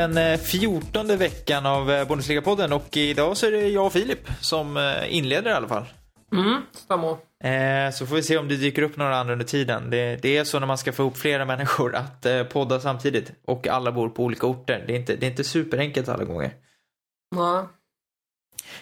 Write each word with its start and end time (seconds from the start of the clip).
den 0.00 0.38
fjortonde 0.38 1.16
veckan 1.16 1.66
av 1.66 1.86
Bundesliga-podden 1.86 2.72
och 2.72 2.96
idag 2.96 3.36
så 3.36 3.46
är 3.46 3.50
det 3.50 3.68
jag 3.68 3.86
och 3.86 3.92
Filip 3.92 4.28
som 4.40 4.94
inleder 5.08 5.50
i 5.50 5.54
alla 5.54 5.68
fall. 5.68 5.84
Mm, 6.32 6.62
stämmer. 6.72 7.16
Eh, 7.44 7.92
så 7.92 8.06
får 8.06 8.16
vi 8.16 8.22
se 8.22 8.38
om 8.38 8.48
det 8.48 8.56
dyker 8.56 8.82
upp 8.82 8.96
några 8.96 9.16
andra 9.16 9.32
under 9.32 9.46
tiden. 9.46 9.90
Det, 9.90 10.22
det 10.22 10.36
är 10.36 10.44
så 10.44 10.58
när 10.58 10.66
man 10.66 10.78
ska 10.78 10.92
få 10.92 11.02
ihop 11.02 11.16
flera 11.16 11.44
människor 11.54 11.94
att 11.94 12.26
eh, 12.26 12.44
podda 12.44 12.80
samtidigt 12.80 13.32
och 13.44 13.68
alla 13.68 13.92
bor 13.92 14.08
på 14.08 14.24
olika 14.24 14.46
orter. 14.46 14.84
Det 14.86 14.92
är 14.92 14.96
inte, 14.96 15.16
det 15.16 15.26
är 15.26 15.30
inte 15.30 15.44
superenkelt 15.44 16.08
alla 16.08 16.24
gånger. 16.24 16.52
Nej. 17.36 17.64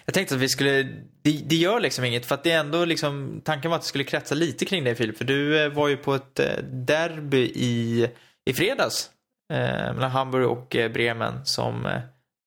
Jag 0.04 0.14
tänkte 0.14 0.34
att 0.34 0.40
vi 0.40 0.48
skulle, 0.48 0.82
det, 1.22 1.42
det, 1.46 1.56
gör 1.56 1.80
liksom 1.80 2.04
inget 2.04 2.26
för 2.26 2.34
att 2.34 2.44
det 2.44 2.50
är 2.50 2.60
ändå 2.60 2.84
liksom, 2.84 3.40
tanken 3.44 3.70
var 3.70 3.76
att 3.76 3.82
det 3.82 3.88
skulle 3.88 4.04
kretsa 4.04 4.34
lite 4.34 4.64
kring 4.64 4.84
dig 4.84 4.94
Filip. 4.94 5.18
För 5.18 5.24
du 5.24 5.62
eh, 5.62 5.72
var 5.72 5.88
ju 5.88 5.96
på 5.96 6.14
ett 6.14 6.38
eh, 6.38 6.56
derby 6.62 7.52
i, 7.54 8.08
i 8.44 8.52
fredags 8.52 9.06
eh, 9.06 9.17
mellan 9.54 10.10
Hamburg 10.10 10.46
och 10.46 10.76
eh, 10.76 10.92
Bremen 10.92 11.46
som 11.46 11.86
eh, 11.86 12.00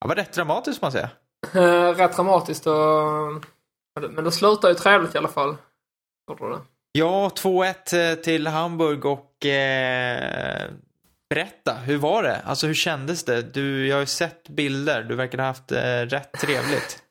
var 0.05 0.15
rätt 0.15 0.33
dramatiskt 0.33 0.79
får 0.79 0.85
man 0.85 0.91
säga. 0.91 1.09
rätt 1.93 2.15
dramatiskt 2.15 2.67
och 2.67 2.75
men 4.09 4.23
det 4.23 4.31
slutar 4.31 4.69
ju 4.69 4.75
trevligt 4.75 5.15
i 5.15 5.17
alla 5.17 5.27
fall. 5.27 5.57
Ja, 6.91 7.31
2-1 7.35 8.15
till 8.15 8.47
Hamburg 8.47 9.05
och 9.05 9.45
eh, 9.45 10.69
berätta, 11.29 11.73
hur 11.73 11.97
var 11.97 12.23
det? 12.23 12.41
Alltså 12.45 12.67
hur 12.67 12.73
kändes 12.73 13.25
det? 13.25 13.41
Du, 13.41 13.87
jag 13.87 13.95
har 13.95 13.99
ju 13.99 14.05
sett 14.05 14.49
bilder, 14.49 15.03
du 15.03 15.15
verkar 15.15 15.37
ha 15.37 15.45
haft 15.45 15.71
eh, 15.71 16.01
rätt 16.01 16.31
trevligt. 16.31 17.03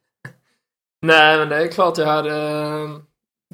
Nej, 1.07 1.39
men 1.39 1.49
det 1.49 1.57
är 1.57 1.73
klart 1.73 1.99
jag 1.99 2.07
hade, 2.07 2.33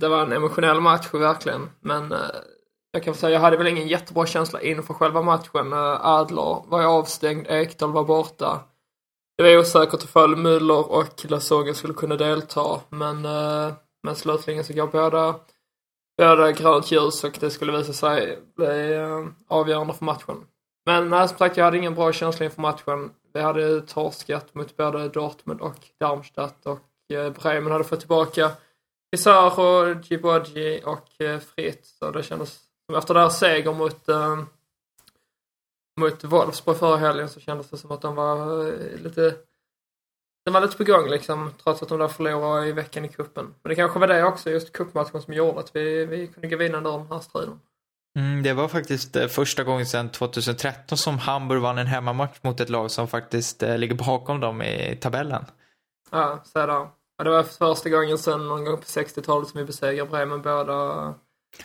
det 0.00 0.08
var 0.08 0.22
en 0.22 0.32
emotionell 0.32 0.80
match 0.80 1.08
verkligen. 1.12 1.70
Men 1.80 2.12
eh, 2.12 2.18
jag 2.96 3.04
kan 3.04 3.14
säga, 3.14 3.32
jag 3.32 3.40
hade 3.40 3.56
väl 3.56 3.66
ingen 3.66 3.88
jättebra 3.88 4.26
känsla 4.26 4.60
inför 4.60 4.94
själva 4.94 5.22
matchen. 5.22 5.72
Eh, 5.72 6.06
Adler 6.06 6.62
var 6.66 6.80
ju 6.80 6.86
avstängd, 6.86 7.46
Ekdal 7.46 7.92
var 7.92 8.04
borta. 8.04 8.60
Det 9.36 9.42
var 9.42 9.58
osäkert 9.58 10.04
ifall 10.04 10.36
Müller 10.36 10.82
och 10.82 11.30
Lasogga 11.30 11.74
skulle 11.74 11.94
kunna 11.94 12.16
delta, 12.16 12.80
men, 12.88 13.24
eh, 13.24 13.72
men 14.02 14.16
slutligen 14.16 14.64
så 14.64 14.72
går 14.72 14.86
båda, 14.86 15.34
båda 16.18 16.52
grönt 16.52 16.90
ljus 16.90 17.24
och 17.24 17.36
det 17.40 17.50
skulle 17.50 17.78
visa 17.78 17.92
sig 17.92 18.38
bli 18.56 18.94
eh, 18.94 19.26
avgörande 19.48 19.94
för 19.94 20.04
matchen. 20.04 20.44
Men 20.86 21.08
nej, 21.08 21.28
som 21.28 21.38
sagt, 21.38 21.56
jag 21.56 21.64
hade 21.64 21.78
ingen 21.78 21.94
bra 21.94 22.12
känsla 22.12 22.44
inför 22.44 22.62
matchen. 22.62 23.10
Vi 23.34 23.40
hade 23.40 23.80
torskat 23.80 24.54
mot 24.54 24.76
både 24.76 25.08
Dortmund 25.08 25.60
och 25.60 25.78
Darmstadt 26.00 26.66
och 26.66 26.78
Bremen 27.42 27.72
hade 27.72 27.84
fått 27.84 28.00
tillbaka 28.00 28.50
Pizarro, 29.10 30.00
Djibouji 30.02 30.82
och 30.84 31.42
Fritz. 31.42 31.98
Så 31.98 32.10
det 32.10 32.22
kändes 32.22 32.65
efter 32.94 33.14
deras 33.14 33.38
seger 33.38 33.72
mot 33.72 34.08
mot 36.00 36.24
Wolfsburg 36.24 36.76
förra 36.76 36.96
helgen 36.96 37.28
så 37.28 37.40
kändes 37.40 37.70
det 37.70 37.76
som 37.76 37.90
att 37.90 38.02
de 38.02 38.14
var 38.14 38.66
eh, 38.66 39.00
lite 39.00 39.34
de 40.44 40.50
var 40.54 40.60
lite 40.60 40.76
på 40.76 40.84
gång 40.84 41.08
liksom, 41.08 41.52
trots 41.62 41.82
att 41.82 41.88
de 41.88 41.98
där 41.98 42.08
förlorade 42.08 42.68
i 42.68 42.72
veckan 42.72 43.04
i 43.04 43.08
kuppen. 43.08 43.54
Men 43.62 43.68
det 43.68 43.74
kanske 43.74 43.98
var 43.98 44.06
det 44.06 44.24
också, 44.24 44.50
just 44.50 44.72
kuppmatchen 44.72 45.22
som 45.22 45.34
gjorde 45.34 45.60
att 45.60 45.76
vi, 45.76 46.04
vi 46.04 46.26
kunde 46.26 46.48
gå 46.48 46.56
vinnande 46.56 46.90
ur 46.90 46.98
den 46.98 47.06
här 47.06 47.18
striden. 47.18 47.60
Mm, 48.18 48.42
det 48.42 48.52
var 48.52 48.68
faktiskt 48.68 49.16
eh, 49.16 49.26
första 49.26 49.64
gången 49.64 49.86
sedan 49.86 50.08
2013 50.08 50.98
som 50.98 51.18
Hamburg 51.18 51.62
vann 51.62 51.78
en 51.78 51.86
hemmamatch 51.86 52.38
mot 52.42 52.60
ett 52.60 52.68
lag 52.68 52.90
som 52.90 53.08
faktiskt 53.08 53.62
eh, 53.62 53.78
ligger 53.78 53.94
bakom 53.94 54.40
dem 54.40 54.62
i 54.62 54.98
tabellen. 55.00 55.44
Ja, 56.10 56.42
så 56.44 56.58
är 56.58 56.66
det. 56.66 56.88
Ja, 57.18 57.24
det 57.24 57.30
var 57.30 57.42
första 57.42 57.88
gången 57.88 58.18
sedan 58.18 58.48
någon 58.48 58.64
gång 58.64 58.76
på 58.76 58.82
60-talet 58.82 59.48
som 59.48 59.58
vi 59.58 59.64
besegrade 59.64 60.10
Bremen 60.10 60.42
båda 60.42 61.14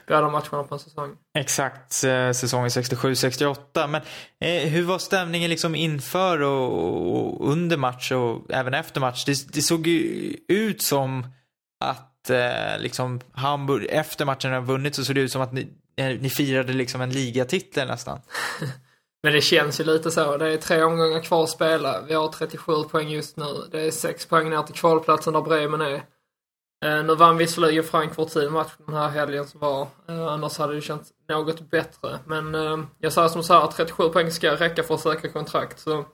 båda 0.08 0.30
matcherna 0.30 0.64
på 0.64 0.76
en 0.76 0.80
säsong. 0.80 1.16
Exakt, 1.38 2.04
eh, 2.04 2.32
säsongen 2.32 2.70
67-68. 2.70 3.88
Men 3.88 4.02
eh, 4.40 4.70
hur 4.70 4.84
var 4.84 5.00
stämningen 5.00 5.50
liksom 5.50 5.76
inför 5.76 6.42
och, 6.42 7.18
och, 7.18 7.52
under 7.52 7.78
match 7.78 8.12
och 8.12 8.52
även 8.52 8.74
efter 8.74 9.02
match? 9.02 9.26
Det, 9.26 9.54
det 9.54 9.62
såg 9.62 9.88
ju 9.88 10.36
ut 10.48 10.82
som 10.82 11.26
att 11.84 12.30
eh, 12.30 12.80
liksom 12.80 13.22
Hamburg, 13.34 13.88
efter 13.90 14.26
matchen 14.26 14.52
har 14.52 14.62
vunnit 14.62 14.96
så 14.96 15.06
såg 15.06 15.16
det 15.16 15.22
ut 15.22 15.32
som 15.32 15.42
att 15.42 15.54
ni, 15.54 15.68
eh, 15.96 16.08
ni 16.20 16.30
firade 16.30 16.74
liksom 16.74 17.02
en 17.02 17.10
ligatitel 17.10 17.88
nästan. 17.88 18.20
Men 19.24 19.34
det 19.34 19.42
känns 19.42 19.80
ju 19.80 19.84
lite 19.84 20.12
så. 20.12 20.38
Det 20.38 20.54
är 20.54 20.58
tre 20.58 20.84
omgångar 20.84 21.22
kvar 21.22 21.44
att 21.44 21.50
spela. 21.50 22.02
Vi 22.02 22.14
har 22.14 22.28
37 22.28 22.84
poäng 22.84 23.10
just 23.10 23.38
nu. 23.38 23.68
Det 23.72 23.82
är 23.82 23.92
sex 23.92 24.26
poäng 24.26 24.50
ner 24.50 24.62
till 24.62 24.76
kvalplatsen 24.76 25.34
där 25.34 25.42
Bremen 25.42 25.82
är. 25.82 26.04
Eh, 26.86 27.04
nu 27.04 27.16
vann 27.16 27.38
visserligen 27.38 27.84
Frankfurt 27.84 28.30
sin 28.30 28.52
match 28.52 28.72
den 28.86 28.96
här 28.96 29.10
helgen 29.10 29.48
som 29.48 29.60
var. 29.60 29.88
Eh, 30.08 30.28
annars 30.28 30.58
hade 30.58 30.76
det 30.76 30.82
känts 30.82 31.14
något 31.30 31.70
bättre. 31.70 32.20
Men 32.26 32.56
eh, 32.56 32.78
jag 33.00 33.14
säger 33.14 33.28
som 33.28 33.44
så 33.44 33.54
här, 33.54 33.68
37 33.68 34.10
poäng 34.10 34.32
ska 34.32 34.56
räcka 34.56 34.84
för 34.84 34.96
att 34.96 35.02
säkra 35.02 35.30
kontrakt. 35.30 35.80
Så, 35.80 36.06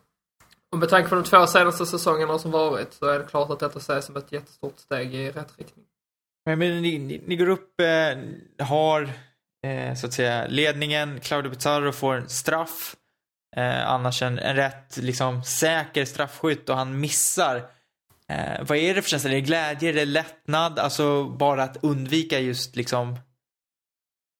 och 0.72 0.78
med 0.78 0.90
tanke 0.90 1.10
på 1.10 1.16
de 1.16 1.24
två 1.24 1.48
senaste 1.48 1.86
säsongerna 1.86 2.40
som 2.40 2.52
varit 2.52 2.94
så 2.94 3.06
är 3.06 3.20
det 3.20 3.26
klart 3.26 3.50
att 3.50 3.60
detta 3.60 3.80
ses 3.80 4.06
som 4.06 4.16
ett 4.18 4.32
jättestort 4.32 4.80
steg 4.80 5.16
i 5.16 5.32
rätt 5.32 5.54
riktning. 5.58 5.86
Men, 6.46 6.60
men 6.60 6.82
ni, 6.82 6.98
ni, 6.98 7.22
ni, 7.26 7.36
går 7.36 7.50
upp, 7.50 7.82
eh, 7.82 8.66
har 8.66 9.02
eh, 9.66 9.96
så 9.96 10.08
att 10.08 10.14
säga 10.14 10.48
ledningen, 10.48 11.20
Claudio 11.20 11.50
Pizarro 11.50 11.92
får 11.92 12.14
en 12.16 12.30
straff. 12.30 12.96
Eh, 13.56 13.90
annars 13.90 14.22
en, 14.22 14.40
en 14.40 14.56
rätt 14.56 14.98
liksom 14.98 15.44
säker 15.44 16.06
straffskytt 16.06 16.70
och 16.70 16.76
han 16.76 17.00
missar 17.00 17.64
Eh, 18.32 18.66
vad 18.68 18.78
är 18.78 18.96
det 18.96 19.02
för 19.02 19.10
känsla? 19.10 19.30
Är 19.30 19.36
det 19.36 19.42
glädje? 19.42 19.90
Är 19.90 19.94
det 19.94 20.06
lättnad? 20.06 20.80
Alltså 20.80 21.24
bara 21.24 21.64
att 21.64 21.84
undvika 21.84 22.40
just 22.40 22.76
liksom 22.76 23.16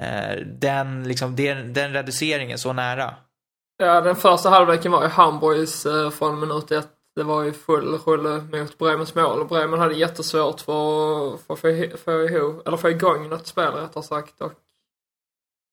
eh, 0.04 0.46
den, 0.46 1.04
liksom, 1.04 1.36
den, 1.36 1.74
den 1.74 1.94
reduceringen 1.94 2.58
så 2.58 2.74
nära. 2.74 3.16
Ja, 3.78 4.02
den 4.02 4.16
första 4.16 4.50
halvleken 4.50 4.92
var 4.92 5.04
ju 5.04 5.10
Hamburgs 5.10 5.86
eh, 5.86 6.10
från 6.10 6.40
minut 6.40 6.72
ett. 6.72 6.90
Det 7.16 7.24
var 7.24 7.44
ju 7.44 7.54
full 7.54 7.98
rulle 7.98 8.36
eh, 8.36 8.44
mot 8.44 8.78
Bremens 8.78 9.16
mål 9.16 9.40
och 9.42 9.48
Bremen 9.48 9.80
hade 9.80 9.96
jättesvårt 9.96 10.62
för, 10.62 11.38
för 11.38 11.54
att 11.54 11.60
få, 11.60 11.98
för, 11.98 12.30
ihop, 12.32 12.68
eller 12.68 12.78
få 12.78 12.90
igång 12.90 13.30
något 13.30 13.48
spel 13.48 13.72
rättare 13.72 14.04
sagt. 14.04 14.42
Och 14.42 14.54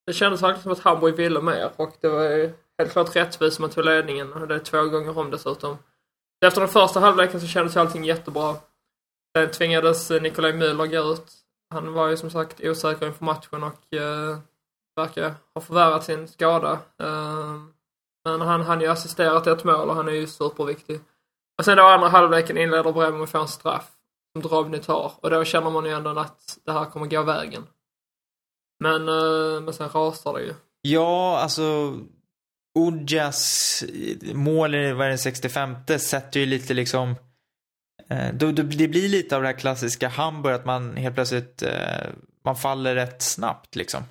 det 0.06 0.12
kändes 0.12 0.42
verkligen 0.42 0.62
som 0.62 0.72
att 0.72 0.78
Hamburg 0.78 1.16
ville 1.16 1.40
mer 1.40 1.70
och 1.76 1.92
det 2.00 2.08
var 2.08 2.22
ju 2.22 2.52
helt 2.78 2.92
klart 2.92 3.16
rättvist 3.16 3.60
man 3.60 3.70
tog 3.70 3.84
ledningen 3.84 4.32
och 4.32 4.48
det 4.48 4.54
är 4.54 4.58
två 4.58 4.82
gånger 4.84 5.18
om 5.18 5.30
dessutom. 5.30 5.78
Efter 6.44 6.60
den 6.60 6.70
första 6.70 7.00
halvleken 7.00 7.40
så 7.40 7.46
kändes 7.46 7.76
allting 7.76 8.04
jättebra. 8.04 8.56
Sen 9.36 9.50
tvingades 9.50 10.10
eh, 10.10 10.22
Nikolaj 10.22 10.52
Müller 10.52 10.86
gå 10.86 11.12
ut. 11.12 11.32
Han 11.70 11.92
var 11.92 12.08
ju 12.08 12.16
som 12.16 12.30
sagt 12.30 12.60
osäker 12.60 13.06
inför 13.06 13.24
matchen 13.24 13.62
och 13.62 13.94
eh, 13.94 14.38
verkar 14.96 15.34
ha 15.54 15.60
förvärrat 15.60 16.04
sin 16.04 16.28
skada. 16.28 16.72
Eh, 17.02 17.54
men 18.24 18.40
han 18.40 18.60
hann 18.60 18.80
ju 18.80 18.86
assistera 18.86 19.40
till 19.40 19.52
ett 19.52 19.64
mål 19.64 19.88
och 19.88 19.94
han 19.94 20.08
är 20.08 20.12
ju 20.12 20.26
superviktig. 20.26 21.00
Och 21.58 21.64
sen 21.64 21.76
då 21.76 21.82
andra 21.82 22.08
halvleken 22.08 22.58
inleder 22.58 22.92
Bremen 22.92 23.14
med 23.14 23.22
att 23.22 23.30
få 23.30 23.38
en 23.38 23.48
straff 23.48 23.90
som 24.32 24.42
Drobny 24.42 24.78
tar 24.78 25.12
och 25.20 25.30
då 25.30 25.44
känner 25.44 25.70
man 25.70 25.84
ju 25.84 25.90
ändå 25.90 26.10
att 26.10 26.58
det 26.64 26.72
här 26.72 26.84
kommer 26.84 27.06
gå 27.06 27.22
vägen. 27.22 27.66
Men, 28.80 29.08
eh, 29.08 29.60
men 29.60 29.74
sen 29.74 29.88
rasar 29.88 30.32
det 30.32 30.42
ju. 30.42 30.54
Ja, 30.82 31.38
alltså 31.38 31.94
Udjas 32.78 33.84
mål 34.32 34.74
i 34.74 34.92
den 34.92 35.18
65 35.18 35.76
sätter 35.98 36.40
ju 36.40 36.46
lite 36.46 36.74
liksom 36.74 37.14
eh, 38.08 38.34
då, 38.34 38.52
då, 38.52 38.62
det 38.62 38.88
blir 38.88 39.08
lite 39.08 39.36
av 39.36 39.42
det 39.42 39.48
här 39.48 39.58
klassiska 39.58 40.08
Hamburg 40.08 40.54
att 40.54 40.64
man 40.64 40.96
helt 40.96 41.14
plötsligt 41.14 41.62
eh, 41.62 42.06
man 42.44 42.56
faller 42.56 42.94
rätt 42.94 43.22
snabbt 43.22 43.76
liksom. 43.76 44.02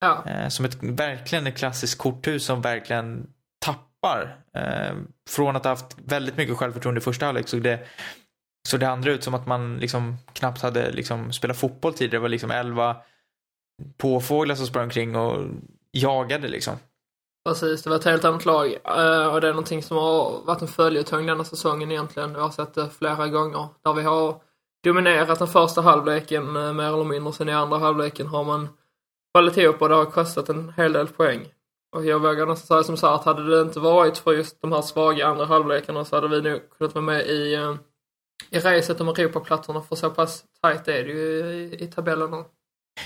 Ja. 0.00 0.24
Eh, 0.26 0.48
som 0.48 0.64
ett 0.64 0.78
verkligen 0.82 1.46
ett 1.46 1.56
klassiskt 1.56 1.98
korthus 1.98 2.44
som 2.44 2.62
verkligen 2.62 3.26
tappar. 3.58 4.36
Från 5.30 5.56
att 5.56 5.64
ha 5.64 5.70
haft 5.70 5.96
väldigt 6.04 6.36
mycket 6.36 6.56
självförtroende 6.56 6.98
i 6.98 7.02
första 7.02 7.26
halvlek 7.26 7.48
så 7.48 7.56
det 7.56 7.86
så 8.66 8.76
det 8.76 8.88
andra 8.88 9.12
ut 9.12 9.24
som 9.24 9.34
att 9.34 9.46
man 9.46 9.76
liksom 9.76 10.16
knappt 10.32 10.62
hade 10.62 10.90
liksom 10.92 11.32
spelat 11.32 11.56
fotboll 11.56 11.94
tidigare. 11.94 12.16
Det 12.16 12.22
var 12.22 12.28
liksom 12.28 12.50
elva 12.50 12.96
påfåglar 13.96 14.54
som 14.54 14.66
sprang 14.66 14.84
omkring 14.84 15.16
och 15.16 15.44
jagade 15.92 16.48
liksom. 16.48 16.76
Precis, 17.46 17.82
det 17.82 17.90
var 17.90 17.96
ett 17.96 18.04
helt 18.04 18.24
annat 18.24 18.44
lag. 18.44 18.66
Uh, 18.66 19.26
och 19.26 19.40
det 19.40 19.48
är 19.48 19.52
någonting 19.52 19.82
som 19.82 19.96
har 19.96 20.40
varit 20.44 20.62
en 20.62 20.68
följetong 20.68 21.26
denna 21.26 21.44
säsongen 21.44 21.90
egentligen. 21.90 22.34
Vi 22.34 22.40
har 22.40 22.50
sett 22.50 22.74
det 22.74 22.90
flera 22.90 23.28
gånger. 23.28 23.68
Där 23.84 23.92
vi 23.92 24.02
har 24.02 24.40
dominerat 24.84 25.38
den 25.38 25.48
första 25.48 25.80
halvleken 25.80 26.56
uh, 26.56 26.72
mer 26.72 26.84
eller 26.84 27.04
mindre. 27.04 27.32
Sen 27.32 27.48
i 27.48 27.52
andra 27.52 27.78
halvleken 27.78 28.26
har 28.26 28.44
man 28.44 28.68
fallit 29.36 29.56
ihop 29.56 29.82
och 29.82 29.88
det 29.88 29.94
har 29.94 30.04
kostat 30.04 30.48
en 30.48 30.72
hel 30.76 30.92
del 30.92 31.06
poäng. 31.06 31.48
Och 31.96 32.04
jag 32.04 32.18
vågar 32.18 32.46
nästan 32.46 32.66
säga 32.66 32.82
som 32.82 32.96
så 32.96 33.06
att 33.06 33.24
hade 33.24 33.56
det 33.56 33.62
inte 33.62 33.80
varit 33.80 34.18
för 34.18 34.32
just 34.32 34.60
de 34.60 34.72
här 34.72 34.82
svaga 34.82 35.26
andra 35.26 35.44
halvlekarna 35.44 36.04
så 36.04 36.16
hade 36.16 36.28
vi 36.28 36.50
nog 36.50 36.60
kunnat 36.78 36.94
vara 36.94 37.04
med 37.04 37.26
i, 37.26 37.56
uh, 37.56 37.76
i 38.50 38.58
racet 38.58 39.00
om 39.00 39.08
Europaplatserna. 39.08 39.80
För 39.80 39.96
så 39.96 40.10
pass 40.10 40.44
tajt 40.62 40.88
är 40.88 41.04
det 41.04 41.12
ju 41.12 41.44
i, 41.46 41.84
i 41.84 41.86
tabellen. 41.86 42.44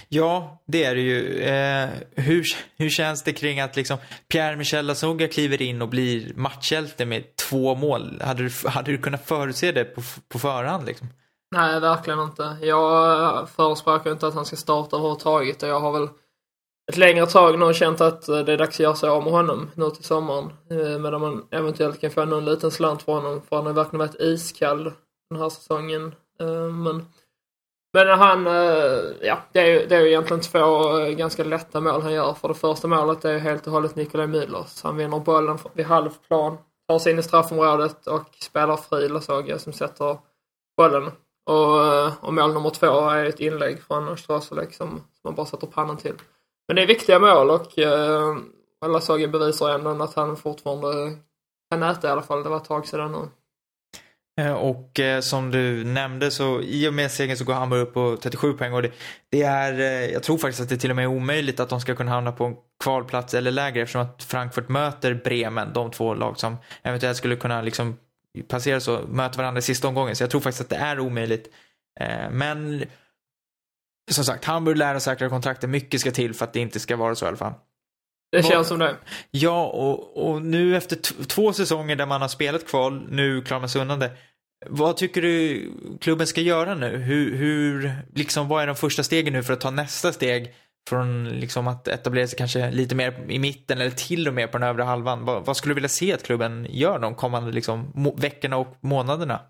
Ja, 0.08 0.62
det 0.66 0.84
är 0.84 0.94
det 0.94 1.00
ju. 1.00 1.42
Eh, 1.42 1.88
hur, 2.14 2.44
hur 2.76 2.90
känns 2.90 3.22
det 3.22 3.32
kring 3.32 3.60
att 3.60 3.76
liksom 3.76 3.98
Pierre-Michel 4.32 4.86
Lasogga 4.86 5.28
kliver 5.28 5.62
in 5.62 5.82
och 5.82 5.88
blir 5.88 6.32
matchhjälte 6.34 7.04
med 7.04 7.36
två 7.36 7.74
mål? 7.74 8.22
Hade 8.24 8.42
du, 8.42 8.68
hade 8.68 8.92
du 8.92 8.98
kunnat 8.98 9.26
förutse 9.26 9.72
det 9.72 9.84
på, 9.84 10.02
på 10.28 10.38
förhand? 10.38 10.86
Liksom? 10.86 11.08
Nej, 11.56 11.80
verkligen 11.80 12.20
inte. 12.20 12.56
Jag 12.62 13.48
förespråkar 13.48 14.12
inte 14.12 14.26
att 14.26 14.34
han 14.34 14.46
ska 14.46 14.56
starta 14.56 14.96
överhuvudtaget 14.96 15.62
och 15.62 15.68
jag 15.68 15.80
har 15.80 15.92
väl 15.92 16.08
ett 16.90 16.96
längre 16.96 17.26
tag 17.26 17.58
nu 17.58 17.74
känt 17.74 18.00
att 18.00 18.26
det 18.26 18.52
är 18.52 18.58
dags 18.58 18.76
att 18.76 18.80
göra 18.80 18.94
sig 18.94 19.08
av 19.08 19.24
med 19.24 19.32
honom 19.32 19.70
nu 19.74 19.90
till 19.90 20.04
sommaren. 20.04 20.52
Eh, 20.70 20.98
medan 20.98 21.20
man 21.20 21.46
eventuellt 21.50 22.00
kan 22.00 22.10
få 22.10 22.24
någon 22.24 22.44
liten 22.44 22.70
slant 22.70 23.02
för 23.02 23.12
honom 23.12 23.42
för 23.48 23.56
han 23.56 23.66
har 23.66 23.72
verkligen 23.72 23.98
varit 23.98 24.20
iskall 24.20 24.92
den 25.30 25.40
här 25.40 25.48
säsongen. 25.48 26.14
Eh, 26.40 26.72
men, 26.72 27.06
men 27.92 28.08
han, 28.08 28.46
eh, 28.46 29.02
ja, 29.20 29.38
det 29.52 29.60
är, 29.60 29.66
ju, 29.66 29.86
det 29.86 29.96
är 29.96 30.00
ju 30.00 30.08
egentligen 30.08 30.40
två 30.40 30.98
eh, 30.98 31.08
ganska 31.08 31.44
lätta 31.44 31.80
mål 31.80 32.02
han 32.02 32.12
gör. 32.12 32.34
För 32.34 32.48
det 32.48 32.54
första 32.54 32.88
målet 32.88 33.24
är 33.24 33.32
ju 33.32 33.38
helt 33.38 33.66
och 33.66 33.72
hållet 33.72 33.96
Nikolaj 33.96 34.26
Müllers. 34.26 34.80
Han 34.82 34.96
vinner 34.96 35.20
bollen 35.20 35.58
vid 35.72 35.86
halvplan, 35.86 36.58
tar 36.88 36.98
sig 36.98 37.12
in 37.12 37.18
i 37.18 37.22
straffområdet 37.22 38.06
och 38.06 38.36
spelar 38.40 38.76
fri 38.76 39.08
Lasogga 39.08 39.58
som 39.58 39.72
sätter 39.72 40.18
bollen. 40.76 41.10
Och, 41.46 41.84
eh, 41.84 42.12
och 42.20 42.34
mål 42.34 42.52
nummer 42.52 42.70
två 42.70 43.10
är 43.10 43.24
ett 43.24 43.40
inlägg 43.40 43.82
från 43.82 44.08
Österöselek 44.08 44.74
som, 44.74 44.88
som 44.88 45.04
man 45.24 45.34
bara 45.34 45.46
sätter 45.46 45.66
pannan 45.66 45.96
till. 45.96 46.14
Men 46.68 46.76
det 46.76 46.82
är 46.82 46.86
viktiga 46.86 47.18
mål 47.18 47.50
och 47.50 47.78
eh, 47.78 48.36
Lasogga 48.86 49.28
bevisar 49.28 49.70
ändå 49.70 50.04
att 50.04 50.14
han 50.14 50.36
fortfarande 50.36 51.16
kan 51.70 51.82
äta 51.82 52.08
i 52.08 52.10
alla 52.10 52.22
fall. 52.22 52.42
Det 52.42 52.48
var 52.48 52.56
ett 52.56 52.64
tag 52.64 52.86
sedan 52.86 53.12
nu. 53.12 53.28
Eh, 54.38 54.52
och 54.52 55.00
eh, 55.00 55.20
som 55.20 55.50
du 55.50 55.84
nämnde 55.84 56.30
så 56.30 56.60
i 56.60 56.88
och 56.88 56.94
med 56.94 57.10
segern 57.10 57.36
så 57.36 57.44
går 57.44 57.54
Hamburg 57.54 57.80
upp 57.80 57.94
på 57.94 58.16
37 58.22 58.52
poäng 58.52 58.72
och 58.72 58.82
det, 58.82 58.92
det, 59.30 59.42
är, 59.42 59.80
eh, 59.80 60.12
jag 60.12 60.22
tror 60.22 60.38
faktiskt 60.38 60.60
att 60.60 60.68
det 60.68 60.76
till 60.76 60.90
och 60.90 60.96
med 60.96 61.02
är 61.02 61.06
omöjligt 61.06 61.60
att 61.60 61.68
de 61.68 61.80
ska 61.80 61.94
kunna 61.94 62.10
hamna 62.10 62.32
på 62.32 62.44
en 62.44 62.56
kvalplats 62.84 63.34
eller 63.34 63.50
lägre 63.50 63.82
eftersom 63.82 64.02
att 64.02 64.22
Frankfurt 64.22 64.68
möter 64.68 65.14
Bremen, 65.14 65.72
de 65.72 65.90
två 65.90 66.14
lag 66.14 66.38
som 66.38 66.56
eventuellt 66.82 67.16
skulle 67.16 67.36
kunna 67.36 67.62
liksom 67.62 67.96
passera 68.48 68.80
så, 68.80 69.00
möter 69.08 69.38
varandra 69.38 69.58
i 69.58 69.62
sista 69.62 69.88
omgången. 69.88 70.16
Så 70.16 70.22
jag 70.22 70.30
tror 70.30 70.40
faktiskt 70.40 70.60
att 70.60 70.68
det 70.68 70.76
är 70.76 71.00
omöjligt. 71.00 71.48
Men 72.30 72.84
som 74.10 74.24
sagt, 74.24 74.44
Hamburg 74.44 74.76
lär 74.76 74.94
och 74.94 75.02
säkra 75.02 75.28
kontrakten. 75.28 75.70
Mycket 75.70 76.00
ska 76.00 76.10
till 76.10 76.34
för 76.34 76.44
att 76.44 76.52
det 76.52 76.60
inte 76.60 76.80
ska 76.80 76.96
vara 76.96 77.14
så 77.14 77.24
i 77.24 77.28
alla 77.28 77.36
fall. 77.36 77.52
Det 78.32 78.42
känns 78.42 78.68
som 78.68 78.78
det. 78.78 78.96
Ja, 79.30 79.66
och, 79.66 80.28
och 80.30 80.42
nu 80.42 80.76
efter 80.76 80.96
två 81.26 81.52
säsonger 81.52 81.96
där 81.96 82.06
man 82.06 82.20
har 82.20 82.28
spelat 82.28 82.66
kval, 82.66 83.06
nu 83.10 83.42
klarar 83.42 83.60
man 83.60 83.68
sig 83.68 83.82
undan 83.82 83.98
det. 83.98 84.10
Vad 84.66 84.96
tycker 84.96 85.22
du 85.22 85.68
klubben 86.00 86.26
ska 86.26 86.40
göra 86.40 86.74
nu? 86.74 86.96
Hur, 86.96 87.36
hur, 87.36 87.92
liksom, 88.14 88.48
vad 88.48 88.62
är 88.62 88.66
de 88.66 88.76
första 88.76 89.02
stegen 89.02 89.32
nu 89.32 89.42
för 89.42 89.52
att 89.52 89.60
ta 89.60 89.70
nästa 89.70 90.12
steg 90.12 90.54
från 90.88 91.28
liksom, 91.28 91.68
att 91.68 91.88
etablera 91.88 92.26
sig 92.26 92.38
kanske 92.38 92.70
lite 92.70 92.94
mer 92.94 93.24
i 93.28 93.38
mitten 93.38 93.80
eller 93.80 93.90
till 93.90 94.28
och 94.28 94.34
med 94.34 94.52
på 94.52 94.58
den 94.58 94.68
övre 94.68 94.82
halvan? 94.82 95.24
Vad, 95.24 95.44
vad 95.44 95.56
skulle 95.56 95.70
du 95.70 95.74
vilja 95.74 95.88
se 95.88 96.12
att 96.12 96.22
klubben 96.22 96.66
gör 96.70 96.98
de 96.98 97.14
kommande 97.14 97.52
liksom, 97.52 97.92
veckorna 98.16 98.56
och 98.56 98.76
månaderna? 98.80 99.40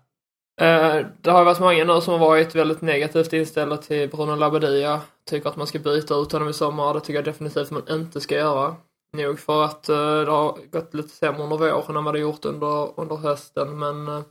Eh, 0.61 1.05
det 1.21 1.31
har 1.31 1.45
varit 1.45 1.59
många 1.59 1.83
nu 1.83 2.01
som 2.01 2.13
har 2.13 2.27
varit 2.27 2.55
väldigt 2.55 2.81
negativt 2.81 3.33
inställda 3.33 3.77
till 3.77 4.09
Bruno 4.09 4.35
Labadia. 4.35 5.01
Tycker 5.25 5.49
att 5.49 5.55
man 5.55 5.67
ska 5.67 5.79
byta 5.79 6.15
ut 6.15 6.31
honom 6.31 6.49
i 6.49 6.53
sommar. 6.53 6.93
Det 6.93 6.99
tycker 6.99 7.13
jag 7.13 7.25
definitivt 7.25 7.71
man 7.71 7.89
inte 7.89 8.21
ska 8.21 8.35
göra. 8.35 8.75
Nog 9.17 9.39
för 9.39 9.63
att 9.63 9.89
eh, 9.89 10.21
det 10.21 10.31
har 10.31 10.57
gått 10.71 10.93
lite 10.93 11.09
sämre 11.09 11.43
under 11.43 11.57
våren 11.57 11.97
än 11.97 12.03
vad 12.03 12.13
det 12.15 12.19
gjort 12.19 12.45
under, 12.45 12.99
under 12.99 13.15
hösten. 13.15 13.79
Men, 13.79 14.07
eh, 14.07 14.21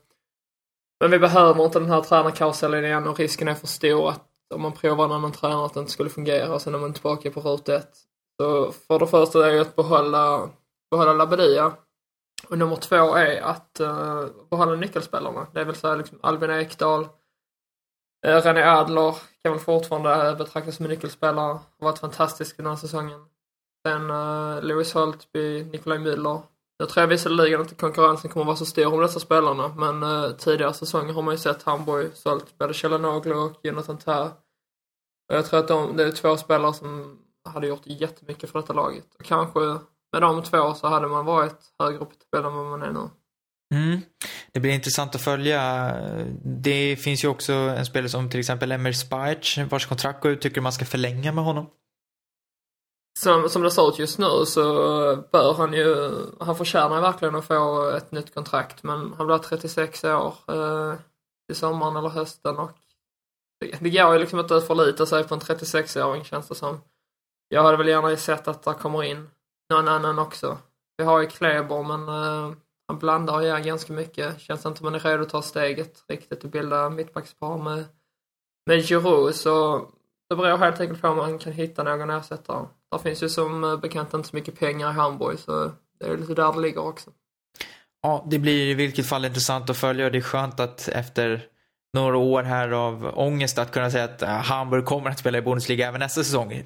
men 1.00 1.10
vi 1.10 1.18
behöver 1.18 1.64
inte 1.64 1.78
den 1.78 1.88
här 1.88 2.00
tränarkarusellen 2.00 2.84
igen 2.84 3.08
och 3.08 3.18
risken 3.18 3.48
är 3.48 3.54
för 3.54 3.66
stor 3.66 4.08
att 4.08 4.26
om 4.54 4.62
man 4.62 4.72
provar 4.72 5.04
en 5.04 5.12
annan 5.12 5.32
tränare 5.32 5.66
att 5.66 5.74
det 5.74 5.80
inte 5.80 5.92
skulle 5.92 6.10
fungera 6.10 6.54
och 6.54 6.62
sen 6.62 6.74
är 6.74 6.78
man 6.78 6.92
tillbaka 6.92 7.30
på 7.30 7.40
ruta 7.40 7.76
ett. 7.76 7.98
Så 8.40 8.72
för 8.72 8.98
det 8.98 9.06
första 9.06 9.46
är 9.50 9.52
det 9.52 9.60
att 9.60 9.76
behålla, 9.76 10.50
behålla 10.90 11.12
Labadia 11.12 11.72
och 12.48 12.58
nummer 12.58 12.76
två 12.76 13.14
är 13.14 13.40
att 13.40 13.80
eh, 13.80 13.88
uh, 13.88 14.26
behålla 14.50 14.74
nyckelspelarna. 14.74 15.46
Det 15.52 15.64
vill 15.64 15.74
säga 15.74 15.94
liksom 15.94 16.18
Albin 16.22 16.50
Ekdal, 16.50 17.02
uh, 18.26 18.36
René 18.36 18.62
Adler 18.62 19.14
kan 19.42 19.52
väl 19.52 19.60
fortfarande 19.60 20.36
betraktas 20.38 20.76
som 20.76 20.86
nyckelspelare. 20.86 21.52
Har 21.52 21.60
varit 21.78 21.98
fantastisk 21.98 22.56
den 22.56 22.66
här 22.66 22.76
säsongen. 22.76 23.26
Sen 23.86 24.10
uh, 24.10 24.62
Lewis 24.62 24.94
Holtby, 24.94 25.64
Nikolaj 25.64 25.98
Müller. 25.98 26.42
Jag 26.78 26.88
tror 26.88 27.06
visserligen 27.06 27.60
inte 27.60 27.74
konkurrensen 27.74 28.30
kommer 28.30 28.46
vara 28.46 28.56
så 28.56 28.66
stor 28.66 28.94
om 28.94 29.00
dessa 29.00 29.20
spelarna 29.20 29.68
men 29.68 30.02
uh, 30.02 30.30
tidigare 30.30 30.74
säsonger 30.74 31.12
har 31.12 31.22
man 31.22 31.34
ju 31.34 31.38
sett 31.38 31.62
Hamburg 31.62 32.10
sålt 32.14 32.58
både 32.58 32.74
Kjellanoglu 32.74 33.34
och 33.34 33.60
Jonathan 33.62 33.98
Tär. 33.98 34.30
Och 35.28 35.36
jag 35.36 35.46
tror 35.46 35.60
att 35.60 35.68
de, 35.68 35.96
det 35.96 36.04
är 36.04 36.12
två 36.12 36.36
spelare 36.36 36.74
som 36.74 37.18
hade 37.44 37.66
gjort 37.66 37.82
jättemycket 37.84 38.50
för 38.50 38.60
detta 38.60 38.72
laget. 38.72 39.14
Och 39.18 39.24
kanske 39.24 39.78
med 40.12 40.22
de 40.22 40.42
två 40.42 40.74
så 40.74 40.88
hade 40.88 41.08
man 41.08 41.24
varit 41.24 41.74
högre 41.78 41.98
upp 41.98 42.12
i 42.12 42.16
tabellen 42.16 42.52
än 42.52 42.58
vad 42.58 42.66
man 42.66 42.82
är 42.82 42.92
nu. 42.92 43.08
Mm. 43.74 44.00
Det 44.52 44.60
blir 44.60 44.72
intressant 44.72 45.14
att 45.14 45.20
följa. 45.20 45.92
Det 46.44 46.96
finns 46.96 47.24
ju 47.24 47.28
också 47.28 47.52
en 47.52 47.86
spelare 47.86 48.08
som 48.08 48.30
till 48.30 48.40
exempel 48.40 48.72
Emir 48.72 48.92
Spajic 48.92 49.58
vars 49.70 49.86
kontrakt 49.86 50.22
går 50.22 50.32
ut. 50.32 50.40
Tycker 50.40 50.60
man 50.60 50.72
ska 50.72 50.84
förlänga 50.84 51.32
med 51.32 51.44
honom? 51.44 51.66
Som, 53.18 53.48
som 53.48 53.62
det 53.62 53.70
ser 53.70 53.88
ut 53.88 53.98
just 53.98 54.18
nu 54.18 54.44
så 54.46 54.62
bör 55.32 55.54
han 55.54 55.72
ju, 55.72 56.10
han 56.40 56.56
förtjänar 56.56 57.00
verkligen 57.00 57.34
att 57.34 57.44
få 57.44 57.90
ett 57.90 58.12
nytt 58.12 58.34
kontrakt 58.34 58.82
men 58.82 59.12
han 59.18 59.26
blir 59.26 59.38
36 59.38 60.04
år 60.04 60.34
eh, 60.48 60.94
i 61.52 61.54
sommaren 61.54 61.96
eller 61.96 62.08
hösten 62.08 62.58
och 62.58 62.70
det, 63.60 63.76
det 63.80 63.90
går 63.90 64.12
ju 64.12 64.18
liksom 64.18 64.40
inte 64.40 64.56
att 64.56 64.66
förlita 64.66 65.06
sig 65.06 65.24
på 65.24 65.34
en 65.34 65.40
36-åring 65.40 66.24
känns 66.24 66.48
det 66.48 66.54
som. 66.54 66.80
Jag 67.48 67.62
hade 67.62 67.76
väl 67.76 67.88
gärna 67.88 68.16
sett 68.16 68.48
att 68.48 68.62
det 68.62 68.74
kommer 68.74 69.02
in 69.02 69.30
någon 69.70 69.88
annan 69.88 70.18
också. 70.18 70.58
Vi 70.98 71.04
har 71.04 71.20
ju 71.20 71.26
Kleber 71.26 71.82
men 71.82 72.08
uh, 72.08 72.56
han 72.88 72.98
blandar 72.98 73.34
och 73.34 73.44
gör 73.44 73.58
ganska 73.58 73.92
mycket. 73.92 74.40
Känns 74.40 74.66
inte 74.66 74.78
som 74.78 74.84
man 74.84 74.94
är 74.94 75.00
redo 75.00 75.22
att 75.22 75.28
ta 75.28 75.42
steget 75.42 76.04
riktigt 76.08 76.44
och 76.44 76.50
bilda 76.50 76.90
mittbackspar 76.90 77.58
med, 77.58 77.84
med 78.66 78.84
Giroud 78.84 79.34
så 79.34 79.86
det 80.28 80.36
beror 80.36 80.58
helt 80.58 80.80
enkelt 80.80 81.02
på 81.02 81.08
om 81.08 81.16
man 81.16 81.38
kan 81.38 81.52
hitta 81.52 81.82
någon 81.82 82.10
ersättare. 82.10 82.66
Det 82.92 82.98
finns 82.98 83.22
ju 83.22 83.28
som 83.28 83.64
eh, 83.64 83.76
bekant 83.76 84.14
inte 84.14 84.28
så 84.28 84.36
mycket 84.36 84.58
pengar 84.58 84.90
i 84.90 84.92
Hamburg 84.92 85.38
så 85.38 85.72
det 86.00 86.06
är 86.06 86.16
lite 86.16 86.34
där 86.34 86.52
det 86.52 86.60
ligger 86.60 86.80
också. 86.80 87.10
Ja, 88.02 88.26
det 88.30 88.38
blir 88.38 88.70
i 88.70 88.74
vilket 88.74 89.06
fall 89.06 89.24
intressant 89.24 89.70
att 89.70 89.76
följa 89.76 90.06
och 90.06 90.12
det 90.12 90.18
är 90.18 90.22
skönt 90.22 90.60
att 90.60 90.88
efter 90.88 91.46
några 91.92 92.16
år 92.16 92.42
här 92.42 92.70
av 92.70 93.12
ångest 93.14 93.58
att 93.58 93.72
kunna 93.72 93.90
säga 93.90 94.04
att 94.04 94.22
eh, 94.22 94.28
Hamburg 94.28 94.84
kommer 94.84 95.10
att 95.10 95.18
spela 95.18 95.38
i 95.38 95.42
Bundesliga 95.42 95.88
även 95.88 96.00
nästa 96.00 96.24
säsong. 96.24 96.62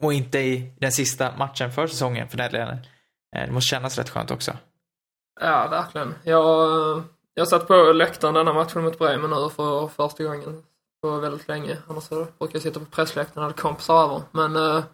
Och 0.00 0.12
inte 0.12 0.38
i 0.38 0.72
den 0.80 0.92
sista 0.92 1.36
matchen 1.36 1.72
för 1.72 1.86
säsongen 1.86 2.28
för 2.28 2.36
delen. 2.36 2.78
Eh, 3.36 3.46
det 3.46 3.52
måste 3.52 3.68
kännas 3.68 3.98
rätt 3.98 4.10
skönt 4.10 4.30
också. 4.30 4.52
Ja, 5.40 5.68
verkligen. 5.68 6.14
Jag, 6.24 7.02
jag 7.34 7.48
satt 7.48 7.68
på 7.68 7.74
läktaren 7.74 8.34
denna 8.34 8.52
matchen 8.52 8.84
mot 8.84 8.98
Bremen 8.98 9.30
nu 9.30 9.50
för 9.50 9.88
första 9.88 10.24
gången 10.24 10.62
på 11.02 11.10
väldigt 11.10 11.48
länge. 11.48 11.76
Annars 11.88 12.08
brukar 12.08 12.28
jag 12.52 12.62
sitta 12.62 12.80
på 12.80 12.86
pressläktaren 12.86 13.44
och 13.44 13.50
hade 13.50 13.62
kompisar 13.62 14.04
över. 14.04 14.22
Men, 14.32 14.56
eh, 14.56 14.84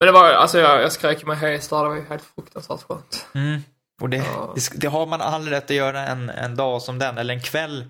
men 0.00 0.06
det 0.06 0.12
var 0.12 0.32
alltså 0.32 0.58
jag, 0.58 0.82
jag 0.82 0.92
skrek 0.92 1.26
mig 1.26 1.36
hes 1.36 1.68
där. 1.68 1.82
Det 1.82 1.88
var 1.88 1.96
ju 1.96 2.04
helt 2.04 2.22
fruktansvärt 2.22 2.82
skönt. 2.82 3.26
Mm. 3.34 3.60
Och 4.02 4.10
det, 4.10 4.16
ja. 4.16 4.52
det, 4.54 4.80
det, 4.80 4.86
har 4.86 5.06
man 5.06 5.20
all 5.20 5.48
rätt 5.48 5.64
att 5.64 5.70
göra 5.76 6.06
en, 6.06 6.30
en 6.30 6.56
dag 6.56 6.82
som 6.82 6.98
den, 6.98 7.18
eller 7.18 7.34
en 7.34 7.42
kväll 7.42 7.84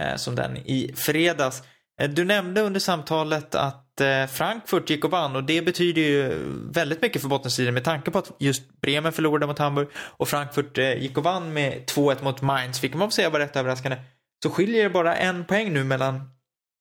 Eh, 0.00 0.16
som 0.16 0.34
den 0.34 0.56
i 0.56 0.92
fredags. 0.96 1.62
Eh, 2.00 2.10
du 2.10 2.24
nämnde 2.24 2.60
under 2.60 2.80
samtalet 2.80 3.54
att 3.54 4.00
eh, 4.00 4.26
Frankfurt 4.26 4.90
gick 4.90 5.04
och 5.04 5.10
vann 5.10 5.36
och 5.36 5.44
det 5.44 5.62
betyder 5.62 6.02
ju 6.02 6.32
väldigt 6.72 7.02
mycket 7.02 7.22
för 7.22 7.28
bottenstriden 7.28 7.74
med 7.74 7.84
tanke 7.84 8.10
på 8.10 8.18
att 8.18 8.30
just 8.38 8.80
Bremen 8.80 9.12
förlorade 9.12 9.46
mot 9.46 9.58
Hamburg 9.58 9.88
och 9.96 10.28
Frankfurt 10.28 10.78
eh, 10.78 11.02
gick 11.02 11.18
och 11.18 11.24
vann 11.24 11.52
med 11.52 11.84
2-1 11.86 12.24
mot 12.24 12.42
Mainz, 12.42 12.84
vilket 12.84 12.98
man 12.98 13.08
får 13.08 13.14
säga 13.14 13.30
var 13.30 13.40
rätt 13.40 13.56
överraskande. 13.56 13.98
Så 14.42 14.50
skiljer 14.50 14.82
det 14.82 14.90
bara 14.90 15.16
en 15.16 15.44
poäng 15.44 15.72
nu 15.72 15.84
mellan 15.84 16.30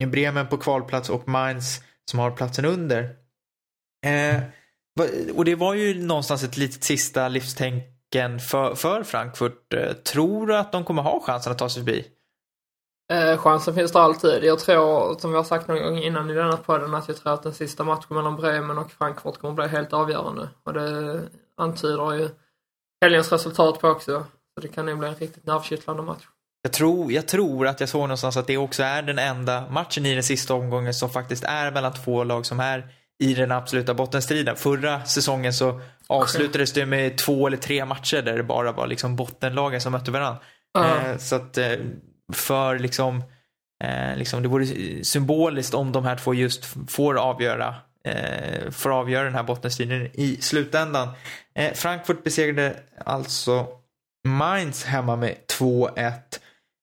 Bremen 0.06 0.48
på 0.48 0.58
kvalplats 0.58 1.10
och 1.10 1.28
Mainz 1.28 1.82
som 2.10 2.20
har 2.20 2.32
platsen 2.32 2.66
under. 2.66 3.10
Eh, 4.06 4.42
och 5.36 5.46
det 5.46 5.56
var 5.56 5.74
ju 5.74 6.04
någonstans 6.04 6.44
ett 6.44 6.58
litet 6.58 6.84
sista 6.84 7.28
livstänken 7.28 8.40
för, 8.40 8.76
för 8.76 9.04
Frankfurt. 9.04 9.74
Eh, 9.74 9.94
tror 9.94 10.48
du 10.48 10.58
att 10.58 10.72
de 10.72 10.84
kommer 10.84 11.02
ha 11.02 11.20
chansen 11.20 11.52
att 11.52 11.58
ta 11.58 11.70
sig 11.70 11.84
förbi? 11.84 12.06
Eh, 13.14 13.38
chansen 13.38 13.76
finns 13.76 13.92
det 13.92 14.00
alltid. 14.00 14.44
Jag 14.44 14.60
tror, 14.60 15.20
som 15.20 15.32
vi 15.32 15.38
har 15.38 15.44
sagt 15.44 15.68
någon 15.68 15.84
gång 15.84 15.98
innan 15.98 16.30
i 16.30 16.34
denna 16.34 16.58
podden, 16.58 16.96
att 16.96 17.08
jag 17.08 17.18
tror 17.18 17.34
att 17.34 17.44
den 17.44 17.54
sista 17.54 17.84
matchen 17.84 18.16
mellan 18.16 18.36
Bremen 18.36 18.78
och 18.78 18.92
Frankfurt 18.92 19.38
kommer 19.38 19.54
bli 19.54 19.68
helt 19.68 19.94
avgörande. 19.94 20.50
Och 20.64 20.74
det 20.74 21.22
antyder 21.58 22.14
ju 22.14 22.30
helgens 23.02 23.32
resultat 23.32 23.80
på 23.80 23.88
också. 23.88 24.26
Så 24.56 24.62
det 24.62 24.68
kan 24.68 24.86
nog 24.86 25.00
bli 25.00 25.08
en 25.08 25.16
riktigt 25.16 25.46
nervkittlande 25.46 26.04
match. 26.04 26.24
Jag 26.62 26.74
tror, 26.74 27.12
jag 27.12 27.28
tror 27.28 27.68
att 27.68 27.80
jag 27.80 27.90
såg 27.90 28.02
någonstans 28.02 28.38
att 28.38 28.48
det 28.48 28.58
också 28.58 28.84
är 28.84 29.02
den 29.02 29.20
enda 29.20 29.70
matchen 29.70 30.06
i 30.06 30.14
den 30.14 30.24
sista 30.24 30.54
omgången 30.54 30.94
som 30.94 31.10
faktiskt 31.10 31.44
är 31.44 31.72
mellan 31.72 31.94
två 31.94 32.24
lag 32.24 32.46
som 32.46 32.60
är 32.60 32.88
i 33.24 33.34
den 33.34 33.52
absoluta 33.52 33.94
bottenstriden. 33.94 34.56
Förra 34.56 35.06
säsongen 35.06 35.54
så 35.54 35.82
avslutades 36.08 36.74
det 36.74 36.86
med 36.86 37.18
två 37.18 37.48
eller 37.48 37.58
tre 37.58 37.86
matcher 37.86 38.22
där 38.22 38.38
det 38.38 38.44
bara 38.44 38.72
var 38.72 38.88
liksom 38.88 39.16
bottenlagen 39.16 39.82
som 39.82 39.92
mötte 39.92 40.12
varandra. 40.12 40.42
Uh. 40.78 41.10
Eh, 41.10 41.18
så 41.18 41.36
att 41.36 41.58
eh, 41.58 41.72
för 42.34 42.80
liksom, 42.80 43.24
eh, 43.84 44.18
liksom 44.18 44.42
det 44.42 44.48
vore 44.48 44.66
symboliskt 45.04 45.74
om 45.74 45.92
de 45.92 46.06
här 46.06 46.16
två 46.16 46.34
just 46.34 46.66
får 46.88 47.18
avgöra 47.18 47.76
eh, 48.08 48.72
får 48.72 48.90
avgöra 48.90 49.24
den 49.24 49.36
här 49.36 49.44
bottenstriden 49.44 50.10
i 50.14 50.38
slutändan. 50.42 51.10
Eh, 51.56 51.74
Frankfurt 51.74 52.24
besegrade 52.24 52.80
alltså 53.06 53.68
Mainz 54.28 54.84
hemma 54.84 55.16
med 55.16 55.36
2-1. 55.48 56.12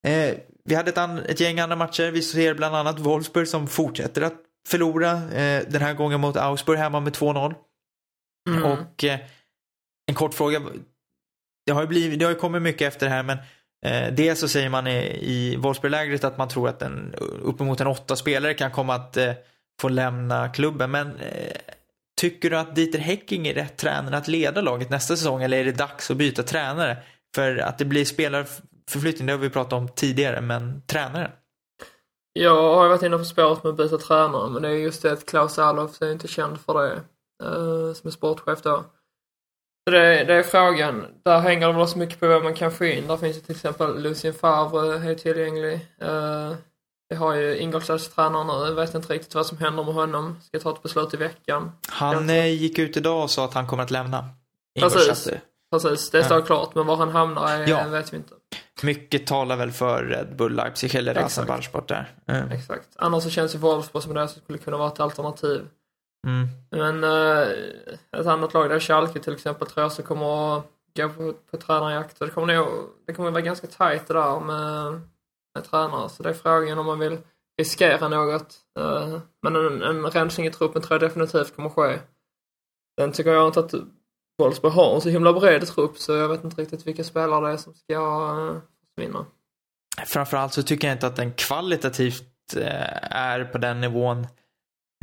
Eh, 0.06 0.34
vi 0.64 0.74
hade 0.74 0.90
ett, 0.90 0.98
an, 0.98 1.18
ett 1.18 1.40
gäng 1.40 1.60
andra 1.60 1.76
matcher. 1.76 2.10
Vi 2.10 2.22
ser 2.22 2.54
bland 2.54 2.76
annat 2.76 2.98
Wolfsburg 2.98 3.48
som 3.48 3.66
fortsätter 3.66 4.22
att 4.22 4.34
förlora. 4.68 5.12
Eh, 5.12 5.62
den 5.68 5.82
här 5.82 5.94
gången 5.94 6.20
mot 6.20 6.36
Augsburg 6.36 6.78
hemma 6.78 7.00
med 7.00 7.12
2-0. 7.12 7.54
Mm. 8.48 8.64
Och 8.64 9.04
eh, 9.04 9.20
en 10.06 10.14
kort 10.14 10.34
fråga. 10.34 10.62
Det 11.66 11.72
har 11.72 11.80
ju, 11.80 11.88
blivit, 11.88 12.18
det 12.18 12.24
har 12.24 12.32
ju 12.32 12.38
kommit 12.38 12.62
mycket 12.62 12.88
efter 12.92 13.06
det 13.06 13.12
här 13.12 13.22
men 13.22 13.38
eh, 13.84 14.12
dels 14.12 14.40
så 14.40 14.48
säger 14.48 14.68
man 14.68 14.86
i, 14.86 15.18
i 15.22 15.56
Wolfsburg-lägret 15.56 16.24
att 16.24 16.38
man 16.38 16.48
tror 16.48 16.68
att 16.68 16.82
en, 16.82 17.14
uppemot 17.42 17.80
en 17.80 17.86
åtta 17.86 18.16
spelare 18.16 18.54
kan 18.54 18.70
komma 18.70 18.94
att 18.94 19.16
eh, 19.16 19.32
få 19.80 19.88
lämna 19.88 20.48
klubben. 20.48 20.90
Men 20.90 21.06
eh, 21.16 21.56
tycker 22.20 22.50
du 22.50 22.58
att 22.58 22.74
Dieter 22.74 22.98
Häcking 22.98 23.46
är 23.46 23.54
rätt 23.54 23.76
tränare 23.76 24.16
att 24.16 24.28
leda 24.28 24.60
laget 24.60 24.90
nästa 24.90 25.16
säsong 25.16 25.42
eller 25.42 25.58
är 25.58 25.64
det 25.64 25.72
dags 25.72 26.10
att 26.10 26.16
byta 26.16 26.42
tränare? 26.42 26.96
För 27.34 27.56
att 27.56 27.78
det 27.78 27.84
blir 27.84 28.04
spelarförflyttning, 28.04 29.26
det 29.26 29.32
har 29.32 29.38
vi 29.38 29.50
pratat 29.50 29.72
om 29.72 29.88
tidigare, 29.88 30.40
men 30.40 30.82
tränaren? 30.86 31.30
Jag 32.32 32.74
har 32.74 32.88
varit 32.88 33.02
inne 33.02 33.18
på 33.18 33.24
spåret 33.24 33.64
med 33.64 33.70
att 33.70 33.76
byta 33.76 33.98
tränare, 33.98 34.50
men 34.50 34.62
det 34.62 34.68
är 34.68 34.72
just 34.72 35.02
det 35.02 35.12
att 35.12 35.26
Klaus 35.26 35.58
Allof 35.58 36.02
är 36.02 36.12
inte 36.12 36.28
känd 36.28 36.60
för 36.60 36.82
det, 36.82 36.92
eh, 37.44 37.94
som 37.94 38.08
är 38.08 38.10
sportchef 38.10 38.62
då. 38.62 38.84
Så 39.84 39.90
det, 39.90 40.24
det, 40.24 40.34
är 40.34 40.42
frågan. 40.42 41.06
Där 41.24 41.38
hänger 41.38 41.66
det 41.66 41.72
väl 41.72 41.88
så 41.88 41.98
mycket 41.98 42.20
på 42.20 42.28
vad 42.28 42.42
man 42.44 42.54
kan 42.54 42.72
få 42.72 42.84
in. 42.84 43.06
Där 43.06 43.16
finns 43.16 43.36
det 43.36 43.46
till 43.46 43.54
exempel 43.54 44.02
Lucien 44.02 44.34
Favre 44.34 45.10
är 45.10 45.14
tillgänglig. 45.14 45.74
Uh, 46.02 46.52
vi 47.08 47.16
har 47.16 47.34
ju 47.34 47.58
Ingolstads 47.58 48.14
tränare 48.14 48.44
nu. 48.44 48.66
Jag 48.66 48.74
vet 48.74 48.94
inte 48.94 49.12
riktigt 49.12 49.34
vad 49.34 49.46
som 49.46 49.58
händer 49.58 49.84
med 49.84 49.94
honom. 49.94 50.40
Ska 50.42 50.58
ta 50.58 50.70
ett 50.70 50.82
beslut 50.82 51.14
i 51.14 51.16
veckan. 51.16 51.72
Han 51.88 52.30
eh, 52.30 52.46
gick 52.46 52.78
ut 52.78 52.96
idag 52.96 53.22
och 53.22 53.30
sa 53.30 53.44
att 53.44 53.54
han 53.54 53.66
kommer 53.66 53.82
att 53.82 53.90
lämna. 53.90 54.28
Precis. 54.80 55.28
Precis, 55.70 56.10
det 56.10 56.24
står 56.24 56.38
ja. 56.38 56.44
klart. 56.44 56.74
Men 56.74 56.86
var 56.86 56.96
han 56.96 57.10
hamnar 57.10 57.48
är, 57.48 57.68
ja. 57.68 57.88
vet 57.88 58.12
vi 58.12 58.16
inte. 58.16 58.34
Mycket 58.82 59.26
talar 59.26 59.56
väl 59.56 59.72
för 59.72 60.04
Red 60.04 60.36
Bull 60.36 60.54
Leipzig 60.54 60.94
eller 60.94 61.14
Rasenballsport 61.14 61.88
där. 61.88 62.12
Mm. 62.26 62.50
Exakt. 62.50 62.88
Annars 62.96 63.22
så 63.22 63.30
känns 63.30 63.54
ju 63.54 63.58
Wolfsburg 63.58 64.02
som 64.02 64.14
det 64.14 64.28
som 64.28 64.42
skulle 64.42 64.58
kunna 64.58 64.76
vara 64.76 64.88
ett 64.88 65.00
alternativ. 65.00 65.66
Mm. 66.24 66.48
Men 66.70 67.04
uh, 67.04 67.48
ett 68.16 68.26
annat 68.26 68.54
lag 68.54 68.70
där, 68.70 68.80
Schalke 68.80 69.20
till 69.20 69.32
exempel, 69.32 69.68
tror 69.68 69.82
jag 69.82 69.92
så 69.92 70.02
kommer 70.02 70.58
att 70.58 70.64
gå 70.96 71.08
på, 71.08 71.32
på 71.50 71.56
tränarjakt. 71.56 72.18
Så 72.18 72.24
det 72.24 72.30
kommer 72.30 72.54
nog, 72.54 72.68
det 73.06 73.12
kommer 73.12 73.30
vara 73.30 73.40
ganska 73.40 73.66
tajt 73.66 74.06
det 74.06 74.14
där 74.14 74.40
med, 74.40 75.00
med 75.54 75.64
tränare. 75.64 76.08
Så 76.08 76.22
det 76.22 76.28
är 76.28 76.34
frågan 76.34 76.78
om 76.78 76.86
man 76.86 76.98
vill 76.98 77.18
riskera 77.58 78.08
något. 78.08 78.56
Uh, 78.78 79.18
men 79.42 79.56
en, 79.56 79.82
en 79.82 80.10
rensning 80.10 80.46
i 80.46 80.50
truppen 80.50 80.82
tror 80.82 81.00
jag 81.00 81.10
definitivt 81.10 81.56
kommer 81.56 81.68
ske. 81.68 81.98
Sen 83.00 83.12
tycker 83.12 83.32
jag 83.32 83.48
inte 83.48 83.60
att 83.60 83.74
Wolfsburg 84.38 84.72
har 84.72 84.94
en 84.94 85.00
så 85.00 85.08
himla 85.08 85.32
bred 85.32 85.66
trupp 85.66 85.98
så 85.98 86.12
jag 86.12 86.28
vet 86.28 86.44
inte 86.44 86.62
riktigt 86.62 86.86
vilka 86.86 87.04
spelare 87.04 87.46
det 87.46 87.52
är 87.52 87.56
som 87.56 87.74
ska 87.74 87.94
uh, 87.94 88.60
försvinna. 88.84 89.26
Framförallt 90.06 90.52
så 90.52 90.62
tycker 90.62 90.88
jag 90.88 90.94
inte 90.94 91.06
att 91.06 91.16
den 91.16 91.32
kvalitativt 91.32 92.54
uh, 92.56 92.62
är 93.10 93.44
på 93.44 93.58
den 93.58 93.80
nivån 93.80 94.26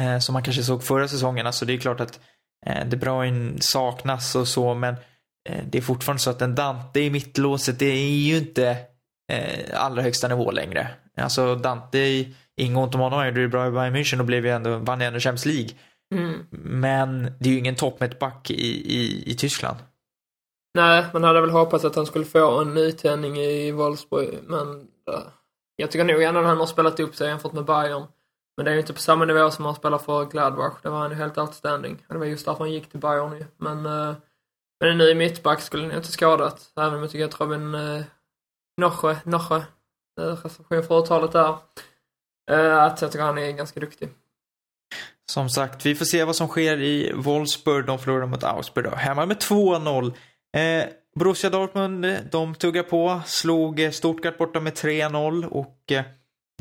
uh, 0.02 0.20
som 0.20 0.34
man 0.34 0.44
kanske 0.44 0.64
såg 0.64 0.84
förra 0.84 1.08
säsongen. 1.08 1.46
Alltså 1.48 1.66
det 1.66 1.74
är 1.74 1.78
klart 1.78 2.00
att 2.00 2.20
uh, 2.70 2.90
De 2.90 2.98
Bruyne 2.98 3.58
saknas 3.62 4.36
och 4.36 4.48
så 4.48 4.74
men 4.74 4.96
det 5.66 5.78
är 5.78 5.82
fortfarande 5.82 6.22
så 6.22 6.30
att 6.30 6.42
en 6.42 6.56
Dante 6.56 7.00
i 7.00 7.10
mittlåset 7.10 7.80
det 7.80 7.86
är 7.86 8.10
ju 8.10 8.38
inte 8.38 8.78
allra 9.74 10.02
högsta 10.02 10.28
nivå 10.28 10.52
längre. 10.52 10.88
Alltså 11.18 11.56
Dante, 11.56 12.26
inget 12.58 12.78
ont 12.78 12.96
om 12.96 13.02
honom, 13.02 13.18
han 13.20 13.28
gjorde 13.28 13.42
det 13.42 13.48
bra 13.48 13.68
i 13.68 13.72
Bayern 13.72 13.96
München 13.96 14.20
och 14.20 14.26
blev 14.26 14.46
ju 14.46 14.52
ändå, 14.52 14.78
vann 14.78 15.00
ju 15.02 15.06
ändå 15.08 15.20
Champions 15.20 15.46
League. 15.46 15.70
Mm. 16.16 16.46
Men 16.82 17.34
det 17.40 17.50
är 17.50 17.54
ju 17.54 17.60
ingen 17.60 17.76
toppmittback 17.76 18.52
i, 18.52 18.96
i, 18.98 19.32
i 19.32 19.36
Tyskland. 19.36 19.78
Nej, 20.76 21.06
man 21.14 21.24
hade 21.24 21.42
väl 21.42 21.50
hoppats 21.50 21.86
att 21.86 21.96
han 21.96 22.06
skulle 22.06 22.26
få 22.26 22.62
en 22.62 22.74
nytändning 22.74 23.38
i 23.38 23.72
Wolfsburg, 23.72 24.40
men 24.44 24.68
uh, 25.10 25.28
jag 25.76 25.92
tycker 25.92 26.06
nog 26.06 26.24
ändå 26.24 26.40
att 26.40 26.46
han 26.46 26.58
har 26.58 26.66
spelat 26.66 27.00
upp 27.00 27.16
sig 27.16 27.28
jämfört 27.28 27.54
med 27.54 27.66
Bayern. 27.66 28.04
Men 28.58 28.66
det 28.66 28.72
är 28.72 28.74
ju 28.74 28.82
inte 28.82 28.94
på 28.94 29.00
samma 29.00 29.26
nivå 29.26 29.52
som 29.52 29.66
han 29.66 29.76
spelar 29.76 29.98
för 29.98 30.26
Gladbach. 30.26 30.74
Det 30.82 30.90
var 30.90 31.00
han 31.00 31.10
ju 31.10 31.16
helt 31.16 31.38
outstanding. 31.38 32.06
Det 32.08 32.18
var 32.18 32.26
just 32.26 32.46
därför 32.46 32.60
han 32.60 32.72
gick 32.72 32.90
till 32.90 33.00
Bayern 33.00 33.38
ju. 33.38 33.46
Men, 33.58 33.86
uh, 33.86 34.16
men 34.80 34.90
en 34.90 34.98
ny 34.98 35.16
mittback 35.16 35.62
skulle 35.62 35.88
nog 35.88 35.98
inte 35.98 36.12
skadat. 36.12 36.72
Även 36.78 36.94
om 36.94 37.02
jag 37.02 37.12
tycker 37.12 37.26
att 37.26 37.40
Robin 37.40 37.76
uh, 37.76 38.04
Norsjö, 38.78 39.16
Norsjö, 39.24 39.62
reception 40.18 40.84
för 40.84 41.00
uttalet 41.00 41.32
där. 41.32 41.58
Uh, 42.52 42.84
att 42.84 43.02
jag 43.02 43.12
tycker 43.12 43.26
han 43.26 43.38
är 43.38 43.52
ganska 43.52 43.80
duktig. 43.80 44.10
Som 45.32 45.50
sagt, 45.50 45.86
vi 45.86 45.96
får 45.96 46.06
se 46.06 46.24
vad 46.24 46.36
som 46.36 46.48
sker 46.48 46.82
i 46.82 47.12
Wolfsburg. 47.16 47.86
De 47.86 48.00
förlorar 48.00 48.28
mot 48.28 48.44
Augsburg 48.44 48.86
då. 48.86 48.96
Hemma 48.96 49.26
med 49.26 49.38
2-0. 49.38 50.14
Eh, 50.58 50.86
Borussia 51.16 51.50
Dortmund, 51.50 52.06
eh, 52.06 52.18
de 52.32 52.56
tuggar 52.56 52.84
på. 52.84 53.22
Slog 53.26 53.90
Stuttgart 53.92 54.38
borta 54.38 54.60
med 54.60 54.74
3-0 54.74 55.46
och 55.46 55.92
eh, 55.92 56.04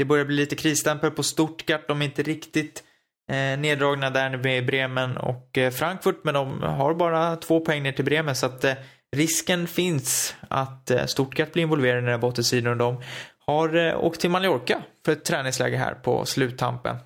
det 0.01 0.05
börjar 0.05 0.25
bli 0.25 0.37
lite 0.37 0.57
krisstämpel 0.57 1.11
på 1.11 1.23
Stuttgart. 1.23 1.89
De 1.89 2.03
är 2.03 2.07
inte 2.07 2.23
riktigt 2.23 2.85
eh, 3.31 3.59
neddragna 3.59 4.11
där 4.11 4.37
med 4.37 4.67
Bremen 4.67 5.17
och 5.17 5.59
eh, 5.59 5.71
Frankfurt, 5.71 6.21
men 6.25 6.35
de 6.35 6.63
har 6.63 6.95
bara 6.95 7.37
två 7.37 7.61
poäng 7.61 7.83
ner 7.83 7.93
till 7.93 8.05
Bremen 8.05 8.37
så 8.37 8.47
att 8.47 8.65
eh, 8.65 8.75
risken 9.17 9.67
finns 9.67 10.35
att 10.49 10.91
eh, 10.91 11.07
Stuttgart 11.07 11.53
blir 11.53 11.63
involverade 11.63 11.99
i 11.99 12.03
den 12.03 12.11
här 12.11 12.19
bottensidan 12.19 12.73
och 12.73 12.79
de 12.79 13.03
har 13.47 13.77
eh, 13.77 14.05
åkt 14.05 14.21
till 14.21 14.31
Mallorca 14.31 14.83
för 15.05 15.13
ett 15.13 15.25
träningsläge 15.25 15.77
här 15.77 15.95
på 15.95 16.27
sluttampen 16.27 16.97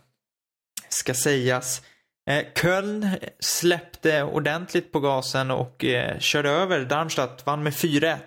ska 0.89 1.15
sägas. 1.15 1.83
Eh, 2.31 2.45
Köln 2.63 3.09
släppte 3.41 4.23
ordentligt 4.23 4.93
på 4.93 5.01
gasen 5.01 5.51
och 5.51 5.85
eh, 5.85 6.19
körde 6.19 6.51
över 6.51 6.85
Darmstadt, 6.85 7.47
vann 7.47 7.63
med 7.63 7.73
4-1. 7.73 8.19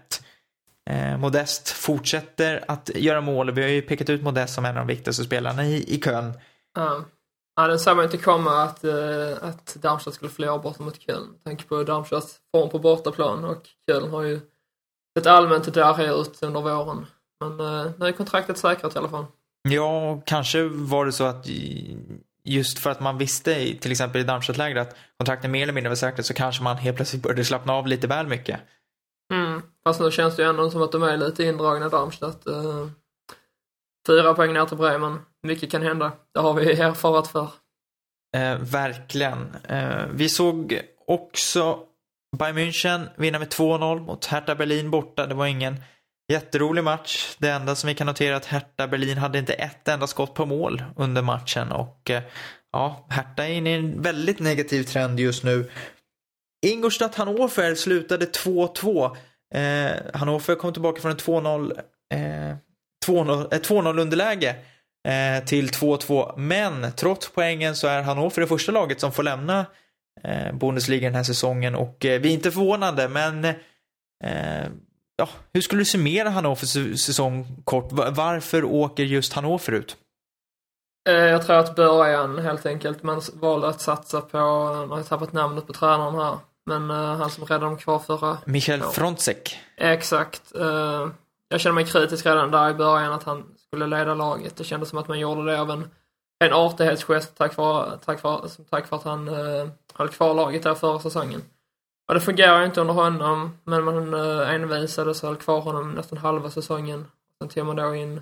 Eh, 0.89 1.17
Modest 1.17 1.69
fortsätter 1.69 2.63
att 2.67 2.89
göra 2.95 3.21
mål 3.21 3.51
vi 3.51 3.61
har 3.61 3.69
ju 3.69 3.81
pekat 3.81 4.09
ut 4.09 4.23
Modest 4.23 4.53
som 4.53 4.65
en 4.65 4.77
av 4.77 4.87
de 4.87 4.87
viktigaste 4.87 5.23
spelarna 5.23 5.65
i, 5.65 5.95
i 5.95 6.01
Köln. 6.01 6.33
Ja. 6.75 7.05
Ja, 7.55 7.67
den 7.67 7.79
såg 7.79 7.95
man 7.95 8.05
inte 8.05 8.17
komma 8.17 8.63
att, 8.63 8.83
uh, 8.83 9.37
att 9.41 9.75
Darmstadt 9.75 10.15
skulle 10.15 10.31
förlora 10.31 10.57
borta 10.57 10.83
mot 10.83 11.01
Köln. 11.01 11.27
Med 11.31 11.43
tanke 11.43 11.63
på 11.63 11.83
Darmstadts 11.83 12.35
form 12.55 12.69
på 12.69 12.79
bortaplan 12.79 13.45
och 13.45 13.63
Köln 13.89 14.11
har 14.11 14.23
ju 14.23 14.39
sett 15.17 15.27
allmänt 15.27 15.73
darriga 15.73 16.11
ut 16.11 16.43
under 16.43 16.61
våren. 16.61 17.05
Men 17.39 17.59
uh, 17.59 17.91
nu 17.97 18.07
är 18.07 18.11
kontraktet 18.11 18.57
säkrat 18.57 18.95
i 18.95 18.97
alla 18.97 19.09
fall. 19.09 19.25
Ja, 19.69 20.21
kanske 20.25 20.63
var 20.63 21.05
det 21.05 21.11
så 21.11 21.23
att 21.23 21.47
just 22.43 22.79
för 22.79 22.89
att 22.89 22.99
man 22.99 23.17
visste 23.17 23.75
till 23.79 23.91
exempel 23.91 24.21
i 24.21 24.23
Darmstadt-läget 24.23 24.87
att 24.87 24.95
kontrakten 25.17 25.51
mer 25.51 25.63
eller 25.63 25.73
mindre 25.73 25.89
var 25.89 25.95
säkra 25.95 26.23
så 26.23 26.33
kanske 26.33 26.63
man 26.63 26.77
helt 26.77 26.95
plötsligt 26.95 27.21
började 27.23 27.43
slappna 27.43 27.73
av 27.73 27.87
lite 27.87 28.07
väl 28.07 28.27
mycket. 28.27 28.59
Fast 29.87 29.99
nu 29.99 30.11
känns 30.11 30.35
det 30.35 30.43
ju 30.43 30.49
ändå 30.49 30.69
som 30.69 30.81
att 30.81 30.91
de 30.91 31.03
är 31.03 31.17
lite 31.17 31.43
indragna 31.43 31.89
Darmstadt. 31.89 32.47
Uh, 32.47 32.87
fyra 34.07 34.33
poäng 34.33 34.53
ner 34.53 34.65
till 34.65 34.77
Bremen. 34.77 35.19
Mycket 35.43 35.71
kan 35.71 35.81
hända. 35.81 36.11
Det 36.33 36.39
har 36.39 36.53
vi 36.53 36.71
erfarat 36.81 37.27
för. 37.27 37.47
Eh, 38.37 38.57
verkligen. 38.57 39.55
Eh, 39.69 40.05
vi 40.13 40.29
såg 40.29 40.81
också 41.07 41.79
Bayern 42.37 42.57
München 42.57 43.09
vinna 43.17 43.39
med 43.39 43.47
2-0 43.47 43.99
mot 43.99 44.25
Hertha 44.25 44.55
Berlin 44.55 44.91
borta. 44.91 45.25
Det 45.27 45.35
var 45.35 45.45
ingen 45.45 45.75
jätterolig 46.31 46.83
match. 46.83 47.35
Det 47.37 47.49
enda 47.49 47.75
som 47.75 47.87
vi 47.87 47.95
kan 47.95 48.07
notera 48.07 48.33
är 48.33 48.37
att 48.37 48.45
Hertha 48.45 48.87
Berlin 48.87 49.17
hade 49.17 49.39
inte 49.39 49.53
ett 49.53 49.87
enda 49.87 50.07
skott 50.07 50.33
på 50.33 50.45
mål 50.45 50.83
under 50.95 51.21
matchen 51.21 51.71
och 51.71 52.09
eh, 52.09 52.23
ja, 52.71 53.07
Hertha 53.09 53.45
är 53.45 53.53
inne 53.53 53.69
i 53.69 53.73
en 53.73 54.01
väldigt 54.01 54.39
negativ 54.39 54.83
trend 54.83 55.19
just 55.19 55.43
nu. 55.43 55.69
Ingolstadt 56.65 57.15
Hannover 57.15 57.75
slutade 57.75 58.25
2-2. 58.25 59.17
Eh, 59.55 59.91
Hannover 60.13 60.55
kom 60.55 60.73
tillbaka 60.73 61.01
från 61.01 61.11
en 61.11 61.17
2-0 61.17 61.81
eh, 62.13 62.55
2-0 63.05 63.99
underläge 63.99 64.55
eh, 65.07 65.45
till 65.45 65.69
2-2. 65.69 66.37
Men 66.37 66.91
trots 66.91 67.31
poängen 67.31 67.75
så 67.75 67.87
är 67.87 68.01
Hannover 68.01 68.41
det 68.41 68.47
första 68.47 68.71
laget 68.71 68.99
som 68.99 69.11
får 69.11 69.23
lämna 69.23 69.65
eh, 70.23 70.53
Bundesliga 70.53 71.07
den 71.07 71.15
här 71.15 71.23
säsongen 71.23 71.75
och 71.75 72.05
eh, 72.05 72.21
vi 72.21 72.29
är 72.29 72.33
inte 72.33 72.51
förvånade 72.51 73.09
men 73.09 73.45
eh, 74.23 74.67
ja, 75.17 75.29
hur 75.53 75.61
skulle 75.61 75.81
du 75.81 75.85
summera 75.85 76.29
Hannovers 76.29 77.01
säsong 77.05 77.61
kort? 77.63 77.91
Varför 77.91 78.63
åker 78.63 79.03
just 79.03 79.33
Hannover 79.33 79.71
ut? 79.71 79.97
Eh, 81.09 81.15
jag 81.15 81.45
tror 81.45 81.55
att 81.55 81.75
början 81.75 82.39
helt 82.39 82.65
enkelt. 82.65 83.03
Man 83.03 83.21
valde 83.33 83.67
att 83.67 83.81
satsa 83.81 84.21
på, 84.21 84.37
man 84.37 84.91
har 84.91 85.03
tappat 85.03 85.33
namnet 85.33 85.67
på 85.67 85.73
tränaren 85.73 86.15
här, 86.15 86.37
men 86.67 86.91
uh, 86.91 87.15
han 87.15 87.29
som 87.29 87.45
räddade 87.45 87.65
dem 87.65 87.77
kvar 87.77 87.99
förra... 87.99 88.37
Michael 88.45 88.79
ja. 88.79 88.91
Frontzek. 88.91 89.59
Exakt. 89.77 90.55
Uh, 90.55 91.07
jag 91.49 91.59
kände 91.59 91.75
mig 91.75 91.85
kritisk 91.85 92.25
redan 92.25 92.51
där 92.51 92.69
i 92.69 92.73
början 92.73 93.13
att 93.13 93.23
han 93.23 93.43
skulle 93.67 93.87
leda 93.87 94.13
laget. 94.13 94.55
Det 94.55 94.63
kändes 94.63 94.89
som 94.89 94.99
att 94.99 95.07
man 95.07 95.19
gjorde 95.19 95.51
det 95.51 95.61
av 95.61 95.71
en, 95.71 95.89
en 96.39 96.53
artighetsgest 96.53 97.37
tack 97.37 97.57
vare, 97.57 97.97
tack 98.05 98.23
vare, 98.23 98.49
tack 98.69 98.91
vare 98.91 98.99
att 98.99 99.05
han 99.05 99.27
uh, 99.27 99.67
höll 99.93 100.09
kvar 100.09 100.33
laget 100.33 100.63
där 100.63 100.75
förra 100.75 100.99
säsongen. 100.99 101.41
Ja, 102.07 102.13
det 102.13 102.19
fungerar 102.19 102.65
inte 102.65 102.81
under 102.81 102.93
honom, 102.93 103.57
men 103.63 103.83
man 103.83 104.13
uh, 104.13 104.53
envisades 104.53 105.23
och 105.23 105.29
höll 105.29 105.37
kvar 105.37 105.61
honom 105.61 105.91
nästan 105.91 106.17
halva 106.17 106.49
säsongen. 106.49 107.05
Sen 107.39 107.49
tog 107.49 107.65
man 107.65 107.75
då 107.75 107.95
in 107.95 108.21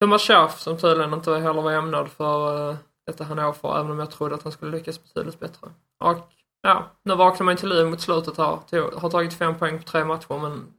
Thomas 0.00 0.22
Schaff 0.22 0.60
som 0.60 0.78
tydligen 0.78 1.14
inte 1.14 1.32
heller 1.32 1.62
var 1.62 1.72
ämnad 1.72 2.08
för 2.08 2.68
uh, 2.70 2.76
detta 3.06 3.24
Hannover, 3.24 3.78
även 3.80 3.90
om 3.90 3.98
jag 3.98 4.10
trodde 4.10 4.34
att 4.34 4.42
han 4.42 4.52
skulle 4.52 4.76
lyckas 4.76 5.02
betydligt 5.02 5.40
bättre. 5.40 5.68
Och 5.98 6.32
ja, 6.66 6.90
nu 7.02 7.14
vaknar 7.14 7.44
man 7.44 7.56
till 7.56 7.68
liv 7.68 7.86
mot 7.86 8.00
slutet 8.00 8.38
här. 8.38 8.98
Har 8.98 9.10
tagit 9.10 9.34
fem 9.34 9.58
poäng 9.58 9.78
på 9.78 9.84
tre 9.84 10.04
matcher, 10.04 10.38
men 10.38 10.72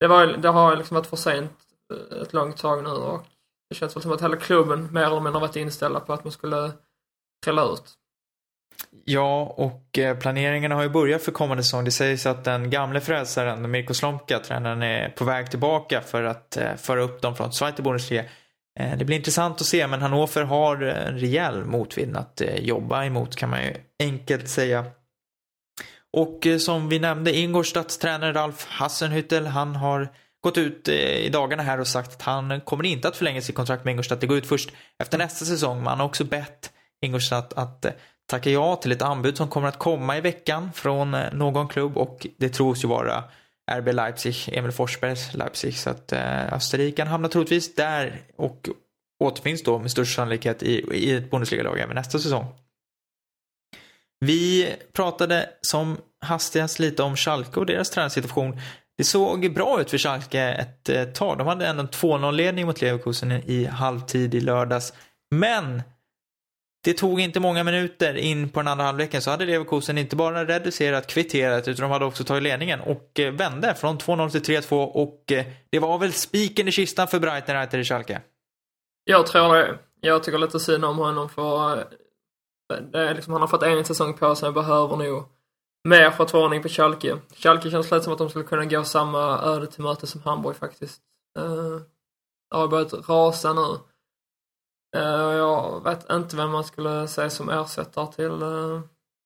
det, 0.00 0.06
var, 0.06 0.26
det 0.26 0.48
har 0.48 0.76
liksom 0.76 0.94
varit 0.94 1.06
för 1.06 1.16
sent 1.16 1.52
eh, 1.92 2.22
ett 2.22 2.32
långt 2.32 2.56
tag 2.56 2.82
nu 2.82 2.90
och 2.90 3.26
det 3.68 3.74
känns 3.74 3.96
väl 3.96 4.02
som 4.02 4.12
att 4.12 4.22
hela 4.22 4.36
klubben 4.36 4.92
mer 4.92 5.02
eller 5.02 5.20
mindre 5.20 5.40
varit 5.40 5.56
inställda 5.56 6.00
på 6.00 6.12
att 6.12 6.24
man 6.24 6.32
skulle 6.32 6.72
trilla 7.44 7.64
ut. 7.64 7.94
Ja, 9.04 9.54
och 9.56 9.64
eh, 9.64 9.80
planeringen 9.92 10.20
planeringarna 10.20 10.74
har 10.74 10.82
ju 10.82 10.88
börjat 10.88 11.22
för 11.22 11.32
kommande 11.32 11.62
säsong. 11.62 11.84
Det 11.84 11.90
sägs 11.90 12.26
att 12.26 12.44
den 12.44 12.70
gamle 12.70 13.00
frälsaren, 13.00 13.70
Mirko 13.70 13.94
Slomka, 13.94 14.38
tränaren, 14.38 14.82
är 14.82 15.08
på 15.08 15.24
väg 15.24 15.50
tillbaka 15.50 16.00
för 16.00 16.22
att 16.22 16.56
eh, 16.56 16.74
föra 16.74 17.02
upp 17.02 17.22
dem 17.22 17.36
från 17.36 17.52
Zweite 17.52 17.82
Bundesliga. 17.82 18.24
Eh, 18.80 18.98
det 18.98 19.04
blir 19.04 19.16
intressant 19.16 19.60
att 19.60 19.66
se, 19.66 19.86
men 19.86 20.02
Hannover 20.02 20.42
har 20.42 20.82
eh, 20.82 21.06
en 21.06 21.18
rejäl 21.18 21.64
motvind 21.64 22.16
att 22.16 22.40
eh, 22.40 22.56
jobba 22.56 23.04
emot 23.04 23.36
kan 23.36 23.50
man 23.50 23.62
ju 23.62 23.74
enkelt 23.98 24.48
säga. 24.48 24.84
Och 26.12 26.46
som 26.60 26.88
vi 26.88 26.98
nämnde, 26.98 27.36
Ingolstadts 27.36 27.98
tränare 27.98 28.32
Ralf 28.32 28.66
Hassenhüttel, 28.66 29.46
han 29.46 29.76
har 29.76 30.08
gått 30.40 30.58
ut 30.58 30.88
i 30.88 31.28
dagarna 31.32 31.62
här 31.62 31.80
och 31.80 31.86
sagt 31.86 32.12
att 32.12 32.22
han 32.22 32.60
kommer 32.60 32.84
inte 32.84 33.08
att 33.08 33.16
förlänga 33.16 33.42
sitt 33.42 33.54
kontrakt 33.54 33.84
med 33.84 33.92
Ingolstadt. 33.92 34.20
Det 34.20 34.26
går 34.26 34.38
ut 34.38 34.46
först 34.46 34.70
efter 34.98 35.18
nästa 35.18 35.44
säsong. 35.44 35.78
Men 35.78 35.86
han 35.86 35.98
har 36.00 36.06
också 36.06 36.24
bett 36.24 36.72
Ingolstadt 37.02 37.52
att 37.52 37.86
tacka 38.26 38.50
ja 38.50 38.76
till 38.76 38.92
ett 38.92 39.02
anbud 39.02 39.36
som 39.36 39.48
kommer 39.48 39.68
att 39.68 39.78
komma 39.78 40.18
i 40.18 40.20
veckan 40.20 40.72
från 40.72 41.16
någon 41.32 41.68
klubb 41.68 41.96
och 41.96 42.26
det 42.36 42.48
tros 42.48 42.84
ju 42.84 42.88
vara 42.88 43.24
RB 43.72 43.92
Leipzig, 43.92 44.36
Emil 44.52 44.72
Forsbergs 44.72 45.34
Leipzig. 45.34 45.78
Så 45.78 45.90
att 45.90 46.12
eh, 46.12 46.52
Österrikan 46.52 47.06
hamnar 47.06 47.28
troligtvis 47.28 47.74
där 47.74 48.20
och 48.36 48.68
återfinns 49.24 49.62
då 49.62 49.78
med 49.78 49.90
största 49.90 50.16
sannolikhet 50.16 50.62
i, 50.62 50.84
i 50.92 51.16
ett 51.16 51.30
Bundesliga-lag 51.30 51.78
även 51.78 51.94
nästa 51.94 52.18
säsong. 52.18 52.46
Vi 54.20 54.74
pratade 54.92 55.48
som 55.60 55.96
hastigast 56.20 56.78
lite 56.78 57.02
om 57.02 57.16
Schalke 57.16 57.60
och 57.60 57.66
deras 57.66 57.90
tränarsituation. 57.90 58.60
Det 58.98 59.04
såg 59.04 59.54
bra 59.54 59.80
ut 59.80 59.90
för 59.90 59.98
Schalke 59.98 60.40
ett 60.40 60.88
eh, 60.88 61.04
tag. 61.04 61.38
De 61.38 61.46
hade 61.46 61.66
ändå 61.66 61.82
en 61.82 61.88
2-0-ledning 61.88 62.66
mot 62.66 62.80
Leverkusen 62.80 63.32
i 63.32 63.64
halvtid 63.64 64.34
i 64.34 64.40
lördags. 64.40 64.92
Men 65.30 65.82
det 66.84 66.94
tog 66.94 67.20
inte 67.20 67.40
många 67.40 67.64
minuter 67.64 68.14
in 68.14 68.48
på 68.48 68.60
den 68.60 68.68
andra 68.68 68.84
halvleken 68.84 69.22
så 69.22 69.30
hade 69.30 69.44
Leverkusen 69.46 69.98
inte 69.98 70.16
bara 70.16 70.44
reducerat 70.44 71.06
kvitterat 71.06 71.68
utan 71.68 71.82
de 71.82 71.90
hade 71.92 72.04
också 72.04 72.24
tagit 72.24 72.42
ledningen 72.42 72.80
och 72.80 73.20
eh, 73.20 73.32
vände 73.32 73.74
från 73.74 73.98
2-0 73.98 74.30
till 74.30 74.56
3-2 74.56 74.84
och 74.84 75.32
eh, 75.32 75.44
det 75.70 75.78
var 75.78 75.98
väl 75.98 76.12
spiken 76.12 76.68
i 76.68 76.72
kistan 76.72 77.08
för 77.08 77.20
Breitenreiter 77.20 77.78
i 77.78 77.84
Schalke. 77.84 78.20
Jag 79.04 79.26
tror 79.26 79.54
det. 79.54 79.78
Jag 80.00 80.22
tycker 80.22 80.38
lite 80.38 80.60
synd 80.60 80.84
om 80.84 80.98
honom 80.98 81.28
för 81.28 81.78
eh, 81.78 81.84
det 82.92 82.98
är 82.98 83.14
liksom, 83.14 83.32
han 83.32 83.42
har 83.42 83.48
fått 83.48 83.62
en 83.62 83.84
säsong 83.84 84.14
på 84.14 84.34
sig 84.34 84.48
och 84.48 84.54
behöver 84.54 84.96
nog 84.96 85.24
mer 85.88 86.10
för 86.10 86.24
att 86.24 86.30
få 86.30 86.44
ordning 86.44 86.62
på 86.62 86.68
Schalke. 86.68 87.18
Schalke 87.34 87.70
känns 87.70 87.90
lite 87.90 88.04
som 88.04 88.12
att 88.12 88.18
de 88.18 88.30
skulle 88.30 88.44
kunna 88.44 88.64
gå 88.64 88.84
samma 88.84 89.42
öde 89.42 89.66
till 89.66 89.82
möte 89.82 90.06
som 90.06 90.22
Hamburg 90.22 90.56
faktiskt. 90.56 91.00
Uh, 91.38 91.80
har 92.50 92.68
börjat 92.68 93.08
rasa 93.08 93.52
nu. 93.52 93.78
Eh, 94.94 95.02
jag 95.36 95.84
vet 95.84 96.10
inte 96.10 96.36
vem 96.36 96.50
man 96.50 96.64
skulle 96.64 97.08
säga 97.08 97.30
som 97.30 97.48
ersättare 97.48 98.06
till, 98.06 98.38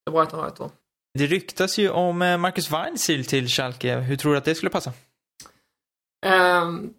till 0.04 0.12
Brighton 0.12 0.40
Reiter. 0.40 0.70
Det 1.18 1.26
ryktas 1.26 1.78
ju 1.78 1.90
om 1.90 2.22
eh, 2.22 2.38
Marcus 2.38 2.70
Weinziel 2.70 3.24
till 3.24 3.48
Schalke. 3.48 3.96
Hur 3.96 4.16
tror 4.16 4.32
du 4.32 4.38
att 4.38 4.44
det 4.44 4.54
skulle 4.54 4.70
passa? 4.70 4.92
Um, 6.26 6.94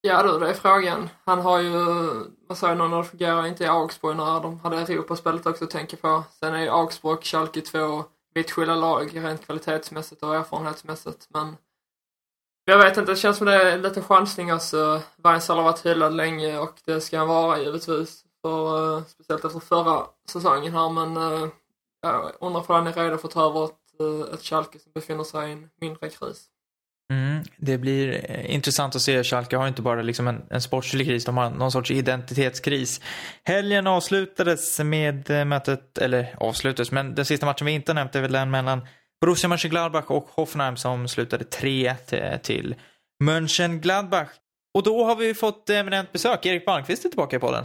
ja 0.00 0.22
du, 0.22 0.38
det 0.38 0.50
är 0.50 0.54
frågan. 0.54 1.08
Han 1.24 1.40
har 1.40 1.60
ju, 1.60 1.72
vad 2.48 2.58
sa 2.58 2.68
jag, 2.68 2.78
någon 2.78 3.04
fungerar 3.04 3.46
inte 3.46 3.64
i 3.64 3.66
Augsburg 3.66 4.16
när 4.16 4.40
de 4.40 4.60
hade 4.60 4.76
Europaspelet 4.76 5.46
också 5.46 5.64
att 5.64 5.70
tänka 5.70 5.96
på. 5.96 6.24
Sen 6.40 6.54
är 6.54 6.62
ju 6.62 6.68
Augsburg 6.68 7.18
och 7.18 7.24
Schalke 7.24 7.60
två 7.60 8.04
vitt 8.34 8.50
skilda 8.50 8.74
lag 8.74 9.16
rent 9.16 9.46
kvalitetsmässigt 9.46 10.22
och 10.22 10.36
erfarenhetsmässigt. 10.36 11.26
Men 11.28 11.56
jag 12.68 12.78
vet 12.78 12.96
inte, 12.96 13.12
det 13.12 13.16
känns 13.16 13.36
som 13.36 13.46
det 13.46 13.54
är 13.54 13.78
lite 13.78 14.02
chansning 14.02 14.50
alltså. 14.50 15.02
Vainsal 15.16 15.56
har 15.56 15.64
varit 15.64 15.86
hyllad 15.86 16.14
länge 16.14 16.58
och 16.58 16.74
det 16.84 17.00
ska 17.00 17.18
han 17.18 17.28
vara 17.28 17.58
givetvis. 17.58 18.22
För, 18.42 18.96
uh, 18.96 19.02
speciellt 19.02 19.44
efter 19.44 19.60
förra 19.60 20.06
säsongen 20.32 20.72
här 20.72 20.90
men 20.90 21.16
uh, 21.16 21.48
jag 22.02 22.32
undrar 22.40 22.60
om 22.60 22.64
han 22.68 22.86
är 22.86 22.92
redo 22.92 23.18
för 23.18 23.28
att 23.28 23.34
ta 23.34 23.46
över 23.46 23.64
ett, 23.64 24.00
uh, 24.02 24.34
ett 24.34 24.42
Schalke 24.42 24.78
som 24.78 24.92
befinner 24.94 25.24
sig 25.24 25.48
i 25.48 25.52
en 25.52 25.68
mindre 25.80 26.08
kris. 26.08 26.44
Mm, 27.12 27.44
det 27.56 27.78
blir 27.78 28.30
intressant 28.46 28.96
att 28.96 29.02
se. 29.02 29.24
Schalke 29.24 29.56
har 29.56 29.68
inte 29.68 29.82
bara 29.82 30.02
liksom 30.02 30.28
en, 30.28 30.42
en 30.50 30.60
sportslig 30.60 31.06
kris, 31.06 31.24
de 31.24 31.36
har 31.36 31.50
någon 31.50 31.72
sorts 31.72 31.90
identitetskris. 31.90 33.00
Helgen 33.44 33.86
avslutades 33.86 34.78
med 34.78 35.46
mötet, 35.46 35.98
eller 35.98 36.36
avslutades, 36.40 36.92
men 36.92 37.14
den 37.14 37.24
sista 37.24 37.46
matchen 37.46 37.66
vi 37.66 37.72
inte 37.72 37.94
nämnt 37.94 38.14
är 38.14 38.22
väl 38.22 38.32
den 38.32 38.50
mellan 38.50 38.86
Borussia 39.20 39.48
Mönchengladbach 39.48 40.04
och 40.10 40.28
Hoffenheim 40.30 40.76
som 40.76 41.08
slutade 41.08 41.44
3-1 41.44 42.38
till 42.38 42.74
Mönchengladbach. 43.24 44.28
Och 44.74 44.82
då 44.82 45.04
har 45.04 45.16
vi 45.16 45.34
fått 45.34 45.70
eminent 45.70 46.12
besök. 46.12 46.46
Erik 46.46 46.64
Palmqvist 46.64 47.04
är 47.04 47.08
tillbaka 47.08 47.36
i 47.36 47.38
podden. 47.38 47.64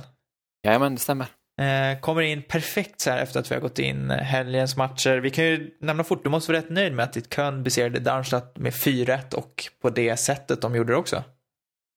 Jajamän, 0.68 0.96
det 0.96 1.02
stämmer. 1.02 1.28
Eh, 1.62 2.00
kommer 2.00 2.22
in 2.22 2.44
perfekt 2.44 3.02
så 3.02 3.10
här 3.10 3.18
efter 3.18 3.40
att 3.40 3.52
vi 3.52 3.56
har 3.56 3.62
gått 3.62 3.80
in 3.80 4.10
helgens 4.10 4.78
matcher. 4.78 5.18
Vi 5.18 5.30
kan 5.30 5.46
ju 5.46 5.78
nämna 5.80 6.04
fort, 6.04 6.24
du 6.24 6.30
måste 6.30 6.52
vara 6.52 6.62
rätt 6.62 6.70
nöjd 6.70 6.94
med 6.94 7.06
att 7.06 7.14
ditt 7.14 7.34
Köln 7.34 7.64
besegrade 7.64 8.00
Darmstadt 8.00 8.58
med 8.58 8.74
4-1 8.74 9.34
och 9.34 9.68
på 9.82 9.90
det 9.90 10.18
sättet 10.18 10.62
de 10.62 10.76
gjorde 10.76 10.94
det 10.94 10.98
också. 10.98 11.24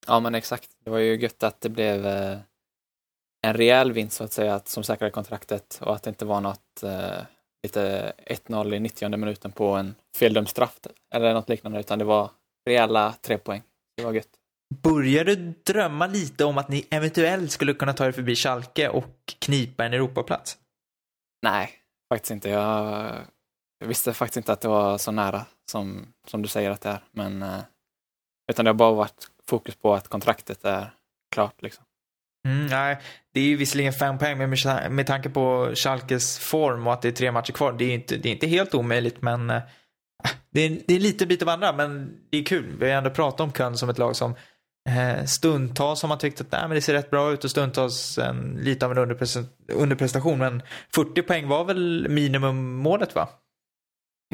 Ja, 0.07 0.21
men 0.21 0.35
exakt. 0.35 0.69
Det 0.85 0.91
var 0.91 0.99
ju 0.99 1.17
gött 1.17 1.43
att 1.43 1.61
det 1.61 1.69
blev 1.69 2.07
eh, 2.07 2.39
en 3.47 3.55
rejäl 3.55 3.93
vinst 3.93 4.17
så 4.17 4.25
att 4.25 4.33
säga, 4.33 4.61
som 4.65 4.85
säkrade 4.85 5.11
kontraktet 5.11 5.79
och 5.83 5.95
att 5.95 6.03
det 6.03 6.11
inte 6.11 6.25
var 6.25 6.41
något 6.41 6.83
eh, 6.83 7.23
lite 7.65 8.13
1-0 8.27 8.75
i 8.75 8.81
90 8.81 9.17
minuten 9.17 9.53
på 9.53 9.69
en 9.69 9.95
feldömd 10.17 10.49
straff 10.49 10.79
eller 11.15 11.35
något 11.35 11.49
liknande, 11.49 11.81
utan 11.81 11.99
det 11.99 12.05
var 12.05 12.31
rejäla 12.67 13.15
tre 13.23 13.39
poäng. 13.39 13.63
Det 13.97 14.05
var 14.05 14.13
gött. 14.13 14.29
Börjar 14.83 15.25
du 15.25 15.37
drömma 15.37 16.07
lite 16.07 16.45
om 16.45 16.59
att 16.59 16.69
ni 16.69 16.87
eventuellt 16.91 17.51
skulle 17.51 17.75
kunna 17.75 17.93
ta 17.93 18.07
er 18.07 18.13
förbi 18.13 18.37
Schalke 18.37 18.89
och 18.89 19.35
knipa 19.39 19.85
en 19.85 19.93
Europaplats? 19.93 20.59
Nej, 21.43 21.71
faktiskt 22.13 22.31
inte. 22.31 22.51
Jag, 22.51 23.15
jag 23.79 23.87
visste 23.87 24.13
faktiskt 24.13 24.37
inte 24.37 24.53
att 24.53 24.61
det 24.61 24.69
var 24.69 24.99
så 24.99 25.13
nära 25.13 25.47
som, 25.71 26.07
som 26.27 26.43
du 26.43 26.49
säger 26.49 26.71
att 26.71 26.81
det 26.81 26.89
är. 26.89 27.01
Men, 27.13 27.43
eh, 27.43 27.61
utan 28.51 28.65
det 28.65 28.69
har 28.69 28.75
bara 28.75 28.93
varit 28.93 29.31
fokus 29.47 29.75
på 29.75 29.95
att 29.95 30.09
kontraktet 30.09 30.65
är 30.65 30.91
klart. 31.35 31.63
Liksom. 31.63 31.84
Mm, 32.49 32.67
nej, 32.67 33.01
det 33.33 33.41
är 33.41 33.45
ju 33.45 33.57
visserligen 33.57 33.93
fem 33.93 34.19
poäng, 34.19 34.39
men 34.39 34.51
med, 34.51 34.93
med 34.93 35.07
tanke 35.07 35.31
på 35.31 35.73
Schalkes 35.75 36.39
form 36.39 36.87
och 36.87 36.93
att 36.93 37.03
det 37.03 37.09
är 37.09 37.13
tre 37.13 37.33
matcher 37.33 37.53
kvar, 37.53 37.73
det 37.73 37.85
är 37.85 37.95
inte, 37.95 38.17
det 38.17 38.29
är 38.29 38.33
inte 38.33 38.47
helt 38.47 38.75
omöjligt, 38.75 39.23
men 39.23 39.51
äh, 39.51 39.63
det, 40.51 40.61
är, 40.61 40.81
det 40.87 40.95
är 40.95 41.01
lite 41.01 41.27
bit 41.27 41.43
av 41.43 41.49
andra, 41.49 41.73
men 41.73 42.17
det 42.31 42.39
är 42.39 42.45
kul. 42.45 42.77
Vi 42.81 42.91
har 42.91 42.99
ändå 42.99 43.11
pratat 43.11 43.41
om 43.41 43.53
Köln 43.53 43.77
som 43.77 43.89
ett 43.89 43.99
lag 43.99 44.17
som 44.17 44.35
äh, 44.89 45.25
stundtals 45.25 46.03
har 46.03 46.09
man 46.09 46.19
tyckt 46.19 46.41
att 46.41 46.53
nej, 46.53 46.63
men 46.63 46.71
det 46.71 46.81
ser 46.81 46.93
rätt 46.93 47.11
bra 47.11 47.33
ut 47.33 47.45
och 47.45 47.51
stundtals 47.51 48.19
en, 48.19 48.59
lite 48.61 48.87
av 48.87 48.93
en 48.93 48.99
underprestation, 49.69 50.39
men 50.39 50.63
40 50.95 51.23
poäng 51.23 51.49
var 51.49 51.65
väl 51.65 52.09
minimummålet 52.09 53.15
va? 53.15 53.29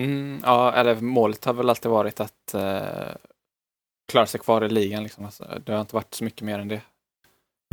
Mm, 0.01 0.41
ja, 0.45 0.73
eller 0.73 0.95
målet 1.01 1.45
har 1.45 1.53
väl 1.53 1.71
alltid 1.71 1.91
varit 1.91 2.21
att 2.21 2.55
äh, 2.55 3.15
klara 4.13 4.27
sig 4.27 4.41
kvar 4.41 4.65
i 4.65 4.69
ligan. 4.69 5.03
Liksom. 5.03 5.25
Alltså, 5.25 5.61
det 5.67 5.73
har 5.73 5.81
inte 5.81 5.95
varit 5.95 6.15
så 6.15 6.25
mycket 6.25 6.43
mer 6.43 6.59
än 6.59 6.69
det 6.69 6.81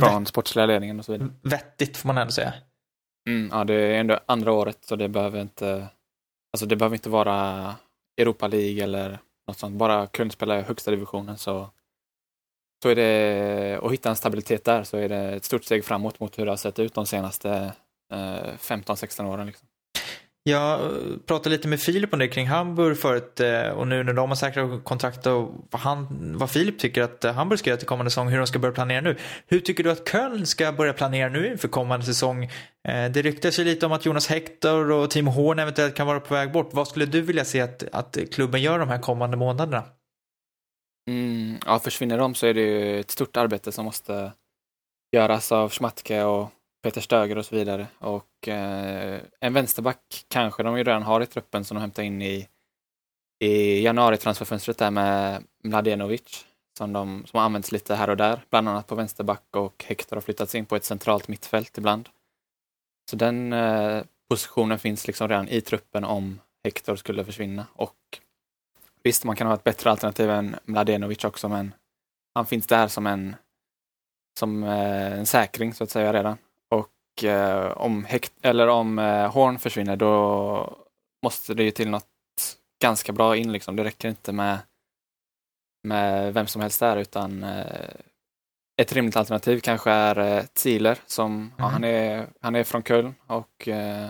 från 0.02 0.26
sportsliga 0.26 0.66
ledningen 0.66 0.98
och 0.98 1.04
så 1.04 1.12
vidare. 1.12 1.30
Vettigt 1.42 1.96
får 1.96 2.06
man 2.06 2.18
ändå 2.18 2.32
säga. 2.32 2.54
Mm, 3.28 3.48
ja, 3.52 3.64
det 3.64 3.74
är 3.74 4.00
ändå 4.00 4.20
andra 4.26 4.52
året 4.52 4.78
så 4.84 4.96
det 4.96 5.08
behöver 5.08 5.40
inte 5.40 5.88
Alltså 6.52 6.66
det 6.66 6.76
behöver 6.76 6.96
inte 6.96 7.10
vara 7.10 7.74
Europa 8.20 8.48
League 8.48 8.82
eller 8.84 9.18
något 9.48 9.58
sånt. 9.58 9.76
Bara 9.76 10.06
kunna 10.06 10.30
spela 10.30 10.58
i 10.58 10.62
högsta 10.62 10.90
divisionen 10.90 11.38
så, 11.38 11.70
så 12.82 12.88
är 12.88 12.94
det, 12.94 13.78
och 13.78 13.92
hitta 13.92 14.08
en 14.08 14.16
stabilitet 14.16 14.64
där 14.64 14.84
så 14.84 14.96
är 14.96 15.08
det 15.08 15.18
ett 15.18 15.44
stort 15.44 15.64
steg 15.64 15.84
framåt 15.84 16.20
mot 16.20 16.38
hur 16.38 16.44
det 16.44 16.52
har 16.52 16.56
sett 16.56 16.78
ut 16.78 16.94
de 16.94 17.06
senaste 17.06 17.72
eh, 18.12 18.52
15-16 18.58 19.24
åren. 19.26 19.46
Liksom. 19.46 19.68
Jag 20.42 20.80
eh, 20.80 21.18
pratade 21.26 21.50
lite 21.56 21.68
med 21.68 21.80
Filip 21.80 22.12
om 22.12 22.18
det 22.18 22.28
kring 22.28 22.46
Hamburg 22.46 22.98
förut 22.98 23.40
eh, 23.40 23.68
och 23.68 23.88
nu 23.88 24.04
när 24.04 24.12
de 24.12 24.28
har 24.28 24.36
säkrat 24.36 24.84
kontrakt 24.84 25.26
och 25.26 25.50
vad, 25.70 25.80
han, 25.80 26.06
vad 26.38 26.50
Filip 26.50 26.78
tycker 26.78 27.02
att 27.02 27.24
eh, 27.24 27.32
Hamburg 27.32 27.58
ska 27.58 27.70
göra 27.70 27.78
till 27.78 27.88
kommande 27.88 28.10
säsong, 28.10 28.28
hur 28.28 28.38
de 28.38 28.46
ska 28.46 28.58
börja 28.58 28.74
planera 28.74 29.00
nu. 29.00 29.16
Hur 29.46 29.60
tycker 29.60 29.84
du 29.84 29.90
att 29.90 30.08
Köln 30.08 30.46
ska 30.46 30.72
börja 30.72 30.92
planera 30.92 31.28
nu 31.28 31.52
inför 31.52 31.68
kommande 31.68 32.06
säsong? 32.06 32.50
Det 33.12 33.22
ryktas 33.22 33.58
ju 33.58 33.64
lite 33.64 33.86
om 33.86 33.92
att 33.92 34.06
Jonas 34.06 34.26
Hector 34.26 34.90
och 34.90 35.10
Timo 35.10 35.30
Horn 35.30 35.58
eventuellt 35.58 35.94
kan 35.94 36.06
vara 36.06 36.20
på 36.20 36.34
väg 36.34 36.52
bort. 36.52 36.68
Vad 36.72 36.88
skulle 36.88 37.06
du 37.06 37.20
vilja 37.20 37.44
se 37.44 37.60
att, 37.60 37.84
att 37.92 38.18
klubben 38.32 38.62
gör 38.62 38.78
de 38.78 38.88
här 38.88 38.98
kommande 38.98 39.36
månaderna? 39.36 39.84
Mm, 41.10 41.58
ja, 41.66 41.78
försvinner 41.78 42.18
de 42.18 42.34
så 42.34 42.46
är 42.46 42.54
det 42.54 42.60
ju 42.60 43.00
ett 43.00 43.10
stort 43.10 43.36
arbete 43.36 43.72
som 43.72 43.84
måste 43.84 44.32
göras 45.16 45.52
av 45.52 45.70
Schmatke 45.70 46.22
och 46.22 46.50
Peter 46.82 47.00
Stöger 47.00 47.38
och 47.38 47.46
så 47.46 47.56
vidare. 47.56 47.86
Och 47.98 48.48
eh, 48.48 49.20
en 49.40 49.52
vänsterback 49.52 50.24
kanske 50.28 50.62
de 50.62 50.78
ju 50.78 50.84
redan 50.84 51.02
har 51.02 51.20
i 51.20 51.26
truppen 51.26 51.64
som 51.64 51.74
de 51.74 51.80
hämtar 51.80 52.02
in 52.02 52.22
i, 52.22 52.48
i 53.40 53.82
januari-transferfönstret 53.82 54.78
där 54.78 54.90
med 54.90 55.44
Mladenovic 55.62 56.44
som, 56.78 56.92
de, 56.92 57.26
som 57.26 57.38
har 57.38 57.44
använts 57.44 57.72
lite 57.72 57.94
här 57.94 58.10
och 58.10 58.16
där, 58.16 58.40
bland 58.50 58.68
annat 58.68 58.86
på 58.86 58.94
vänsterback 58.94 59.56
och 59.56 59.84
Hector 59.88 60.16
har 60.16 60.20
flyttats 60.20 60.54
in 60.54 60.66
på 60.66 60.76
ett 60.76 60.84
centralt 60.84 61.28
mittfält 61.28 61.78
ibland. 61.78 62.08
Så 63.10 63.16
den 63.16 63.52
eh, 63.52 64.02
positionen 64.28 64.78
finns 64.78 65.06
liksom 65.06 65.28
redan 65.28 65.48
i 65.48 65.60
truppen 65.60 66.04
om 66.04 66.40
Hector 66.64 66.96
skulle 66.96 67.24
försvinna 67.24 67.66
och 67.72 67.96
visst, 69.02 69.24
man 69.24 69.36
kan 69.36 69.46
ha 69.46 69.54
ett 69.54 69.64
bättre 69.64 69.90
alternativ 69.90 70.30
än 70.30 70.56
Mladenovic 70.64 71.24
också, 71.24 71.48
men 71.48 71.74
han 72.34 72.46
finns 72.46 72.66
där 72.66 72.88
som 72.88 73.06
en, 73.06 73.36
som 74.38 74.64
eh, 74.64 75.12
en 75.12 75.26
säkring 75.26 75.74
så 75.74 75.84
att 75.84 75.90
säga 75.90 76.12
redan. 76.12 76.38
Och 77.18 77.24
eh, 77.24 77.70
om, 77.70 78.04
Hect 78.04 78.32
eller 78.42 78.68
om 78.68 78.98
eh, 78.98 79.32
Horn 79.32 79.58
försvinner 79.58 79.96
då 79.96 80.76
måste 81.22 81.54
det 81.54 81.62
ju 81.62 81.70
till 81.70 81.90
något 81.90 82.06
ganska 82.82 83.12
bra 83.12 83.36
in 83.36 83.52
liksom. 83.52 83.76
Det 83.76 83.84
räcker 83.84 84.08
inte 84.08 84.32
med, 84.32 84.58
med 85.82 86.34
vem 86.34 86.46
som 86.46 86.62
helst 86.62 86.80
där 86.80 86.96
utan 86.96 87.44
eh, 87.44 87.90
ett 88.80 88.92
rimligt 88.92 89.16
alternativ 89.16 89.60
kanske 89.60 89.90
är 89.90 90.18
eh, 90.18 90.44
Zieler 90.54 90.98
som, 91.06 91.32
mm. 91.32 91.52
ja, 91.58 91.64
han, 91.64 91.84
är, 91.84 92.26
han 92.40 92.54
är 92.54 92.64
från 92.64 92.82
Köln 92.82 93.14
och 93.26 93.68
eh, 93.68 94.08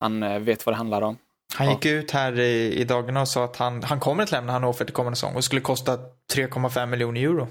han 0.00 0.22
eh, 0.22 0.38
vet 0.38 0.66
vad 0.66 0.72
det 0.72 0.76
handlar 0.76 1.02
om. 1.02 1.18
Han 1.54 1.70
gick 1.70 1.86
ut 1.86 2.10
här 2.10 2.40
i, 2.40 2.72
i 2.74 2.84
dagarna 2.84 3.20
och 3.20 3.28
sa 3.28 3.44
att 3.44 3.56
han, 3.56 3.82
han 3.82 4.00
kommer 4.00 4.22
att 4.22 4.30
lämna 4.30 4.52
Hannover 4.52 4.84
till 4.84 4.94
kommande 4.94 5.16
säsong 5.16 5.34
och 5.34 5.44
skulle 5.44 5.60
kosta 5.60 5.96
3,5 6.34 6.86
miljoner 6.86 7.20
euro. 7.20 7.48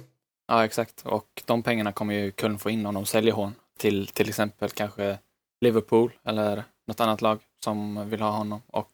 Ja, 0.48 0.66
exakt. 0.66 1.02
Och 1.06 1.44
de 1.46 1.64
pengarna 1.64 1.92
kommer 1.92 2.14
ju 2.14 2.32
Köln 2.32 2.60
få 2.60 2.70
in 2.70 2.86
om 2.86 2.94
de 2.94 3.06
säljer 3.06 3.34
honom 3.34 3.54
till 3.80 4.08
till 4.08 4.30
exempel 4.30 4.70
kanske 4.70 5.18
Liverpool 5.62 6.12
eller 6.24 6.64
något 6.88 7.00
annat 7.00 7.22
lag 7.22 7.40
som 7.64 8.10
vill 8.10 8.22
ha 8.22 8.32
honom. 8.32 8.62
Och 8.68 8.92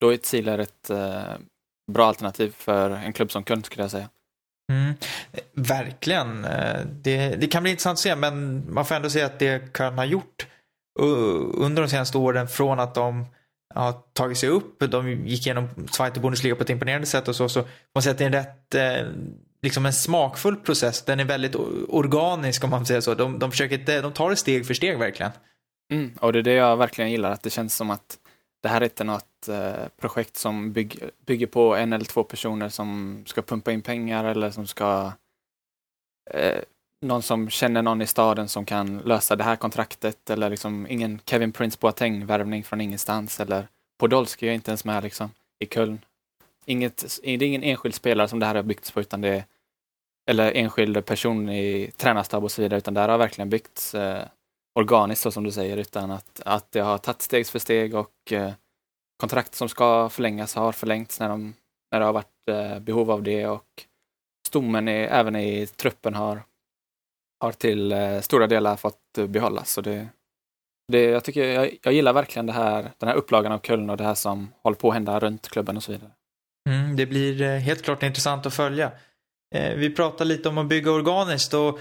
då 0.00 0.12
är 0.12 0.18
Zieler 0.22 0.58
ett 0.58 0.90
eh, 0.90 1.34
bra 1.92 2.06
alternativ 2.06 2.54
för 2.56 2.90
en 2.90 3.12
klubb 3.12 3.32
som 3.32 3.44
Köln 3.44 3.64
skulle 3.64 3.82
jag 3.82 3.90
säga. 3.90 4.08
Mm, 4.72 4.94
verkligen. 5.52 6.44
Eh, 6.44 6.86
det, 6.86 7.28
det, 7.28 7.46
kan 7.46 7.62
bli 7.62 7.70
intressant 7.70 7.96
att 7.96 8.00
se, 8.00 8.16
men 8.16 8.64
man 8.74 8.84
får 8.84 8.94
ändå 8.94 9.10
säga 9.10 9.26
att 9.26 9.38
det 9.38 9.76
Köln 9.76 9.98
har 9.98 10.04
gjort 10.04 10.46
under 11.54 11.82
de 11.82 11.88
senaste 11.88 12.18
åren 12.18 12.48
från 12.48 12.80
att 12.80 12.94
de 12.94 13.26
har 13.74 13.92
tagit 14.12 14.38
sig 14.38 14.48
upp, 14.48 14.90
de 14.90 15.10
gick 15.26 15.46
igenom 15.46 15.68
Zweite 15.90 16.20
Bundesliga 16.20 16.56
på 16.56 16.62
ett 16.62 16.70
imponerande 16.70 17.06
sätt 17.06 17.28
och 17.28 17.36
så, 17.36 17.48
så 17.48 17.64
man 17.94 18.02
säger 18.02 18.14
att 18.14 18.18
det 18.18 18.24
är 18.24 18.26
en 18.26 18.32
rätt, 18.32 18.74
eh, 18.74 19.12
liksom 19.62 19.86
en 19.86 19.92
smakfull 19.92 20.56
process. 20.56 21.04
Den 21.04 21.20
är 21.20 21.24
väldigt 21.24 21.54
organisk 21.88 22.64
om 22.64 22.70
man 22.70 22.86
säger 22.86 23.00
så. 23.00 23.14
De, 23.14 23.38
de, 23.38 23.50
försöker, 23.50 24.02
de 24.02 24.12
tar 24.12 24.30
det 24.30 24.36
steg 24.36 24.66
för 24.66 24.74
steg 24.74 24.98
verkligen. 24.98 25.32
Mm, 25.92 26.12
och 26.20 26.32
det 26.32 26.38
är 26.38 26.42
det 26.42 26.52
jag 26.52 26.76
verkligen 26.76 27.10
gillar, 27.10 27.30
att 27.30 27.42
det 27.42 27.50
känns 27.50 27.76
som 27.76 27.90
att 27.90 28.18
det 28.62 28.68
här 28.68 28.80
är 28.80 28.84
inte 28.84 29.04
något 29.04 29.48
eh, 29.48 29.88
projekt 30.00 30.36
som 30.36 30.72
bygg, 30.72 31.02
bygger 31.26 31.46
på 31.46 31.76
en 31.76 31.92
eller 31.92 32.04
två 32.04 32.24
personer 32.24 32.68
som 32.68 33.22
ska 33.26 33.42
pumpa 33.42 33.72
in 33.72 33.82
pengar 33.82 34.24
eller 34.24 34.50
som 34.50 34.66
ska 34.66 35.12
eh, 36.30 36.58
någon 37.02 37.22
som 37.22 37.50
känner 37.50 37.82
någon 37.82 38.02
i 38.02 38.06
staden 38.06 38.48
som 38.48 38.64
kan 38.64 38.98
lösa 38.98 39.36
det 39.36 39.44
här 39.44 39.56
kontraktet 39.56 40.30
eller 40.30 40.50
liksom 40.50 40.86
ingen 40.90 41.20
Kevin 41.26 41.52
Prince 41.52 41.78
Boateng-värvning 41.80 42.64
från 42.64 42.80
ingenstans 42.80 43.40
eller 43.40 43.68
Podolski 43.98 44.48
är 44.48 44.52
inte 44.52 44.70
ens 44.70 44.84
med 44.84 45.02
liksom 45.02 45.30
i 45.58 45.66
Köln. 45.66 45.98
Inget, 46.66 47.20
det 47.22 47.30
är 47.30 47.42
ingen 47.42 47.62
enskild 47.62 47.94
spelare 47.94 48.28
som 48.28 48.38
det 48.38 48.46
här 48.46 48.54
har 48.54 48.62
byggts 48.62 48.90
på 48.90 49.00
utan 49.00 49.20
det 49.20 49.28
är 49.28 49.44
eller 50.30 50.52
enskild 50.52 51.04
person 51.04 51.48
i 51.48 51.90
tränarstab 51.96 52.44
och 52.44 52.52
så 52.52 52.62
vidare 52.62 52.78
utan 52.78 52.94
det 52.94 53.00
här 53.00 53.08
har 53.08 53.18
verkligen 53.18 53.50
byggts 53.50 53.94
eh, 53.94 54.24
organiskt 54.74 55.22
så 55.22 55.30
som 55.30 55.44
du 55.44 55.52
säger 55.52 55.76
utan 55.76 56.10
att, 56.10 56.40
att 56.44 56.72
det 56.72 56.80
har 56.80 56.98
tagit 56.98 57.22
steg 57.22 57.46
för 57.46 57.58
steg 57.58 57.94
och 57.94 58.32
eh, 58.32 58.52
kontrakt 59.20 59.54
som 59.54 59.68
ska 59.68 60.08
förlängas 60.08 60.54
har 60.54 60.72
förlängts 60.72 61.20
när, 61.20 61.28
de, 61.28 61.54
när 61.92 62.00
det 62.00 62.06
har 62.06 62.12
varit 62.12 62.48
eh, 62.50 62.78
behov 62.78 63.10
av 63.10 63.22
det 63.22 63.46
och 63.46 63.86
stommen 64.48 64.88
är, 64.88 65.08
även 65.08 65.36
i 65.36 65.66
truppen 65.66 66.14
har, 66.14 66.42
har 67.40 67.52
till 67.52 67.92
eh, 67.92 68.20
stora 68.20 68.46
delar 68.46 68.76
fått 68.76 69.18
behållas. 69.28 69.72
Så 69.72 69.80
det, 69.80 70.08
det, 70.92 71.02
jag, 71.02 71.24
tycker, 71.24 71.44
jag, 71.44 71.78
jag 71.82 71.94
gillar 71.94 72.12
verkligen 72.12 72.46
det 72.46 72.52
här, 72.52 72.90
den 72.98 73.08
här 73.08 73.16
upplagan 73.16 73.52
av 73.52 73.58
Köln 73.58 73.90
och 73.90 73.96
det 73.96 74.04
här 74.04 74.14
som 74.14 74.52
håller 74.62 74.76
på 74.76 74.88
att 74.88 74.94
hända 74.94 75.20
runt 75.20 75.48
klubben 75.48 75.76
och 75.76 75.82
så 75.82 75.92
vidare. 75.92 76.10
Mm, 76.68 76.96
det 76.96 77.06
blir 77.06 77.42
eh, 77.42 77.58
helt 77.58 77.82
klart 77.82 78.02
intressant 78.02 78.46
att 78.46 78.54
följa. 78.54 78.92
Eh, 79.54 79.74
vi 79.74 79.90
pratar 79.90 80.24
lite 80.24 80.48
om 80.48 80.58
att 80.58 80.66
bygga 80.66 80.90
organiskt 80.90 81.54
och 81.54 81.78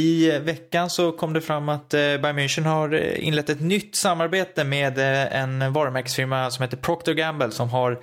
i 0.00 0.30
eh, 0.30 0.40
veckan 0.40 0.90
så 0.90 1.12
kom 1.12 1.32
det 1.32 1.40
fram 1.40 1.68
att 1.68 1.88
Bayern 1.88 2.38
München 2.38 2.64
har 2.64 2.94
inlett 3.16 3.50
ett 3.50 3.60
nytt 3.60 3.96
samarbete 3.96 4.64
med 4.64 4.98
en 5.32 5.72
varumärkesfirma 5.72 6.50
som 6.50 6.62
heter 6.62 6.76
Procter 6.76 7.14
Gamble 7.14 7.50
som 7.50 7.68
har 7.70 8.02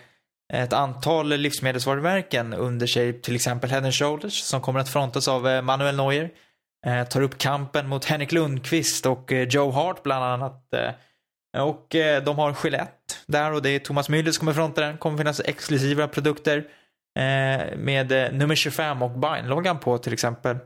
ett 0.53 0.73
antal 0.73 1.29
livsmedelsvarumärken 1.29 2.53
under 2.53 2.87
sig, 2.87 3.21
till 3.21 3.35
exempel 3.35 3.69
Head 3.69 3.91
Shoulders 3.91 4.33
som 4.33 4.61
kommer 4.61 4.79
att 4.79 4.89
frontas 4.89 5.27
av 5.27 5.63
Manuel 5.63 5.95
Neuer. 5.95 6.29
Tar 7.09 7.21
upp 7.21 7.37
kampen 7.37 7.87
mot 7.87 8.05
Henrik 8.05 8.31
Lundqvist 8.31 9.05
och 9.05 9.31
Joe 9.31 9.71
Hart 9.71 10.03
bland 10.03 10.23
annat. 10.25 10.73
Och 11.57 11.95
eh, 11.95 12.23
de 12.23 12.37
har 12.37 12.55
Gillette 12.63 13.15
där 13.25 13.51
och 13.51 13.61
det 13.61 13.69
är 13.69 13.79
Thomas 13.79 14.09
Müller 14.09 14.31
som 14.31 14.39
kommer 14.39 14.53
fronta 14.53 14.81
den. 14.81 14.97
kommer 14.97 15.17
finnas 15.17 15.41
exklusiva 15.45 16.07
produkter 16.07 16.57
eh, 17.19 17.77
med 17.77 18.11
eh, 18.11 18.31
nummer 18.31 18.55
25 18.55 19.01
och 19.01 19.11
Bajen-loggan 19.11 19.79
på 19.79 19.97
till 19.97 20.13
exempel. 20.13 20.57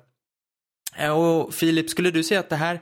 Eh, 0.98 1.18
och 1.18 1.54
Filip, 1.54 1.90
skulle 1.90 2.12
du 2.12 2.24
säga 2.24 2.40
att 2.40 2.50
det 2.50 2.56
här 2.56 2.82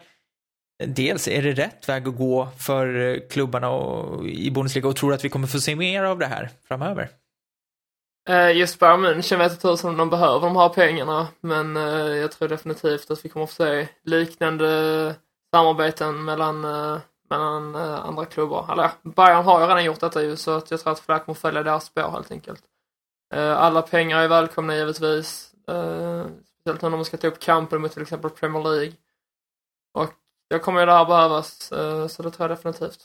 Dels, 0.88 1.28
är 1.28 1.42
det 1.42 1.52
rätt 1.52 1.90
väg 1.90 2.08
att 2.08 2.16
gå 2.16 2.48
för 2.58 3.20
klubbarna 3.30 3.70
och, 3.70 4.28
i 4.28 4.52
Bundesliga 4.52 4.88
och 4.88 4.96
tror 4.96 5.14
att 5.14 5.26
vi 5.26 5.30
kommer 5.30 5.48
få 5.48 5.60
se 5.60 5.76
mer 5.76 6.04
av 6.04 6.20
det 6.20 6.26
här 6.26 6.50
framöver? 6.68 7.10
Just 8.54 8.80
Bayern 8.80 9.06
München 9.06 9.38
vet 9.38 9.52
inte 9.52 9.62
tusan 9.62 9.90
om 9.90 9.98
de 9.98 10.10
behöver 10.10 10.40
de 10.40 10.56
här 10.56 10.70
pengarna 10.70 11.28
men 11.42 11.76
jag 12.16 12.32
tror 12.32 12.48
definitivt 12.48 13.12
att 13.12 13.26
vi 13.26 13.30
kommer 13.30 13.46
få 13.46 13.54
se 13.54 13.88
liknande 14.04 15.16
samarbeten 15.54 16.26
mellan, 16.26 16.66
mellan 17.32 17.76
eh, 17.76 18.06
andra 18.06 18.26
klubbar. 18.26 18.72
Eller 18.72 18.92
Bayern 19.04 19.46
har 19.46 19.62
ju 19.62 19.66
redan 19.66 19.84
gjort 19.84 20.00
detta 20.00 20.24
ju 20.24 20.36
så 20.36 20.52
att 20.52 20.72
jag 20.72 20.80
tror 20.80 20.94
att 20.94 21.00
fler 21.00 21.20
kommer 21.20 21.36
följa 21.36 21.64
deras 21.64 21.86
spår 21.86 22.12
helt 22.12 22.32
enkelt. 22.32 22.64
Eh, 23.34 23.58
alla 23.58 23.82
pengar 23.82 24.22
är 24.22 24.28
välkomna 24.28 24.76
givetvis. 24.76 25.54
Eh, 25.68 26.26
speciellt 26.60 26.82
nu 26.82 26.90
när 26.90 26.98
man 26.98 27.06
ska 27.06 27.18
ta 27.18 27.28
upp 27.28 27.40
kampen 27.40 27.82
mot 27.82 27.92
till 27.92 28.02
exempel 28.02 28.30
Premier 28.30 28.64
League. 28.64 28.94
Och 29.94 30.14
då 30.50 30.60
kommer 30.60 30.80
ju 30.80 30.86
det 30.86 30.92
här 30.92 31.06
behövas, 31.06 31.72
eh, 31.72 32.08
så 32.08 32.24
det 32.24 32.32
tror 32.32 32.50
jag 32.50 32.58
definitivt. 32.58 33.00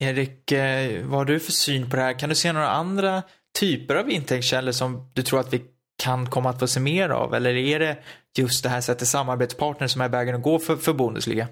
Erik, 0.00 0.52
eh, 0.52 1.06
vad 1.06 1.18
har 1.18 1.24
du 1.24 1.40
för 1.40 1.52
syn 1.52 1.90
på 1.90 1.96
det 1.96 2.02
här? 2.02 2.18
Kan 2.18 2.28
du 2.28 2.34
se 2.34 2.52
några 2.52 2.70
andra 2.70 3.22
typer 3.58 3.94
av 3.94 4.10
intäktskällor 4.10 4.72
som 4.72 5.10
du 5.14 5.22
tror 5.22 5.40
att 5.40 5.52
vi 5.52 5.64
kan 6.02 6.30
komma 6.30 6.50
att 6.50 6.58
få 6.58 6.66
se 6.66 6.80
mer 6.80 7.08
av? 7.08 7.34
Eller 7.34 7.54
är 7.54 7.78
det 7.78 8.02
just 8.38 8.62
det 8.62 8.68
här 8.68 8.80
sättet 8.80 9.08
samarbetspartner 9.08 9.86
som 9.86 10.00
är 10.00 10.08
vägen 10.08 10.34
att 10.34 10.42
gå 10.42 10.58
för, 10.58 10.76
för 10.76 10.92
Bundesliga? 10.92 11.48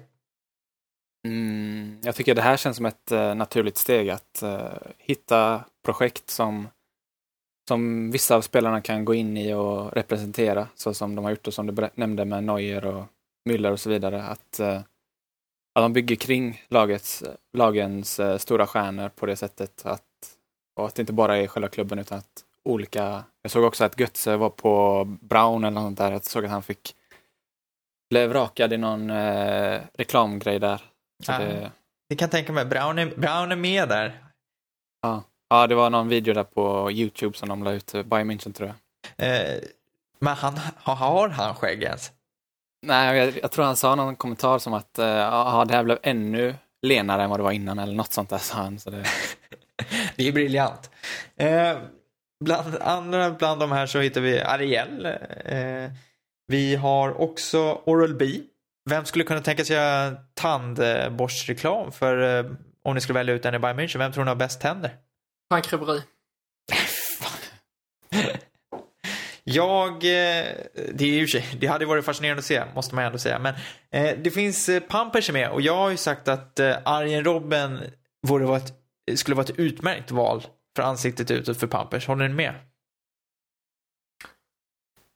Mm, 1.27 1.99
jag 2.03 2.15
tycker 2.15 2.35
det 2.35 2.41
här 2.41 2.57
känns 2.57 2.77
som 2.77 2.85
ett 2.85 3.11
uh, 3.11 3.35
naturligt 3.35 3.77
steg 3.77 4.09
att 4.09 4.43
uh, 4.43 4.91
hitta 4.97 5.63
projekt 5.85 6.29
som 6.29 6.67
som 7.67 8.11
vissa 8.11 8.35
av 8.35 8.41
spelarna 8.41 8.81
kan 8.81 9.05
gå 9.05 9.13
in 9.13 9.37
i 9.37 9.53
och 9.53 9.93
representera, 9.93 10.67
så 10.75 10.93
som 10.93 11.15
de 11.15 11.25
har 11.25 11.31
gjort 11.31 11.47
och 11.47 11.53
som 11.53 11.67
du 11.67 11.89
nämnde 11.95 12.25
med 12.25 12.43
Neuer 12.43 12.85
och 12.85 13.05
Müller 13.49 13.71
och 13.71 13.79
så 13.79 13.89
vidare. 13.89 14.23
Att, 14.23 14.59
eh, 14.59 14.67
uh, 14.67 14.77
att 15.75 15.83
de 15.83 15.93
bygger 15.93 16.15
kring 16.15 16.61
lagets, 16.67 17.23
lagens 17.53 18.21
stora 18.37 18.67
stjärnor 18.67 19.09
på 19.09 19.25
det 19.25 19.35
sättet. 19.35 19.85
Att, 19.85 20.03
och 20.75 20.87
att 20.87 20.95
det 20.95 21.01
inte 21.01 21.13
bara 21.13 21.37
är 21.37 21.47
själva 21.47 21.69
klubben 21.69 21.99
utan 21.99 22.17
att 22.17 22.43
olika... 22.63 23.23
Jag 23.41 23.51
såg 23.51 23.63
också 23.63 23.83
att 23.83 23.99
Götze 23.99 24.37
var 24.37 24.49
på 24.49 25.05
Brown 25.21 25.63
eller 25.63 25.81
något 25.81 25.97
där. 25.97 26.11
Jag 26.11 26.23
såg 26.23 26.45
att 26.45 26.51
han 26.51 26.63
fick 26.63 26.95
blev 28.09 28.33
rakad 28.33 28.73
i 28.73 28.77
någon 28.77 29.09
eh, 29.09 29.81
reklamgrej 29.97 30.59
där. 30.59 30.81
Ja, 31.27 31.37
det... 31.37 31.71
det 32.09 32.15
kan 32.15 32.29
tänka 32.29 32.53
mig. 32.53 32.65
Brown 32.65 32.99
är, 32.99 33.05
Brown 33.05 33.51
är 33.51 33.55
med 33.55 33.89
där. 33.89 34.23
Ja. 35.01 35.23
Ja, 35.49 35.67
det 35.67 35.75
var 35.75 35.89
någon 35.89 36.09
video 36.09 36.33
där 36.33 36.43
på 36.43 36.91
Youtube 36.91 37.37
som 37.37 37.49
de 37.49 37.63
la 37.63 37.71
ut, 37.71 37.93
eh, 37.95 38.03
Bayern 38.03 38.31
München 38.31 38.53
tror 38.53 38.73
jag. 39.17 39.27
Eh, 39.27 39.59
men 40.19 40.35
han, 40.35 40.59
har 40.75 41.29
han 41.29 41.55
skägg 41.55 41.83
ens? 41.83 42.11
Nej, 42.81 43.17
jag, 43.17 43.39
jag, 43.41 43.51
tror 43.51 43.65
han 43.65 43.75
sa 43.75 43.95
någon 43.95 44.15
kommentar 44.15 44.59
som 44.59 44.73
att 44.73 44.99
eh, 44.99 45.65
det 45.65 45.73
här 45.73 45.83
blev 45.83 45.97
ännu 46.03 46.55
lenare 46.81 47.23
än 47.23 47.29
vad 47.29 47.39
det 47.39 47.43
var 47.43 47.51
innan 47.51 47.79
eller 47.79 47.93
något 47.93 48.13
sånt 48.13 48.29
där 48.29 48.37
sa 48.37 48.57
han. 48.57 48.79
Så 48.79 48.89
det... 48.89 49.05
det 50.15 50.27
är 50.27 50.31
briljant. 50.31 50.91
Eh, 51.37 51.77
bland 52.45 52.75
andra 52.75 53.31
bland 53.31 53.59
de 53.59 53.71
här 53.71 53.85
så 53.85 53.99
hittar 53.99 54.21
vi 54.21 54.41
Ariel. 54.41 55.05
Eh, 55.45 55.91
vi 56.47 56.75
har 56.75 57.21
också 57.21 57.81
Oral-B. 57.85 58.41
Vem 58.89 59.05
skulle 59.05 59.23
kunna 59.23 59.41
tänka 59.41 59.65
sig 59.65 59.75
göra 59.75 60.15
tandborstreklam 60.33 61.91
för 61.91 62.39
eh, 62.39 62.51
om 62.83 62.95
ni 62.95 63.01
skulle 63.01 63.19
välja 63.19 63.33
ut 63.33 63.45
en 63.45 63.55
i 63.55 63.59
Bayern 63.59 63.79
München? 63.79 63.97
Vem 63.97 64.11
tror 64.11 64.23
ni 64.23 64.29
har 64.29 64.35
bäst 64.35 64.61
tänder? 64.61 64.95
Frank 65.51 65.73
Ribéry. 65.73 66.01
Jag, 69.51 69.93
eh, 69.93 70.45
det, 70.93 71.01
är 71.01 71.25
ju, 71.25 71.27
det 71.59 71.67
hade 71.67 71.85
varit 71.85 72.05
fascinerande 72.05 72.39
att 72.39 72.45
se, 72.45 72.63
måste 72.75 72.95
man 72.95 73.03
ändå 73.03 73.17
säga. 73.17 73.39
Men 73.39 73.55
eh, 73.91 74.17
det 74.17 74.31
finns 74.31 74.69
Pampers 74.87 75.31
med 75.31 75.49
och 75.49 75.61
jag 75.61 75.75
har 75.75 75.89
ju 75.89 75.97
sagt 75.97 76.27
att 76.27 76.59
eh, 76.59 76.77
Arjen 76.85 77.23
Robben 77.23 77.83
vore 78.27 78.45
vara 78.45 78.57
ett, 78.57 79.19
skulle 79.19 79.35
vara 79.35 79.43
ett 79.43 79.59
utmärkt 79.59 80.11
val 80.11 80.43
för 80.75 80.83
ansiktet 80.83 81.31
utåt 81.31 81.59
för 81.59 81.67
Pampers. 81.67 82.07
Håller 82.07 82.27
ni 82.27 82.33
med? 82.33 82.55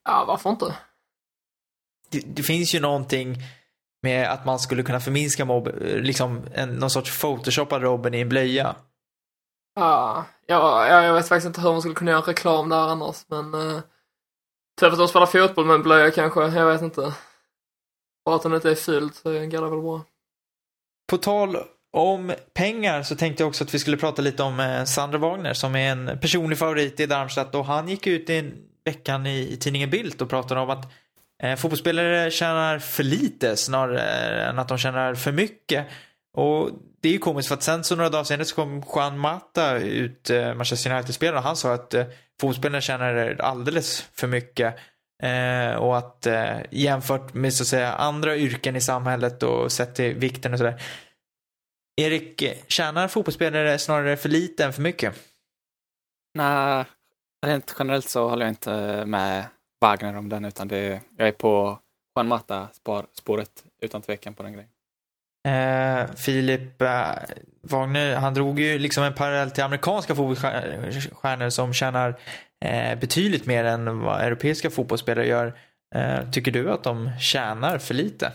Ja, 0.04 0.24
varför 0.28 0.50
inte? 0.50 0.74
Det, 2.10 2.22
det, 2.26 2.42
finns 2.42 2.74
ju 2.74 2.80
någonting 2.80 3.36
med 4.04 4.30
att 4.30 4.44
man 4.44 4.58
skulle 4.58 4.82
kunna 4.82 5.00
förminska 5.00 5.44
mobb, 5.44 5.68
liksom 5.80 6.40
en, 6.54 6.68
någon 6.68 6.90
sorts 6.90 7.20
photoshopad 7.20 7.82
Robben 7.82 8.14
i 8.14 8.20
en 8.20 8.28
blöja. 8.28 8.76
Ja, 9.74 10.24
ja, 10.46 11.02
jag 11.02 11.14
vet 11.14 11.28
faktiskt 11.28 11.46
inte 11.46 11.60
hur 11.60 11.72
man 11.72 11.80
skulle 11.80 11.94
kunna 11.94 12.10
göra 12.10 12.20
reklam 12.20 12.68
där 12.68 12.88
annars, 12.88 13.24
men 13.28 13.54
uh, 13.54 13.80
Sen 14.80 14.92
att 14.92 14.98
de 14.98 15.08
spelar 15.08 15.26
fotboll 15.26 15.66
med 15.66 15.82
blöja 15.82 16.10
kanske, 16.10 16.40
jag 16.40 16.66
vet 16.66 16.82
inte. 16.82 17.14
Bara 18.24 18.36
att 18.36 18.42
den 18.42 18.54
inte 18.54 18.70
är 18.70 18.74
fylld 18.74 19.14
så 19.14 19.32
går 19.32 19.40
det 19.40 19.70
väl 19.70 19.80
bra. 19.80 20.04
På 21.10 21.18
tal 21.18 21.56
om 21.92 22.32
pengar 22.54 23.02
så 23.02 23.16
tänkte 23.16 23.42
jag 23.42 23.48
också 23.48 23.64
att 23.64 23.74
vi 23.74 23.78
skulle 23.78 23.96
prata 23.96 24.22
lite 24.22 24.42
om 24.42 24.60
eh, 24.60 24.84
Sandra 24.84 25.18
Wagner 25.18 25.54
som 25.54 25.76
är 25.76 25.92
en 25.92 26.18
personlig 26.20 26.58
favorit 26.58 27.00
i 27.00 27.06
Darmstadt 27.06 27.54
och 27.54 27.64
han 27.64 27.88
gick 27.88 28.06
ut 28.06 28.30
i 28.30 28.52
veckan 28.84 29.26
i, 29.26 29.52
i 29.52 29.56
tidningen 29.56 29.90
Bild 29.90 30.22
och 30.22 30.28
pratade 30.28 30.60
om 30.60 30.70
att 30.70 30.92
eh, 31.44 31.56
fotbollsspelare 31.56 32.30
tjänar 32.30 32.78
för 32.78 33.02
lite 33.02 33.56
snarare 33.56 34.42
än 34.44 34.58
att 34.58 34.68
de 34.68 34.78
tjänar 34.78 35.14
för 35.14 35.32
mycket. 35.32 35.86
Och 36.36 36.70
det 37.02 37.08
är 37.08 37.12
ju 37.12 37.18
komiskt 37.18 37.48
för 37.48 37.54
att 37.54 37.62
sen 37.62 37.84
så 37.84 37.96
några 37.96 38.10
dagar 38.10 38.24
senare 38.24 38.44
så 38.44 38.54
kom 38.54 38.84
Juan 38.94 39.18
Mata 39.18 39.78
ut, 39.78 40.30
eh, 40.30 40.54
Manchester 40.54 40.90
United-spelaren, 40.90 41.38
och 41.38 41.44
han 41.44 41.56
sa 41.56 41.74
att 41.74 41.94
eh, 41.94 42.04
fotbollsspelare 42.40 42.80
tjänar 42.80 43.36
alldeles 43.40 44.00
för 44.12 44.26
mycket. 44.26 44.76
Eh, 45.22 45.74
och 45.74 45.98
att 45.98 46.26
eh, 46.26 46.56
jämfört 46.70 47.34
med 47.34 47.54
så 47.54 47.62
att 47.62 47.66
säga 47.66 47.92
andra 47.92 48.36
yrken 48.36 48.76
i 48.76 48.80
samhället 48.80 49.42
och 49.42 49.72
sett 49.72 49.94
till 49.94 50.14
vikten 50.14 50.52
och 50.52 50.58
sådär. 50.58 50.82
Erik, 51.96 52.42
eh, 52.42 52.56
tjänar 52.66 53.08
fotbollsspelare 53.08 53.78
snarare 53.78 54.16
för 54.16 54.28
lite 54.28 54.64
än 54.64 54.72
för 54.72 54.82
mycket? 54.82 55.14
Nej, 56.34 56.84
rent 57.46 57.74
generellt 57.78 58.08
så 58.08 58.28
håller 58.28 58.44
jag 58.44 58.52
inte 58.52 59.04
med 59.06 59.44
Wagner 59.84 60.16
om 60.16 60.28
den 60.28 60.44
utan 60.44 60.68
det, 60.68 61.00
jag 61.16 61.28
är 61.28 61.32
på 61.32 61.78
Juan 62.16 62.28
Mata-spåret 62.28 63.64
utan 63.82 64.02
tvekan 64.02 64.34
på 64.34 64.42
den 64.42 64.52
grejen. 64.52 64.70
Eh, 65.48 66.14
Filip 66.16 66.82
eh, 66.82 66.88
Wagner, 67.62 68.16
han 68.16 68.34
drog 68.34 68.60
ju 68.60 68.78
liksom 68.78 69.04
en 69.04 69.14
parallell 69.14 69.50
till 69.50 69.64
amerikanska 69.64 70.14
fotbollsstjärnor 70.14 71.50
som 71.50 71.72
tjänar 71.72 72.18
eh, 72.64 72.98
betydligt 72.98 73.46
mer 73.46 73.64
än 73.64 74.00
vad 74.00 74.20
europeiska 74.20 74.70
fotbollsspelare 74.70 75.26
gör. 75.26 75.58
Eh, 75.94 76.30
tycker 76.30 76.52
du 76.52 76.72
att 76.72 76.82
de 76.82 77.10
tjänar 77.20 77.78
för 77.78 77.94
lite? 77.94 78.32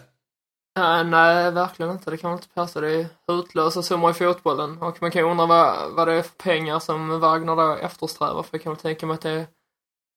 Uh, 0.79 1.03
nej, 1.03 1.51
verkligen 1.51 1.91
inte. 1.91 2.11
Det 2.11 2.17
kan 2.17 2.29
man 2.29 2.39
inte 2.39 2.53
påstå. 2.53 2.81
Det 2.81 2.91
är 2.91 3.07
hutlösa 3.27 3.81
summor 3.81 4.11
i 4.11 4.13
fotbollen. 4.13 4.81
Och 4.81 5.01
man 5.01 5.11
kan 5.11 5.21
ju 5.21 5.31
undra 5.31 5.45
vad, 5.45 5.91
vad 5.91 6.07
det 6.07 6.13
är 6.13 6.21
för 6.21 6.35
pengar 6.43 6.79
som 6.79 7.19
Wagner 7.19 7.55
då 7.55 7.75
eftersträvar. 7.75 8.43
För 8.43 8.49
jag 8.51 8.63
kan 8.63 8.73
väl 8.73 8.81
tänka 8.81 9.05
mig 9.05 9.13
att 9.13 9.21
det 9.21 9.29
är, 9.29 9.47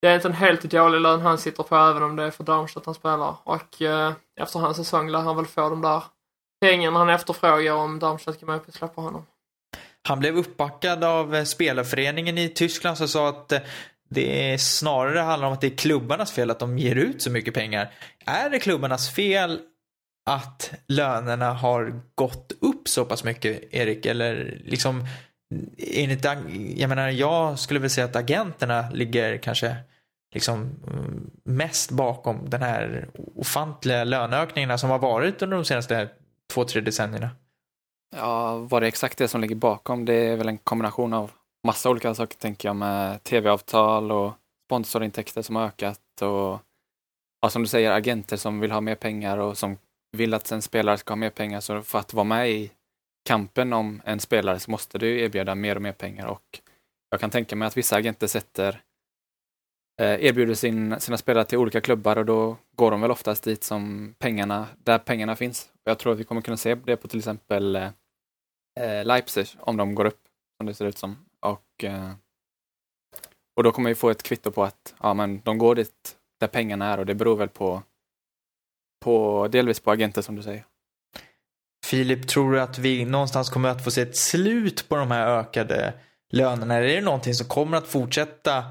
det 0.03 0.09
är 0.09 0.15
inte 0.15 0.29
en 0.29 0.35
helt 0.35 0.63
dålig 0.63 1.01
lön 1.01 1.21
han 1.21 1.39
sitter 1.39 1.63
på 1.63 1.77
även 1.77 2.03
om 2.03 2.17
det 2.17 2.23
är 2.23 2.31
för 2.31 2.45
Darmstadt 2.45 2.87
han 2.87 2.95
spelar. 2.95 3.37
Och 3.45 3.83
eh, 3.83 4.13
efter 4.41 4.59
hans 4.59 4.77
säsong 4.77 5.11
lär 5.11 5.19
han 5.19 5.37
väl 5.37 5.47
få 5.47 5.69
de 5.69 5.83
där 5.83 6.03
pengarna 6.61 6.99
han 6.99 7.09
efterfrågar 7.09 7.75
om 7.75 7.99
Darmstadt 7.99 8.41
kan 8.41 8.51
upp 8.51 8.69
och 8.69 8.75
släppa 8.75 9.01
honom. 9.01 9.27
Han 10.09 10.21
blev 10.21 10.37
uppbackad 10.37 11.05
av 11.05 11.35
eh, 11.35 11.45
spelarföreningen 11.45 12.39
i 12.39 12.49
Tyskland 12.49 12.99
som 12.99 13.09
sa 13.09 13.29
att 13.29 13.53
eh, 13.53 13.61
det 14.11 14.53
är 14.53 14.59
snarare 14.59 15.19
handlar 15.19 15.49
om 15.49 15.55
att 15.55 15.61
det 15.61 15.67
är 15.67 15.77
klubbarnas 15.77 16.33
fel 16.33 16.51
att 16.51 16.59
de 16.59 16.79
ger 16.79 16.97
ut 16.97 17.23
så 17.23 17.31
mycket 17.31 17.55
pengar. 17.55 17.91
Är 18.27 18.51
det 18.51 18.59
klubbarnas 18.59 19.15
fel 19.15 19.61
att 20.31 20.73
lönerna 20.89 21.53
har 21.53 22.01
gått 22.15 22.53
upp 22.61 22.89
så 22.89 23.05
pass 23.05 23.25
mycket, 23.25 23.75
Erik? 23.75 24.07
Eller 24.07 24.61
liksom, 24.65 25.07
enligt, 25.79 26.25
jag 26.77 26.89
menar, 26.89 27.09
jag 27.09 27.59
skulle 27.59 27.81
väl 27.81 27.91
säga 27.91 28.05
att 28.05 28.17
agenterna 28.17 28.91
ligger 28.91 29.39
kanske 29.39 29.77
liksom 30.33 30.71
mm, 30.87 31.31
mest 31.45 31.91
bakom 31.91 32.51
den 32.51 32.63
här 32.63 33.09
ofantliga 33.35 34.05
löneökningarna 34.05 34.79
som 34.79 34.91
har 34.91 34.99
varit 34.99 35.43
under 35.43 35.57
de 35.57 35.65
senaste 35.65 36.09
två, 36.53 36.65
tre 36.65 36.81
decennierna. 36.81 37.31
Ja, 38.17 38.57
vad 38.57 38.83
det 38.83 38.87
är 38.87 38.89
exakt 38.89 39.19
det 39.19 39.29
som 39.29 39.41
ligger 39.41 39.55
bakom, 39.55 40.05
det 40.05 40.15
är 40.15 40.37
väl 40.37 40.49
en 40.49 40.59
kombination 40.59 41.13
av 41.13 41.31
massa 41.67 41.91
olika 41.91 42.15
saker, 42.15 42.39
tänker 42.39 42.69
jag, 42.69 42.77
med 42.77 43.25
tv-avtal 43.25 44.13
och 44.13 44.33
sponsorintäkter 44.67 45.43
som 45.43 45.57
har 45.57 45.67
ökat 45.67 46.23
och 46.23 46.61
ja, 47.41 47.51
som 47.51 47.63
du 47.63 47.69
säger, 47.69 47.91
agenter 47.91 48.37
som 48.37 48.61
vill 48.61 48.71
ha 48.71 48.81
mer 48.81 48.95
pengar 48.95 49.39
och 49.39 49.59
som 49.59 49.79
vill 50.17 50.35
att 50.35 50.53
en 50.53 50.63
spelare 50.63 50.99
ska 50.99 51.13
ha 51.13 51.17
mer 51.17 51.31
pengar. 51.31 51.61
Så 51.61 51.83
för 51.83 51.99
att 51.99 52.15
vara 52.15 52.25
med 52.25 52.51
i 52.51 52.73
kampen 53.29 53.73
om 53.73 54.03
en 54.05 54.21
spelare 54.21 54.59
så 54.59 54.71
måste 54.71 54.99
du 54.99 55.21
erbjuda 55.21 55.55
mer 55.55 55.77
och 55.77 55.83
mer 55.83 55.93
pengar 55.93 56.27
och 56.27 56.61
jag 57.11 57.21
kan 57.21 57.31
tänka 57.31 57.57
mig 57.57 57.67
att 57.67 57.77
vissa 57.77 57.97
agenter 57.97 58.27
sätter 58.27 58.83
Eh, 60.03 60.25
erbjuder 60.25 60.55
sin, 60.55 61.01
sina 61.01 61.17
spelare 61.17 61.45
till 61.45 61.59
olika 61.59 61.81
klubbar 61.81 62.19
och 62.19 62.25
då 62.25 62.57
går 62.77 62.91
de 62.91 63.01
väl 63.01 63.11
oftast 63.11 63.45
dit 63.45 63.65
som 63.65 64.15
pengarna, 64.19 64.67
där 64.79 64.99
pengarna 64.99 65.37
finns. 65.37 65.71
Jag 65.85 65.99
tror 65.99 66.13
att 66.13 66.19
vi 66.19 66.25
kommer 66.25 66.41
kunna 66.41 66.57
se 66.57 66.75
det 66.75 66.97
på 66.97 67.09
till 67.09 67.19
exempel 67.19 67.77
eh, 67.77 67.91
eh, 68.81 69.05
Leipzig 69.05 69.47
om 69.59 69.77
de 69.77 69.95
går 69.95 70.05
upp 70.05 70.21
som 70.57 70.67
det 70.67 70.75
ser 70.75 70.85
ut 70.85 70.99
som. 70.99 71.17
Och, 71.41 71.85
eh, 71.85 72.11
och 73.57 73.63
då 73.63 73.73
kommer 73.73 73.91
vi 73.91 73.95
få 73.95 74.11
ett 74.11 74.23
kvitto 74.23 74.51
på 74.51 74.65
att 74.65 74.95
ja, 75.01 75.15
men 75.15 75.41
de 75.45 75.59
går 75.59 75.75
dit 75.75 76.17
där 76.41 76.49
pengarna 76.49 76.87
är 76.87 76.99
och 76.99 77.07
det 77.07 77.15
beror 77.15 77.37
väl 77.37 77.49
på 77.49 77.83
på, 79.05 79.49
delvis 79.49 79.81
på 79.81 79.91
agenter 79.91 80.23
som 80.23 80.37
du 80.37 80.43
säger. 80.43 80.65
Filip, 81.87 82.29
tror 82.29 82.53
du 82.53 82.61
att 82.61 82.79
vi 82.79 83.05
någonstans 83.05 83.51
kommer 83.51 83.69
att 83.69 83.85
få 83.85 83.91
se 83.91 84.03
ett 84.03 84.17
slut 84.17 84.89
på 84.89 84.97
de 84.97 85.11
här 85.11 85.27
ökade 85.27 85.95
lönerna? 86.33 86.75
Är 86.75 86.83
det 86.83 87.01
någonting 87.01 87.35
som 87.35 87.47
kommer 87.47 87.77
att 87.77 87.87
fortsätta 87.87 88.65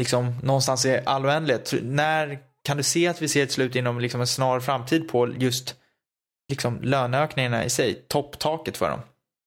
liksom 0.00 0.34
någonstans 0.42 0.86
i 0.86 1.00
all 1.06 1.26
oändlighet? 1.26 1.74
När 1.82 2.38
kan 2.64 2.76
du 2.76 2.82
se 2.82 3.08
att 3.08 3.22
vi 3.22 3.28
ser 3.28 3.42
ett 3.42 3.52
slut 3.52 3.76
inom 3.76 4.00
liksom 4.00 4.20
en 4.20 4.26
snar 4.26 4.60
framtid 4.60 5.08
på 5.08 5.28
just 5.28 5.74
liksom 6.48 6.78
löneökningarna 6.82 7.64
i 7.64 7.70
sig, 7.70 8.04
topptaket 8.08 8.76
för 8.76 8.90
dem? 8.90 9.00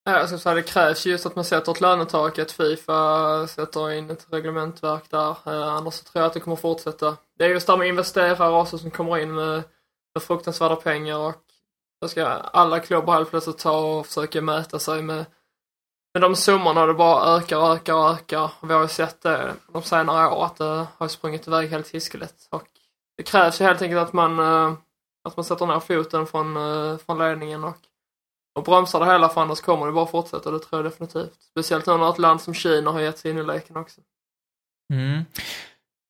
Alltså, 0.06 0.38
så 0.38 0.50
här, 0.50 0.56
det 0.56 0.64
krävs 0.64 1.06
just 1.06 1.26
att 1.26 1.36
man 1.36 1.46
sätter 1.46 1.72
ett 1.72 1.82
lönetak, 1.82 2.40
att 2.40 2.52
Fifa 2.52 3.48
sätter 3.48 3.92
in 3.92 4.10
ett 4.10 4.28
reglementverk 4.32 5.04
där. 5.10 5.30
Eh, 5.46 5.68
annars 5.68 6.02
tror 6.02 6.22
jag 6.22 6.28
att 6.28 6.34
det 6.34 6.40
kommer 6.40 6.58
fortsätta. 6.58 7.18
Det 7.38 7.46
är 7.46 7.50
just 7.50 7.68
där 7.68 7.78
med 7.78 7.88
investerare 7.88 8.54
också 8.54 8.78
som 8.78 8.92
kommer 8.92 9.18
in 9.18 9.36
med 9.36 9.64
fruktansvärda 10.20 10.76
pengar 10.76 11.18
och 11.18 11.36
då 12.02 12.08
ska 12.08 12.26
alla 12.28 12.80
klubbar 12.80 13.14
helt 13.14 13.30
plötsligt 13.30 13.58
ta 13.58 13.80
och 13.80 14.08
försöka 14.08 14.42
mäta 14.42 14.80
sig 14.80 15.02
med, 15.02 15.26
men 16.14 16.22
de 16.22 16.36
summorna. 16.36 16.86
Det 16.86 16.94
bara 16.94 17.38
ökar 17.38 17.58
och 17.58 17.76
ökar 17.76 17.94
och 17.94 18.10
ökar. 18.10 18.52
Vi 18.64 18.74
har 18.74 18.82
ju 18.82 18.88
sett 18.88 19.22
det 19.22 19.54
de 19.74 19.84
senare 19.84 20.28
år 20.28 20.46
att 20.46 20.56
det 20.56 20.88
har 20.98 21.08
sprungit 21.08 21.48
iväg 21.48 21.70
helt 21.70 21.90
hiskeligt. 21.90 22.48
Och 22.50 22.68
det 23.18 23.24
krävs 23.24 23.62
ju 23.62 23.66
helt 23.66 23.82
enkelt 23.82 24.02
att 24.02 24.14
man, 24.14 24.40
eh, 24.40 24.74
att 25.24 25.38
man 25.38 25.44
sätter 25.44 25.66
ner 25.66 25.80
foten 25.80 26.26
från, 26.26 26.58
eh, 26.58 26.98
från 26.98 27.18
ledningen 27.18 27.64
och, 27.64 27.78
och 28.56 28.64
bromsar 28.64 29.00
det 29.00 29.06
hela 29.06 29.30
för 29.30 29.42
annars 29.42 29.62
kommer 29.62 29.86
det 29.86 29.92
bara 29.92 30.06
fortsätta. 30.06 30.52
Det 30.52 30.60
tror 30.60 30.82
jag 30.82 30.92
definitivt. 30.92 31.42
Speciellt 31.52 31.86
nu 31.86 31.98
när 31.98 32.10
ett 32.10 32.20
land 32.20 32.42
som 32.42 32.54
Kina 32.54 32.92
har 32.92 33.00
gett 33.00 33.18
sig 33.18 33.32
in 33.32 33.38
i 33.38 33.44
leken 33.44 33.78
också. 33.78 34.02
Mm. 34.94 35.26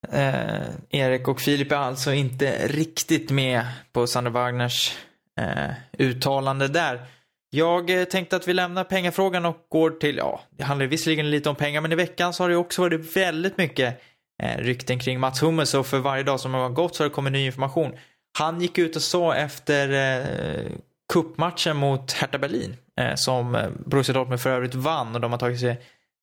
Eh, 0.08 0.68
Erik 0.90 1.28
och 1.28 1.40
Filip 1.40 1.72
är 1.72 1.76
alltså 1.76 2.12
inte 2.12 2.68
riktigt 2.68 3.30
med 3.30 3.66
på 3.92 4.06
Sander 4.06 4.30
Wagners 4.30 4.98
eh, 5.40 5.70
uttalande 5.98 6.68
där. 6.68 7.06
Jag 7.54 8.00
eh, 8.00 8.04
tänkte 8.04 8.36
att 8.36 8.48
vi 8.48 8.54
lämnar 8.54 8.84
pengafrågan 8.84 9.44
och 9.44 9.66
går 9.68 9.90
till, 9.90 10.16
ja, 10.16 10.40
det 10.50 10.64
handlar 10.64 10.86
visserligen 10.86 11.30
lite 11.30 11.48
om 11.48 11.56
pengar, 11.56 11.80
men 11.80 11.92
i 11.92 11.94
veckan 11.94 12.32
så 12.34 12.42
har 12.42 12.48
det 12.48 12.56
också 12.56 12.82
varit 12.82 13.16
väldigt 13.16 13.58
mycket 13.58 14.00
eh, 14.42 14.58
rykten 14.58 14.98
kring 14.98 15.20
Mats 15.20 15.42
Hummels 15.42 15.74
och 15.74 15.86
för 15.86 15.98
varje 15.98 16.22
dag 16.22 16.40
som 16.40 16.54
har 16.54 16.68
gått 16.68 16.96
så 16.96 17.02
har 17.02 17.08
det 17.08 17.14
kommit 17.14 17.32
ny 17.32 17.46
information. 17.46 17.92
Han 18.38 18.60
gick 18.60 18.78
ut 18.78 18.96
och 18.96 19.02
sa 19.02 19.34
efter 19.34 19.88
eh, 19.90 20.72
kuppmatchen 21.12 21.76
mot 21.76 22.12
Hertha 22.12 22.38
Berlin, 22.38 22.76
eh, 23.00 23.14
som 23.14 23.54
eh, 23.54 23.68
Borussia 23.86 24.14
Dortmund 24.14 24.40
för 24.40 24.50
övrigt 24.50 24.74
vann 24.74 25.14
och 25.14 25.20
de 25.20 25.32
har 25.32 25.38
tagit 25.38 25.60
sig 25.60 25.80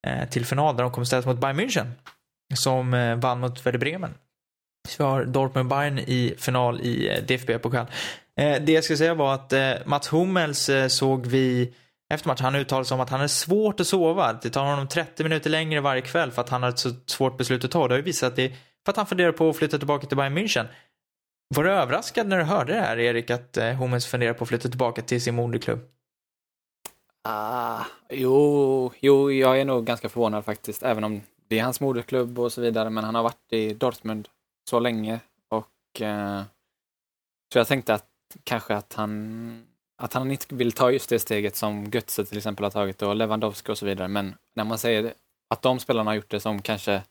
eh, 0.07 0.29
till 0.29 0.45
final 0.45 0.77
där 0.77 0.83
de 0.83 0.91
kommer 0.91 1.05
ställas 1.05 1.25
mot 1.25 1.39
Bayern 1.39 1.59
München 1.59 1.91
som 2.55 2.93
eh, 2.93 3.15
vann 3.15 3.39
mot 3.39 3.65
Werder 3.65 3.79
Bremen. 3.79 4.13
Så 4.89 5.03
vi 5.03 5.09
har 5.09 5.25
Dortmund-Bayern 5.25 5.99
i 5.99 6.35
final 6.37 6.81
i 6.81 7.09
eh, 7.09 7.23
DFB-pokal. 7.23 7.85
Eh, 8.39 8.61
det 8.61 8.71
jag 8.71 8.83
ska 8.83 8.97
säga 8.97 9.13
var 9.13 9.33
att 9.33 9.53
eh, 9.53 9.73
Mats 9.85 10.13
Hummels 10.13 10.69
eh, 10.69 10.87
såg 10.87 11.25
vi 11.25 11.73
efter 12.13 12.27
matchen, 12.27 12.45
han 12.45 12.55
uttalade 12.55 12.85
sig 12.85 12.95
om 12.95 13.01
att 13.01 13.09
han 13.09 13.21
är 13.21 13.27
svårt 13.27 13.79
att 13.79 13.87
sova. 13.87 14.33
Det 14.33 14.49
tar 14.49 14.65
honom 14.65 14.87
30 14.87 15.23
minuter 15.23 15.49
längre 15.49 15.81
varje 15.81 16.01
kväll 16.01 16.31
för 16.31 16.41
att 16.41 16.49
han 16.49 16.63
har 16.63 16.69
ett 16.69 16.79
så 16.79 16.89
svårt 17.05 17.37
beslut 17.37 17.65
att 17.65 17.71
ta. 17.71 17.87
Det 17.87 17.93
har 17.93 17.97
ju 17.97 18.03
visat 18.03 18.29
att 18.29 18.35
det 18.35 18.49
för 18.85 18.91
att 18.91 18.97
han 18.97 19.05
funderar 19.05 19.31
på 19.31 19.49
att 19.49 19.57
flytta 19.57 19.77
tillbaka 19.77 20.07
till 20.07 20.17
Bayern 20.17 20.37
München. 20.37 20.65
Var 21.55 21.63
du 21.63 21.71
överraskad 21.71 22.27
när 22.27 22.37
du 22.37 22.43
hörde 22.43 22.73
det 22.73 22.79
här, 22.79 22.99
Erik, 22.99 23.29
att 23.29 23.57
Hummels 23.79 24.05
funderar 24.05 24.33
på 24.33 24.43
att 24.43 24.47
flytta 24.47 24.69
tillbaka 24.69 25.01
till 25.01 25.21
sin 25.21 25.35
moderklubb? 25.35 25.79
Ah, 27.23 27.85
jo, 28.09 28.91
jo, 28.99 29.31
jag 29.31 29.61
är 29.61 29.65
nog 29.65 29.85
ganska 29.85 30.09
förvånad 30.09 30.45
faktiskt, 30.45 30.83
även 30.83 31.03
om 31.03 31.21
det 31.47 31.59
är 31.59 31.63
hans 31.63 31.79
moderklubb 31.79 32.39
och 32.39 32.51
så 32.51 32.61
vidare, 32.61 32.89
men 32.89 33.03
han 33.03 33.15
har 33.15 33.23
varit 33.23 33.53
i 33.53 33.73
Dortmund 33.73 34.27
så 34.69 34.79
länge 34.79 35.19
och 35.49 36.01
eh, 36.01 36.41
så 37.53 37.59
jag 37.59 37.67
tänkte 37.67 37.93
att 37.93 38.10
kanske 38.43 38.75
att 38.75 38.93
han 38.93 39.67
att 40.01 40.13
han 40.13 40.31
inte 40.31 40.55
vill 40.55 40.71
ta 40.71 40.91
just 40.91 41.09
det 41.09 41.19
steget 41.19 41.55
som 41.55 41.85
Götze 41.85 42.25
till 42.25 42.37
exempel 42.37 42.63
har 42.63 42.71
tagit 42.71 43.01
och 43.01 43.15
Lewandowski 43.15 43.71
och 43.71 43.77
så 43.77 43.85
vidare. 43.85 44.07
Men 44.07 44.35
när 44.55 44.63
man 44.63 44.77
säger 44.77 45.13
att 45.53 45.61
de 45.61 45.79
spelarna 45.79 46.11
har 46.11 46.15
gjort 46.15 46.29
det 46.29 46.39
som 46.39 46.61
kanske 46.61 47.03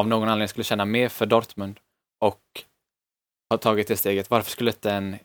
av 0.00 0.08
någon 0.08 0.28
anledning 0.28 0.48
skulle 0.48 0.64
känna 0.64 0.84
mer 0.84 1.08
för 1.08 1.26
Dortmund 1.26 1.80
och 2.24 2.64
har 3.50 3.58
tagit 3.58 3.88
det 3.88 3.96
steget, 3.96 4.30
varför 4.30 4.50
skulle 4.50 4.70
inte 4.70 4.92
en, 4.92 5.16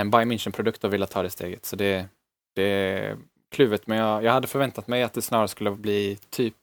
en 0.00 0.10
Bayern 0.10 0.32
München-produkt 0.32 0.88
vilja 0.88 1.06
ta 1.06 1.22
det 1.22 1.30
steget? 1.30 1.64
Så 1.64 1.76
det, 1.76 2.08
det 2.54 2.62
är 2.62 3.18
kluvet, 3.50 3.86
men 3.86 3.98
jag, 3.98 4.24
jag 4.24 4.32
hade 4.32 4.48
förväntat 4.48 4.88
mig 4.88 5.02
att 5.02 5.12
det 5.12 5.22
snarare 5.22 5.48
skulle 5.48 5.70
bli 5.70 6.18
typ 6.30 6.56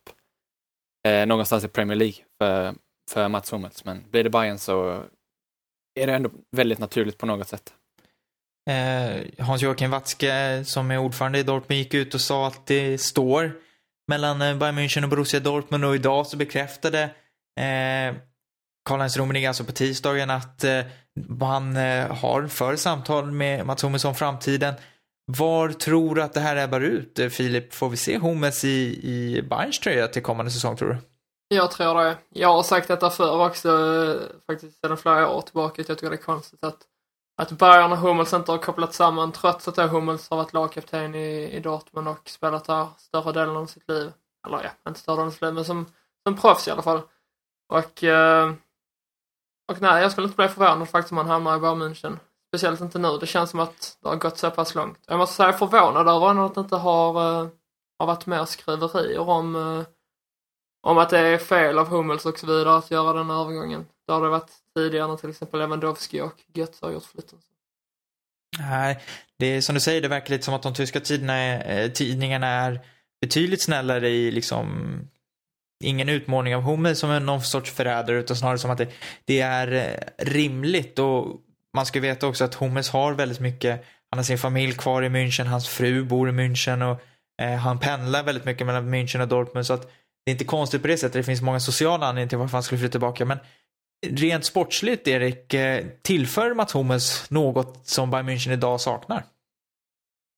eh, 1.08 1.26
någonstans 1.26 1.64
i 1.64 1.68
Premier 1.68 1.96
League 1.96 2.18
för, 2.38 2.76
för 3.12 3.28
Mats 3.28 3.54
Hummels, 3.54 3.86
men 3.86 4.04
blir 4.12 4.24
det 4.24 4.30
Bayern 4.30 4.58
så 4.60 5.04
är 6.00 6.08
det 6.08 6.14
ändå 6.14 6.30
väldigt 6.52 6.80
naturligt 6.80 7.18
på 7.18 7.26
något 7.26 7.48
sätt. 7.48 7.74
Eh, 8.70 9.46
Hans-Joakim 9.46 9.92
Watzke, 9.92 10.64
som 10.66 10.92
är 10.92 10.98
ordförande 10.98 11.40
i 11.40 11.44
Dortmund, 11.44 11.78
gick 11.78 11.94
ut 11.94 12.14
och 12.14 12.22
sa 12.22 12.48
att 12.48 12.66
det 12.66 13.02
står 13.02 13.52
mellan 14.08 14.42
eh, 14.42 14.58
Bayern 14.58 14.80
München 14.80 15.04
och 15.04 15.10
Borussia 15.10 15.40
Dortmund 15.40 15.86
och 15.86 15.96
idag 15.96 16.28
så 16.28 16.38
bekräftade 16.38 17.04
eh, 17.60 18.16
Karl-Heinz 18.90 19.18
Rummenigge, 19.18 19.48
alltså 19.48 19.64
på 19.64 19.72
tisdagen, 19.72 20.30
att 20.30 20.64
eh, 20.64 20.82
man 21.28 21.78
eh, 21.78 22.16
har 22.16 22.48
för 22.48 22.76
samtal 22.76 23.32
med 23.32 23.66
Mats 23.66 23.84
Hummels 23.84 24.06
om 24.06 24.16
framtiden. 24.16 24.74
Var 25.26 25.70
tror 25.70 26.16
du 26.16 26.24
att 26.24 26.34
det 26.34 26.40
här 26.40 26.56
ebbar 26.56 26.82
ut? 26.82 27.20
Eh, 27.20 27.30
Filip, 27.30 27.74
får 27.74 27.90
vi 27.90 27.98
se 27.98 28.18
Hummels 28.18 28.66
i, 28.66 29.00
i 29.04 29.42
Bayerns 29.50 29.80
tröja 29.80 30.08
till 30.08 30.22
kommande 30.22 30.52
säsong, 30.52 30.76
tror 30.76 30.90
du? 30.90 30.98
Jag 31.56 31.72
tror 31.72 32.04
det. 32.04 32.18
Jag 32.30 32.54
har 32.54 32.64
sagt 32.64 32.88
detta 32.88 33.10
förr 33.10 33.46
också, 33.46 33.70
eh, 33.70 34.22
faktiskt 34.48 34.80
sedan 34.80 34.98
flera 34.98 35.30
år 35.30 35.42
tillbaka, 35.42 35.82
att 35.82 35.90
jag 35.90 35.98
tycker 35.98 36.10
det 36.10 36.16
är 36.16 36.24
konstigt 36.24 36.64
att, 36.64 36.78
att 37.40 37.52
Bayern 37.52 37.92
och 37.92 37.98
Hummels 37.98 38.34
inte 38.34 38.52
har 38.52 38.58
kopplat 38.58 38.94
samman, 38.94 39.32
trots 39.32 39.68
att 39.68 39.78
Hummels 39.78 40.30
har 40.30 40.38
varit 40.38 40.54
lagkapten 40.54 41.16
i, 41.16 41.52
i 41.52 41.60
Dortmund 41.60 42.08
och 42.08 42.30
spelat 42.30 42.66
där 42.66 42.88
större 42.98 43.32
delen 43.32 43.58
av 43.58 43.66
sitt 43.66 43.90
liv. 43.90 44.12
Eller 44.48 44.64
ja, 44.64 44.70
inte 44.90 45.00
större 45.00 45.16
delen 45.16 45.28
av 45.28 45.32
sitt 45.32 45.42
liv, 45.42 45.54
men 45.54 45.66
som, 45.66 45.86
som 46.24 46.38
proffs 46.38 46.68
i 46.68 46.72
alla 46.72 46.82
fall. 46.82 47.02
Och, 47.70 48.04
eh, 48.04 48.54
och 49.72 49.82
nej, 49.82 50.02
jag 50.02 50.12
skulle 50.12 50.28
inte 50.28 50.36
bli 50.36 50.48
förvånad 50.48 50.90
faktiskt 50.90 51.12
om 51.12 51.18
han 51.18 51.28
hamnar 51.28 51.58
i 51.58 51.60
Bayern 51.60 51.82
München. 51.82 52.18
Speciellt 52.48 52.82
inte 52.82 53.00
nu. 53.00 53.18
Det 53.18 53.28
känns 53.28 53.50
som 53.50 53.60
att 53.60 53.98
det 54.02 54.10
har 54.10 54.16
gått 54.16 54.38
så 54.38 54.52
pass 54.52 54.76
långt. 54.76 55.00
Jag 55.08 55.18
måste 55.18 55.36
säga 55.36 55.54
förvånad 55.54 56.08
över 56.08 56.46
att 56.46 56.56
det 56.56 56.62
inte 56.62 56.76
har, 56.76 57.42
eh, 57.44 57.50
har 58.00 58.06
varit 58.06 58.26
mer 58.26 58.46
skriverier 58.46 59.30
om, 59.30 59.56
eh, 59.56 59.86
om 60.82 60.98
att 60.98 61.10
det 61.10 61.20
är 61.20 61.38
fel 61.38 61.80
av 61.80 61.88
Hummels 61.88 62.26
och 62.26 62.40
så 62.40 62.48
vidare 62.48 62.76
att 62.78 62.92
göra 62.92 63.14
den 63.14 63.30
övergången. 63.30 63.86
Det 64.10 64.14
har 64.14 64.22
det 64.22 64.30
varit 64.30 64.52
tidigare 64.76 65.08
när 65.08 65.18
till 65.18 65.30
exempel 65.30 65.60
Lewandowski 65.60 66.22
och 66.22 66.34
Götze 66.54 66.86
har 66.86 66.94
gjort 66.94 67.04
flytten. 67.04 67.40
Nej, 68.60 69.00
det 69.38 69.46
är 69.46 69.62
som 69.62 69.76
du 69.76 69.82
säger, 69.82 70.02
det 70.02 70.08
verkar 70.08 70.30
lite 70.30 70.46
som 70.46 70.54
att 70.54 70.64
de 70.64 70.74
tyska 70.74 71.00
tidningarna, 71.00 71.64
eh, 71.64 71.92
tidningarna 71.92 72.48
är 72.48 72.80
betydligt 73.22 73.64
snällare 73.64 74.10
i 74.10 74.32
liksom 74.32 74.68
ingen 75.84 76.10
utmålning 76.10 76.56
av 76.56 76.62
Hummel 76.62 76.96
som 76.96 77.26
någon 77.26 77.42
sorts 77.42 77.72
förrädare 77.72 78.20
utan 78.20 78.36
snarare 78.36 78.58
som 78.58 78.72
att 78.72 78.78
det, 78.78 78.90
det 79.26 79.42
är 79.42 79.72
eh, 79.72 80.26
rimligt 80.26 81.00
och 81.00 81.36
man 81.76 81.86
ska 81.86 82.00
veta 82.00 82.28
också 82.28 82.44
att 82.44 82.56
Hummels 82.56 82.90
har 82.90 83.14
väldigt 83.14 83.40
mycket, 83.40 83.86
han 84.10 84.20
har 84.20 84.24
sin 84.24 84.38
familj 84.38 84.74
kvar 84.74 85.04
i 85.04 85.10
München, 85.10 85.46
hans 85.46 85.68
fru 85.68 86.04
bor 86.04 86.30
i 86.30 86.32
München 86.32 86.92
och 86.92 87.02
eh, 87.44 87.56
han 87.56 87.80
pendlar 87.80 88.24
väldigt 88.24 88.46
mycket 88.46 88.68
mellan 88.68 88.94
München 88.94 89.22
och 89.22 89.28
Dortmund 89.28 89.66
så 89.66 89.74
att 89.74 89.92
det 90.26 90.32
är 90.32 90.34
inte 90.34 90.46
konstigt 90.46 90.82
på 90.82 90.88
det 90.88 90.98
sättet. 90.98 91.14
Det 91.14 91.24
finns 91.24 91.42
många 91.42 91.60
sociala 91.60 92.06
anledningar 92.06 92.30
till 92.30 92.38
varför 92.38 92.54
han 92.54 92.64
skulle 92.64 92.80
flytta 92.80 92.92
tillbaka 92.92 93.26
men 93.26 93.38
rent 94.08 94.46
sportsligt, 94.46 95.08
Erik, 95.08 95.54
eh, 95.54 95.86
tillför 96.02 96.54
Mats 96.54 96.76
Hummels 96.76 97.30
något 97.30 97.88
som 97.88 98.12
Bayern 98.12 98.30
München 98.30 98.54
idag 98.54 98.82
saknar? 98.82 99.24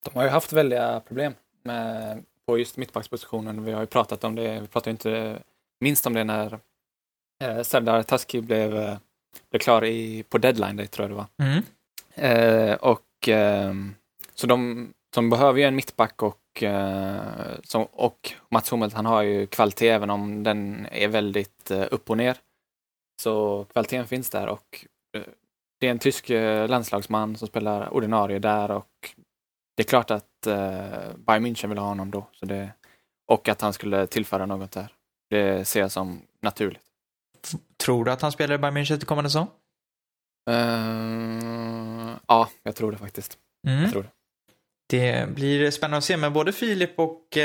De 0.06 0.16
har 0.16 0.24
ju 0.24 0.30
haft 0.30 0.54
väldiga 0.54 1.00
problem 1.00 1.34
med, 1.64 2.24
på 2.46 2.58
just 2.58 2.78
mittbackspositionen. 2.78 3.64
Vi 3.64 3.72
har 3.72 3.82
ju 3.82 3.88
pratat 3.88 4.24
om 4.24 4.36
det, 4.36 4.60
vi 4.60 4.68
pratade 4.68 4.92
inte 4.92 5.40
minst 5.80 6.08
om 6.08 6.14
det 6.14 6.24
när 6.24 6.60
eh, 7.44 7.62
Serdar 7.62 8.04
Taski 8.04 8.42
blev 8.42 8.78
eh, 8.78 8.98
blev 9.50 9.60
klar 9.60 9.86
i, 9.86 10.24
på 10.24 10.38
deadline 10.38 10.76
day, 10.76 10.88
tror 10.88 11.04
jag 11.04 11.12
det 11.12 11.16
var. 11.16 11.48
Mm. 11.48 11.64
Eh, 12.16 12.76
och 12.76 13.30
eh, 13.30 13.74
så 14.36 14.48
de, 14.48 14.90
de 15.16 15.30
behöver 15.30 15.60
ju 15.60 15.66
en 15.66 15.76
mittback 15.76 16.24
och, 16.24 16.64
eh, 16.64 17.22
som, 17.64 17.84
och 17.92 18.34
Mats 18.50 18.72
Hummels 18.72 18.94
han 18.94 19.06
har 19.06 19.22
ju 19.22 19.48
kvalitet 19.48 19.90
även 19.90 20.10
om 20.10 20.44
den 20.44 20.88
är 20.92 21.08
väldigt 21.08 21.72
eh, 21.72 21.86
upp 21.92 22.10
och 22.10 22.18
ner. 22.18 22.38
Så 23.22 23.66
kvaliteten 23.74 24.08
finns 24.08 24.30
där 24.30 24.48
och 24.48 24.86
eh, 25.18 25.24
det 25.80 25.88
är 25.88 25.92
en 25.92 26.00
tysk 26.00 26.30
eh, 26.30 26.68
landslagsman 26.68 27.36
som 27.36 27.48
spelar 27.48 27.94
ordinarie 27.94 28.40
där 28.40 28.72
och 28.72 29.16
det 29.78 29.84
är 29.84 29.88
klart 29.88 30.12
att 30.12 30.48
eh, 30.48 31.16
Bayern 31.16 31.46
München 31.46 31.68
vill 31.68 31.78
ha 31.78 31.88
honom 31.88 32.12
då. 32.12 32.28
Så 32.32 32.46
det, 32.46 32.72
och 33.28 33.50
att 33.50 33.62
han 33.62 33.74
skulle 33.74 34.08
tillföra 34.08 34.46
något 34.46 34.72
där. 34.72 34.94
Det 35.30 35.68
ser 35.68 35.80
jag 35.80 35.92
som 35.92 36.22
naturligt. 36.42 36.84
Tror 37.84 38.06
du 38.06 38.12
att 38.12 38.22
han 38.22 38.32
spelar 38.32 38.56
i 38.56 38.58
Bayern 38.58 38.78
München 38.78 38.98
till 38.98 39.08
kommande 39.08 39.30
säsong? 39.30 39.48
Uh, 40.50 42.18
ja, 42.28 42.50
jag 42.64 42.76
tror 42.76 42.92
det 42.92 42.98
faktiskt. 42.98 43.38
Mm. 43.68 43.82
Jag 43.82 43.92
tror 43.92 44.04
det. 44.04 44.10
det 44.90 45.36
blir 45.36 45.72
spännande 45.72 45.98
att 45.98 46.04
se, 46.04 46.18
men 46.18 46.34
både 46.34 46.54
Filip 46.54 47.00
och 47.00 47.38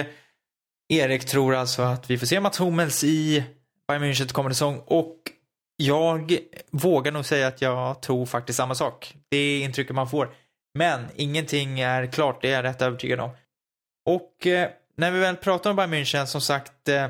Erik 0.88 1.26
tror 1.26 1.54
alltså 1.54 1.82
att 1.82 2.10
vi 2.10 2.18
får 2.18 2.26
se 2.26 2.40
Mats 2.40 2.60
Hummels 2.60 3.04
i 3.04 3.44
Bayern 3.88 4.04
München 4.04 4.24
till 4.24 4.34
kommande 4.34 4.54
säsong 4.54 4.82
och 4.86 5.32
jag 5.76 6.38
vågar 6.70 7.12
nog 7.12 7.24
säga 7.24 7.46
att 7.46 7.62
jag 7.62 8.02
tror 8.02 8.26
faktiskt 8.26 8.56
samma 8.56 8.74
sak. 8.74 9.14
Det 9.28 9.36
är 9.36 9.64
intrycket 9.64 9.94
man 9.94 10.10
får. 10.10 10.34
Men 10.78 11.06
ingenting 11.14 11.80
är 11.80 12.06
klart, 12.06 12.42
det 12.42 12.48
är 12.48 12.52
jag 12.52 12.64
rätt 12.64 12.82
övertygad 12.82 13.20
om. 13.20 13.30
Och 14.06 14.46
eh, 14.46 14.70
när 14.96 15.10
vi 15.10 15.18
väl 15.18 15.36
pratar 15.36 15.70
om 15.70 15.76
Bayern 15.76 15.94
München, 15.94 16.26
som 16.26 16.40
sagt, 16.40 16.88
eh, 16.88 17.08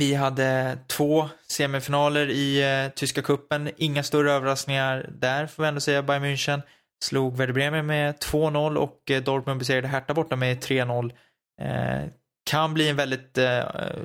vi 0.00 0.14
hade 0.14 0.78
två 0.86 1.28
semifinaler 1.48 2.30
i 2.30 2.62
eh, 2.62 2.92
tyska 2.94 3.22
kuppen. 3.22 3.70
Inga 3.76 4.02
större 4.02 4.32
överraskningar 4.32 5.10
där 5.12 5.46
får 5.46 5.62
vi 5.62 5.68
ändå 5.68 5.80
säga. 5.80 6.02
Bayern 6.02 6.24
München 6.24 6.62
slog 7.04 7.36
Werder 7.36 7.52
Bremen 7.52 7.86
med 7.86 8.14
2-0 8.14 8.76
och 8.76 9.10
eh, 9.10 9.22
Dortmund 9.22 9.58
besegrade 9.58 9.88
Hertha 9.88 10.14
borta 10.14 10.36
med 10.36 10.58
3-0. 10.58 11.12
Eh, 11.60 12.08
kan 12.50 12.74
bli 12.74 12.88
en 12.88 12.96
väldigt 12.96 13.38
eh, 13.38 13.64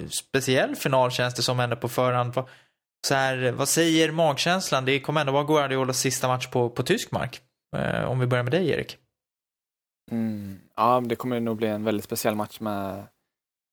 speciell 0.10 0.76
final 0.76 1.12
känns 1.12 1.34
det 1.34 1.42
som 1.42 1.60
ändå 1.60 1.76
på 1.76 1.90
förhand. 1.90 2.34
Så 3.08 3.14
här, 3.14 3.52
vad 3.52 3.70
säger 3.70 4.12
magkänslan? 4.12 4.86
Det 4.86 5.00
kommer 5.00 5.22
ändå 5.22 5.34
vara 5.34 5.44
Guardiolas 5.44 6.00
sista 6.00 6.28
match 6.28 6.48
på, 6.48 6.70
på 6.70 6.84
tysk 6.84 7.12
mark. 7.12 7.42
Eh, 7.76 8.12
om 8.12 8.20
vi 8.20 8.28
börjar 8.28 8.44
med 8.44 8.54
dig 8.54 8.70
Erik. 8.70 8.98
Mm, 10.12 10.60
ja, 10.76 11.04
det 11.06 11.16
kommer 11.16 11.40
nog 11.40 11.58
bli 11.58 11.68
en 11.68 11.84
väldigt 11.84 12.06
speciell 12.06 12.36
match 12.36 12.60
med, 12.60 12.96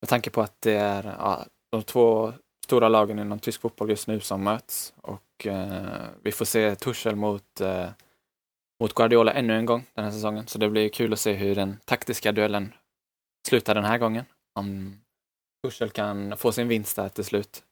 med 0.03 0.09
tanke 0.09 0.31
på 0.31 0.41
att 0.41 0.61
det 0.61 0.75
är 0.75 1.05
ja, 1.05 1.47
de 1.73 1.83
två 1.83 2.33
stora 2.65 2.89
lagen 2.89 3.19
inom 3.19 3.39
tysk 3.39 3.61
fotboll 3.61 3.91
just 3.91 4.09
nu 4.09 4.21
som 4.21 4.45
möts 4.45 4.95
och 4.97 5.47
eh, 5.47 6.07
vi 6.23 6.33
får 6.33 6.45
se 6.45 6.75
Tuchel 6.75 7.17
mot, 7.17 7.61
eh, 7.61 7.89
mot 8.81 8.95
Guardiola 8.95 9.33
ännu 9.33 9.57
en 9.57 9.67
gång 9.67 9.87
den 9.95 10.05
här 10.05 10.13
säsongen. 10.13 10.47
Så 10.47 10.59
det 10.59 10.71
blir 10.71 10.89
kul 10.89 11.13
att 11.13 11.21
se 11.21 11.33
hur 11.33 11.55
den 11.55 11.79
taktiska 11.85 12.33
duellen 12.33 12.73
slutar 13.49 13.75
den 13.75 13.85
här 13.85 13.99
gången. 13.99 14.25
Om 14.59 15.01
Tuchel 15.65 15.91
kan 15.91 16.37
få 16.37 16.53
sin 16.53 16.69
vinst 16.69 16.97
där 16.97 17.09
till 17.09 17.25
slut. 17.25 17.63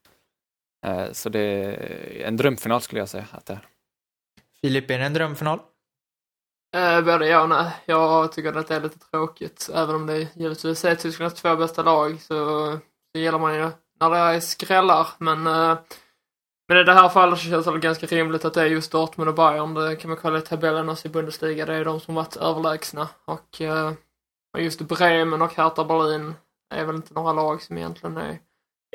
Eh, 0.86 1.12
så 1.12 1.28
det 1.28 1.40
är 1.40 2.26
en 2.26 2.36
drömfinal 2.36 2.80
skulle 2.80 3.00
jag 3.00 3.08
säga 3.08 3.26
att 3.32 3.46
det 3.46 3.52
är. 3.52 3.66
Filip, 4.60 4.90
är 4.90 4.98
det 4.98 5.04
en 5.04 5.14
drömfinal? 5.14 5.60
Eh, 6.74 7.00
både 7.04 7.26
ja 7.26 7.42
och 7.42 7.48
nej. 7.48 7.72
Jag 7.86 8.32
tycker 8.32 8.56
att 8.56 8.68
det 8.68 8.76
är 8.76 8.80
lite 8.80 8.98
tråkigt. 8.98 9.70
Även 9.74 9.94
om 9.94 10.06
det 10.06 10.36
givetvis 10.36 10.84
är 10.84 10.94
Tysklands 10.94 11.42
två 11.42 11.56
bästa 11.56 11.82
lag 11.82 12.20
så, 12.20 12.34
så 13.12 13.18
gillar 13.18 13.38
man 13.38 13.54
ju 13.54 13.70
när 14.00 14.10
det 14.10 14.16
är 14.16 14.40
skrällar. 14.40 15.08
Men, 15.18 15.46
eh, 15.46 15.78
men 16.68 16.78
i 16.78 16.84
det 16.84 16.92
här 16.92 17.08
fallet 17.08 17.38
så 17.38 17.48
känns 17.48 17.66
det 17.66 17.78
ganska 17.78 18.06
rimligt 18.06 18.44
att 18.44 18.54
det 18.54 18.62
är 18.62 18.66
just 18.66 18.92
Dortmund 18.92 19.28
och 19.28 19.34
Bayern. 19.34 19.74
Det 19.74 19.96
kan 19.96 20.10
man 20.10 20.18
kolla 20.18 20.38
i 20.38 20.42
tabellen 20.42 20.88
också 20.88 21.08
i 21.08 21.10
Bundesliga. 21.10 21.66
Det 21.66 21.74
är 21.74 21.84
de 21.84 22.00
som 22.00 22.14
varit 22.14 22.36
överlägsna. 22.36 23.08
Och, 23.24 23.60
eh, 23.60 23.92
och 24.52 24.62
just 24.62 24.80
Bremen 24.80 25.42
och 25.42 25.54
Hertha 25.54 25.84
Berlin 25.84 26.34
är 26.74 26.84
väl 26.84 26.96
inte 26.96 27.14
några 27.14 27.32
lag 27.32 27.62
som 27.62 27.78
egentligen 27.78 28.16
är 28.16 28.38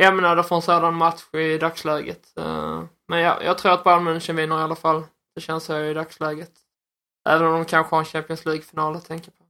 ämnade 0.02 0.44
för 0.44 0.56
en 0.56 0.62
sådan 0.62 0.94
match 0.94 1.34
i 1.34 1.58
dagsläget. 1.58 2.38
Eh, 2.38 2.84
men 3.08 3.20
ja, 3.20 3.44
jag 3.44 3.58
tror 3.58 3.74
att 3.74 3.84
Bayern 3.84 4.08
München 4.08 4.36
vinner 4.36 4.60
i 4.60 4.64
alla 4.64 4.76
fall. 4.76 5.04
Det 5.36 5.42
känns 5.42 5.64
så 5.64 5.80
i 5.80 5.94
dagsläget. 5.94 6.52
Även 7.30 7.48
om 7.48 7.54
de 7.54 7.66
kanske 7.66 7.96
har 7.96 8.00
en 8.00 8.06
Champions 8.06 8.46
League-final 8.46 8.96
att 8.96 9.06
tänka 9.06 9.32
på. 9.32 9.44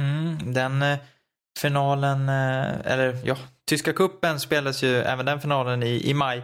Mm, 0.00 0.52
den 0.54 0.82
eh, 0.82 0.98
finalen, 1.58 2.28
eh, 2.28 2.92
eller 2.92 3.18
ja, 3.24 3.36
Tyska 3.68 3.92
kuppen 3.92 4.40
spelas 4.40 4.82
ju 4.82 4.96
även 4.96 5.26
den 5.26 5.40
finalen 5.40 5.82
i, 5.82 6.10
i 6.10 6.14
maj. 6.14 6.42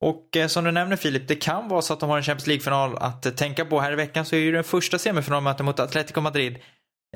Och 0.00 0.36
eh, 0.36 0.46
som 0.46 0.64
du 0.64 0.70
nämner 0.70 0.96
Filip, 0.96 1.28
det 1.28 1.34
kan 1.34 1.68
vara 1.68 1.82
så 1.82 1.92
att 1.92 2.00
de 2.00 2.10
har 2.10 2.16
en 2.16 2.22
Champions 2.22 2.46
League-final 2.46 2.96
att 2.96 3.26
eh, 3.26 3.32
tänka 3.32 3.64
på. 3.64 3.80
Här 3.80 3.92
i 3.92 3.96
veckan 3.96 4.24
så 4.24 4.36
är 4.36 4.40
ju 4.40 4.52
den 4.52 4.64
första 4.64 4.98
semifinalmötet 4.98 5.66
mot 5.66 5.80
Atletico 5.80 6.20
Madrid 6.20 6.58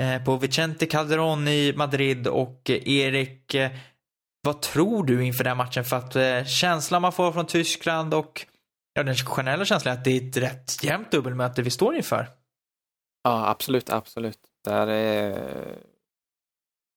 eh, 0.00 0.24
på 0.24 0.36
Vicente 0.36 0.86
Calderón 0.86 1.48
i 1.48 1.72
Madrid 1.76 2.26
och 2.26 2.70
Erik, 2.70 3.54
vad 4.49 4.62
tror 4.62 5.05
du 5.05 5.24
inför 5.24 5.44
den 5.44 5.57
matchen? 5.57 5.84
För 5.84 5.96
att 5.96 6.16
eh, 6.16 6.44
känslan 6.44 7.03
man 7.03 7.12
får 7.12 7.32
från 7.32 7.46
Tyskland 7.46 8.14
och 8.14 8.46
ja, 8.94 9.03
den 9.03 9.14
generella 9.14 9.64
känslan 9.64 9.94
är 9.94 9.99
att 9.99 10.05
det 10.05 10.11
är 10.11 10.28
ett 10.28 10.36
rätt 10.36 10.84
jämnt 10.84 11.11
dubbelmöte 11.11 11.62
vi 11.62 11.70
står 11.70 11.96
inför. 11.96 12.28
Ja, 13.24 13.49
absolut, 13.49 13.90
absolut. 13.90 14.38
Det 14.64 14.70
här 14.70 14.86
är 14.86 15.78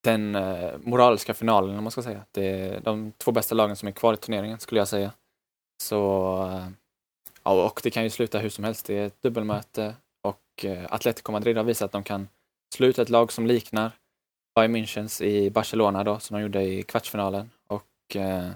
den 0.04 0.36
eh, 0.36 0.72
moraliska 0.80 1.34
finalen, 1.34 1.78
om 1.78 1.84
man 1.84 1.92
ska 1.92 2.02
säga. 2.02 2.26
Det 2.32 2.50
är 2.50 2.80
de 2.80 3.12
två 3.12 3.32
bästa 3.32 3.56
lagen 3.56 3.76
som 3.76 3.88
är 3.88 3.92
kvar 3.92 4.14
i 4.14 4.18
turneringen, 4.18 4.60
skulle 4.60 4.82
jag 4.82 4.88
säga. 4.88 5.12
Så, 5.84 6.34
eh, 6.52 6.68
ja, 7.44 7.66
och 7.66 7.80
det 7.84 7.92
kan 7.92 8.04
ju 8.04 8.10
sluta 8.10 8.40
hur 8.40 8.50
som 8.50 8.64
helst. 8.64 8.86
Det 8.86 8.98
är 8.98 9.08
ett 9.08 9.22
dubbelmöte 9.22 9.96
och 10.24 10.66
eh, 10.66 10.86
Atletico 10.90 11.32
Madrid 11.32 11.58
har 11.58 11.64
visat 11.64 11.86
att 11.86 11.92
de 11.92 12.04
kan 12.04 12.28
sluta 12.76 13.02
ett 13.02 13.10
lag 13.10 13.32
som 13.32 13.48
liknar 13.48 13.92
Bayern 14.56 14.72
Münchens 14.76 15.22
i 15.22 15.50
Barcelona 15.50 16.04
då, 16.04 16.20
som 16.20 16.38
de 16.38 16.42
gjorde 16.42 16.62
i 16.62 16.84
kvartsfinalen. 16.84 17.50
Och 17.68 18.16
eh, 18.16 18.52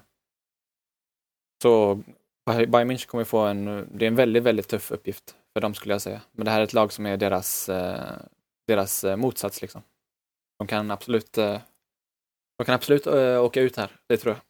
så 1.61 1.99
Bayern 2.45 2.91
München 2.91 3.07
kommer 3.07 3.23
få 3.23 3.39
en, 3.39 3.65
det 3.93 4.05
är 4.05 4.07
en 4.07 4.15
väldigt, 4.15 4.43
väldigt 4.43 4.67
tuff 4.67 4.91
uppgift 4.91 5.35
för 5.53 5.61
dem 5.61 5.73
skulle 5.73 5.93
jag 5.93 6.01
säga. 6.01 6.21
Men 6.31 6.45
det 6.45 6.51
här 6.51 6.59
är 6.59 6.63
ett 6.63 6.73
lag 6.73 6.93
som 6.93 7.05
är 7.05 7.17
deras, 7.17 7.69
eh, 7.69 8.17
deras 8.67 9.03
eh, 9.03 9.15
motsats 9.15 9.61
liksom. 9.61 9.81
De 10.59 10.67
kan 10.67 10.91
absolut, 10.91 11.37
eh, 11.37 11.59
de 12.57 12.65
kan 12.65 12.75
absolut 12.75 13.07
eh, 13.07 13.43
åka 13.43 13.61
ut 13.61 13.77
här, 13.77 13.91
det 14.09 14.17
tror 14.17 14.33
jag. 14.33 14.41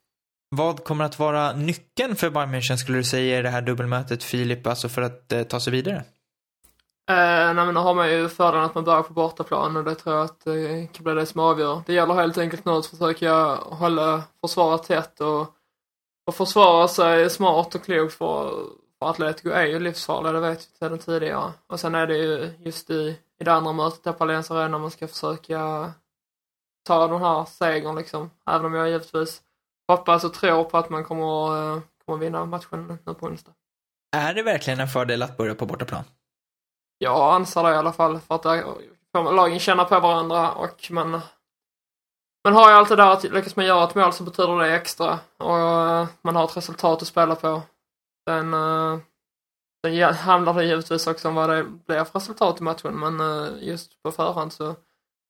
Vad 0.49 0.83
kommer 0.83 1.05
att 1.05 1.19
vara 1.19 1.53
nyckeln 1.53 2.15
för 2.15 2.29
Bayern 2.29 2.55
München 2.55 2.77
skulle 2.77 2.97
du 2.97 3.03
säga 3.03 3.39
i 3.39 3.41
det 3.41 3.49
här 3.49 3.61
dubbelmötet 3.61 4.23
Filip, 4.23 4.67
alltså 4.67 4.89
för 4.89 5.01
att 5.01 5.31
eh, 5.31 5.43
ta 5.43 5.59
sig 5.59 5.71
vidare? 5.71 6.03
Eh, 7.09 7.53
nej, 7.53 7.65
men 7.65 7.73
nu 7.73 7.79
har 7.79 7.93
man 7.93 8.11
ju 8.11 8.29
fördelen 8.29 8.65
att 8.65 8.75
man 8.75 8.83
börjar 8.83 9.03
på 9.03 9.13
bortaplan 9.13 9.77
och 9.77 9.83
det 9.83 9.95
tror 9.95 10.15
jag 10.15 10.25
att 10.25 10.39
det 10.45 10.87
kan 10.93 11.03
bli 11.03 11.13
det 11.13 11.25
som 11.25 11.41
avgör. 11.41 11.81
Det 11.85 11.93
gäller 11.93 12.13
helt 12.13 12.37
enkelt 12.37 12.65
nu 12.65 12.71
att 12.71 12.85
försöka 12.85 13.55
hålla 13.55 14.23
försvaret 14.41 14.83
tätt 14.83 15.21
och, 15.21 15.55
och 16.27 16.35
försvara 16.35 16.87
sig 16.87 17.29
smart 17.29 17.75
och 17.75 17.83
klokt 17.83 18.13
för, 18.13 18.49
för 18.99 19.09
Atletico 19.09 19.49
är 19.49 19.65
ju 19.65 19.79
livsfarliga, 19.79 20.31
det 20.31 20.39
vet 20.39 20.59
vi 20.59 20.77
sedan 20.77 20.99
tidigare. 20.99 21.51
Och 21.67 21.79
sen 21.79 21.95
är 21.95 22.07
det 22.07 22.17
ju 22.17 22.53
just 22.59 22.89
i, 22.89 23.19
i 23.39 23.43
det 23.43 23.53
andra 23.53 23.73
mötet 23.73 24.03
där 24.03 24.13
på 24.13 24.23
Allianz 24.23 24.51
Arena 24.51 24.77
man 24.77 24.91
ska 24.91 25.07
försöka 25.07 25.91
ta 26.87 27.07
den 27.07 27.21
här 27.21 27.45
segern 27.45 27.95
liksom. 27.95 28.31
Även 28.49 28.65
om 28.65 28.73
jag 28.73 28.89
givetvis 28.89 29.41
hoppas 29.87 30.23
och 30.23 30.33
tror 30.33 30.63
på 30.63 30.77
att 30.77 30.89
man 30.89 31.03
kommer, 31.03 31.75
eh, 31.75 31.81
kommer 32.05 32.19
vinna 32.19 32.45
matchen 32.45 32.99
nu 33.05 33.13
på 33.13 33.25
onsdag. 33.25 33.51
Är 34.17 34.33
det 34.33 34.43
verkligen 34.43 34.79
en 34.79 34.87
fördel 34.87 35.23
att 35.23 35.37
börja 35.37 35.55
på 35.55 35.65
bortaplan? 35.65 36.03
Jag 36.97 37.33
anser 37.33 37.63
det 37.63 37.71
i 37.71 37.75
alla 37.75 37.93
fall 37.93 38.19
för 38.19 38.35
att 38.35 38.43
där 38.43 38.63
får 39.11 39.31
lagen 39.31 39.59
känna 39.59 39.85
på 39.85 39.99
varandra 39.99 40.51
och 40.51 40.91
man 40.91 41.21
man 42.43 42.53
har 42.53 42.79
ju 42.79 42.85
det 42.85 42.95
där 42.95 43.11
att 43.11 43.23
lyckas 43.23 43.55
man 43.55 43.65
göra 43.65 43.83
ett 43.83 43.95
mål 43.95 44.13
så 44.13 44.23
betyder 44.23 44.59
det 44.59 44.75
extra 44.75 45.19
och 45.37 45.57
eh, 45.57 46.07
man 46.21 46.35
har 46.35 46.43
ett 46.43 46.57
resultat 46.57 47.01
att 47.01 47.07
spela 47.07 47.35
på. 47.35 47.61
Sen, 48.29 48.51
sen 49.85 50.01
eh, 50.01 50.13
handlar 50.13 50.53
det 50.53 50.65
givetvis 50.65 51.07
också 51.07 51.27
om 51.27 51.35
vad 51.35 51.49
det 51.49 51.63
blir 51.63 52.03
för 52.03 52.19
resultat 52.19 52.59
i 52.59 52.63
matchen 52.63 52.99
men 52.99 53.19
eh, 53.19 53.47
just 53.59 54.03
på 54.03 54.11
förhand 54.11 54.53
så 54.53 54.75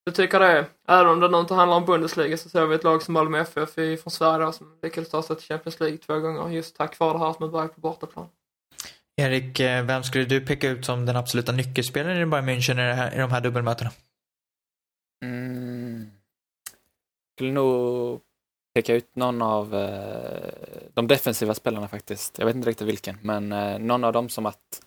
jag 0.03 0.15
tycker 0.15 0.39
det. 0.39 0.65
Även 0.87 1.11
om 1.11 1.19
det 1.19 1.27
nu 1.27 1.39
inte 1.39 1.53
handlar 1.53 1.77
om 1.77 1.85
Bundesliga 1.85 2.37
så 2.37 2.49
ser 2.49 2.65
vi 2.65 2.75
ett 2.75 2.83
lag 2.83 3.03
som 3.03 3.13
Malmö 3.13 3.39
FF 3.39 3.73
från 3.73 4.11
Sverige 4.11 4.45
då, 4.45 4.51
som 4.51 4.77
lyckades 4.81 5.09
ta 5.09 5.21
sig 5.21 5.35
till 5.35 5.45
Champions 5.45 5.79
League 5.79 5.97
två 5.97 6.19
gånger 6.19 6.49
just 6.49 6.75
tack 6.75 6.99
vare 6.99 7.13
det 7.13 7.19
här 7.19 7.29
att 7.29 7.39
man 7.39 7.51
börjar 7.51 7.67
på 7.67 7.81
bortaplan. 7.81 8.29
Erik, 9.17 9.59
eh, 9.59 9.85
vem 9.85 10.03
skulle 10.03 10.25
du 10.25 10.41
peka 10.41 10.69
ut 10.69 10.85
som 10.85 11.05
den 11.05 11.15
absoluta 11.15 11.51
nyckelspelaren 11.51 12.21
i 12.21 12.25
Bayern 12.25 12.49
München 12.49 12.79
i, 12.79 12.93
här, 12.93 13.15
i 13.15 13.17
de 13.17 13.31
här 13.31 13.41
dubbelmötena? 13.41 13.91
Mm. 15.23 16.11
Jag 16.71 17.35
skulle 17.35 17.51
nog 17.51 18.21
peka 18.73 18.93
ut 18.93 19.15
någon 19.15 19.41
av 19.41 19.75
eh, 19.75 20.89
de 20.93 21.07
defensiva 21.07 21.53
spelarna 21.53 21.87
faktiskt. 21.87 22.39
Jag 22.39 22.45
vet 22.45 22.55
inte 22.55 22.69
riktigt 22.69 22.87
vilken, 22.87 23.17
men 23.21 23.51
eh, 23.51 23.79
någon 23.79 24.03
av 24.03 24.13
dem 24.13 24.29
som 24.29 24.45
att 24.45 24.81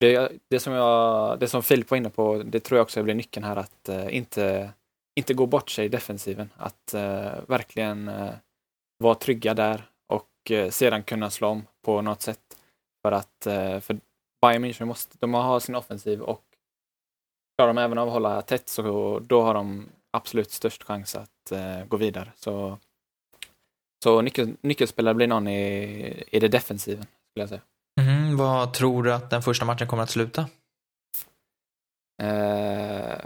det, 0.00 0.32
det, 0.50 0.60
som 0.60 0.72
jag, 0.72 1.38
det 1.40 1.48
som 1.48 1.62
Filip 1.62 1.90
var 1.90 1.98
inne 1.98 2.10
på, 2.10 2.42
det 2.42 2.60
tror 2.60 2.78
jag 2.78 2.84
också 2.84 3.02
blir 3.02 3.14
nyckeln 3.14 3.44
här 3.44 3.56
att 3.56 3.88
eh, 3.88 4.16
inte, 4.16 4.70
inte 5.16 5.34
gå 5.34 5.46
bort 5.46 5.70
sig 5.70 5.86
i 5.86 5.88
defensiven. 5.88 6.50
Att 6.56 6.94
eh, 6.94 7.32
verkligen 7.48 8.08
eh, 8.08 8.34
vara 8.98 9.14
trygga 9.14 9.54
där 9.54 9.88
och 10.08 10.50
eh, 10.50 10.70
sedan 10.70 11.02
kunna 11.02 11.30
slå 11.30 11.48
om 11.48 11.66
på 11.84 12.02
något 12.02 12.22
sätt. 12.22 12.40
För 13.06 13.12
att 13.12 13.46
eh, 13.46 13.80
för 13.80 14.00
Bayern 14.40 14.64
München 14.64 14.84
måste, 14.84 15.16
de 15.20 15.34
har 15.34 15.60
sin 15.60 15.74
offensiv 15.74 16.22
och 16.22 16.42
klarar 17.56 17.74
de 17.74 17.78
även 17.78 17.98
av 17.98 18.08
att 18.08 18.12
hålla 18.12 18.42
tätt 18.42 18.68
så 18.68 19.18
då 19.18 19.42
har 19.42 19.54
de 19.54 19.88
absolut 20.16 20.50
störst 20.50 20.82
chans 20.82 21.14
att 21.16 21.52
eh, 21.52 21.84
gå 21.84 21.96
vidare. 21.96 22.32
Så, 22.36 22.78
så 24.04 24.20
nyckel, 24.22 24.56
nyckelspelare 24.60 25.14
blir 25.14 25.26
någon 25.26 25.48
i, 25.48 26.24
i 26.30 26.40
det 26.40 26.48
defensiven, 26.48 27.02
skulle 27.04 27.42
jag 27.42 27.48
säga. 27.48 27.60
Mm, 28.00 28.36
vad 28.36 28.74
tror 28.74 29.02
du 29.02 29.14
att 29.14 29.30
den 29.30 29.42
första 29.42 29.64
matchen 29.64 29.88
kommer 29.88 30.02
att 30.02 30.10
sluta? 30.10 30.48
Eh, 32.22 33.20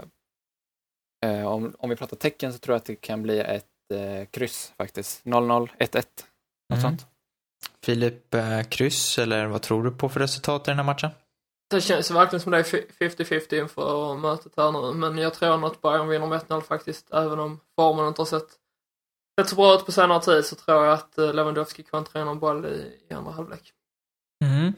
eh, 1.25 1.45
om, 1.45 1.75
om 1.79 1.89
vi 1.89 1.95
pratar 1.95 2.17
tecken 2.17 2.53
så 2.53 2.59
tror 2.59 2.73
jag 2.73 2.79
att 2.79 2.85
det 2.85 2.95
kan 2.95 3.23
bli 3.23 3.39
ett 3.39 3.91
eh, 3.93 4.25
kryss 4.31 4.73
faktiskt. 4.77 5.25
0-0, 5.25 5.69
1-1, 5.79 5.95
något 5.95 6.05
mm. 6.69 6.81
sånt. 6.81 7.07
Filip, 7.85 8.33
eh, 8.33 8.61
kryss 8.61 9.17
eller 9.17 9.45
vad 9.45 9.61
tror 9.61 9.83
du 9.83 9.91
på 9.91 10.09
för 10.09 10.19
resultat 10.19 10.67
i 10.67 10.71
den 10.71 10.77
här 10.77 10.85
matchen? 10.85 11.09
Det 11.69 11.81
känns 11.81 12.11
verkligen 12.11 12.41
som 12.41 12.51
det 12.51 12.57
är 12.57 12.63
50-50 12.63 13.59
inför 13.61 14.17
mötet 14.17 14.53
här 14.57 14.71
nu, 14.71 14.93
men 14.93 15.17
jag 15.17 15.33
tror 15.33 15.57
nog 15.57 15.71
att 15.71 15.81
Bayern 15.81 16.07
vinner 16.07 16.27
med 16.27 16.39
1-0 16.39 16.61
faktiskt, 16.61 17.13
även 17.13 17.39
om 17.39 17.59
formen 17.75 18.07
inte 18.07 18.21
har 18.21 18.25
sett, 18.25 18.47
sett 19.39 19.49
så 19.49 19.55
bra 19.55 19.75
ut 19.75 19.85
på 19.85 19.91
senare 19.91 20.21
tid 20.21 20.45
så 20.45 20.55
tror 20.55 20.85
jag 20.85 20.93
att 20.93 21.17
eh, 21.17 21.33
Lewandowski 21.33 21.83
kontrar 21.83 22.25
någon 22.25 22.39
boll 22.39 22.65
i, 22.65 22.97
i 23.09 23.13
andra 23.13 23.31
halvlek. 23.31 23.73
Mm. 24.45 24.73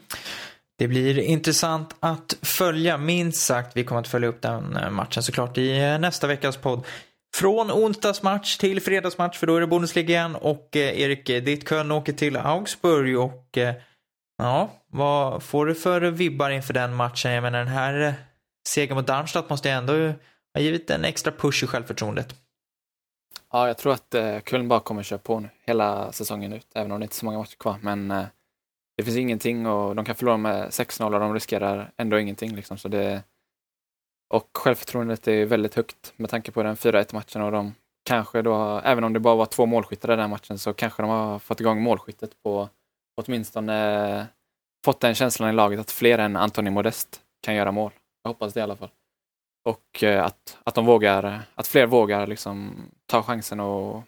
Det 0.78 0.88
blir 0.88 1.18
intressant 1.18 1.96
att 2.00 2.36
följa, 2.42 2.98
minst 2.98 3.46
sagt. 3.46 3.76
Vi 3.76 3.84
kommer 3.84 4.00
att 4.00 4.08
följa 4.08 4.28
upp 4.28 4.42
den 4.42 4.76
eh, 4.76 4.90
matchen 4.90 5.22
såklart 5.22 5.58
i 5.58 5.98
nästa 5.98 6.26
veckas 6.26 6.56
podd. 6.56 6.86
Från 7.34 7.70
onsdagsmatch 7.70 8.56
till 8.56 8.80
fredagsmatch, 8.80 9.38
för 9.38 9.46
då 9.46 9.56
är 9.56 9.60
det 9.60 9.66
Bundesliga 9.66 10.08
igen. 10.08 10.36
Och 10.36 10.76
eh, 10.76 11.00
Erik, 11.00 11.28
eh, 11.28 11.42
ditt 11.42 11.68
Köln 11.68 11.92
åker 11.92 12.12
till 12.12 12.36
Augsburg 12.36 13.18
och 13.18 13.58
eh, 13.58 13.74
ja, 14.38 14.70
vad 14.86 15.42
får 15.42 15.66
du 15.66 15.74
för 15.74 16.00
vibbar 16.00 16.50
inför 16.50 16.74
den 16.74 16.94
matchen? 16.94 17.32
Jag 17.32 17.42
menar 17.42 17.58
den 17.58 17.68
här 17.68 18.00
eh, 18.00 18.14
segern 18.68 18.96
mot 18.96 19.06
Darmstadt 19.06 19.50
måste 19.50 19.68
ju 19.68 19.74
ändå 19.74 19.92
ha 20.54 20.60
givit 20.60 20.90
en 20.90 21.04
extra 21.04 21.32
push 21.32 21.64
i 21.64 21.66
självförtroendet. 21.66 22.34
Ja, 23.52 23.66
jag 23.66 23.78
tror 23.78 23.92
att 23.92 24.14
eh, 24.14 24.40
Köln 24.40 24.68
bara 24.68 24.80
kommer 24.80 25.02
köra 25.02 25.18
på 25.18 25.40
nu 25.40 25.48
hela 25.66 26.12
säsongen 26.12 26.52
ut, 26.52 26.66
även 26.74 26.92
om 26.92 27.00
det 27.00 27.04
inte 27.04 27.14
är 27.14 27.16
så 27.16 27.24
många 27.24 27.38
matcher 27.38 27.56
kvar. 27.56 27.76
Men 27.80 28.10
eh, 28.10 28.24
det 28.96 29.02
finns 29.04 29.16
ingenting 29.16 29.66
och 29.66 29.96
de 29.96 30.04
kan 30.04 30.14
förlora 30.14 30.36
med 30.36 30.68
6-0 30.68 31.14
och 31.14 31.20
de 31.20 31.34
riskerar 31.34 31.92
ändå 31.96 32.18
ingenting. 32.18 32.56
Liksom, 32.56 32.78
så 32.78 32.88
det, 32.88 33.22
och 34.28 34.50
självförtroendet 34.54 35.28
är 35.28 35.44
väldigt 35.44 35.74
högt 35.74 36.12
med 36.16 36.30
tanke 36.30 36.52
på 36.52 36.62
den 36.62 36.76
4-1 36.76 37.14
matchen 37.14 37.42
och 37.42 37.52
de 37.52 37.74
kanske 38.04 38.42
då, 38.42 38.80
även 38.84 39.04
om 39.04 39.12
det 39.12 39.20
bara 39.20 39.34
var 39.34 39.46
två 39.46 39.66
målskyttar 39.66 40.12
i 40.12 40.16
den 40.16 40.30
matchen, 40.30 40.58
så 40.58 40.72
kanske 40.72 41.02
de 41.02 41.10
har 41.10 41.38
fått 41.38 41.60
igång 41.60 41.82
målskyttet 41.82 42.30
på 42.42 42.68
åtminstone 43.16 44.26
fått 44.84 45.00
den 45.00 45.14
känslan 45.14 45.50
i 45.50 45.52
laget 45.52 45.80
att 45.80 45.90
fler 45.90 46.18
än 46.18 46.36
Antoni 46.36 46.70
Modest 46.70 47.20
kan 47.42 47.54
göra 47.54 47.72
mål. 47.72 47.92
Jag 48.22 48.30
hoppas 48.30 48.52
det 48.52 48.60
i 48.60 48.62
alla 48.62 48.76
fall. 48.76 48.90
Och 49.64 50.02
eh, 50.02 50.24
att, 50.24 50.58
att 50.64 50.74
de 50.74 50.86
vågar, 50.86 51.42
att 51.54 51.66
fler 51.66 51.86
vågar 51.86 52.26
liksom 52.26 52.74
ta 53.06 53.22
chansen 53.22 53.60
och 53.60 54.02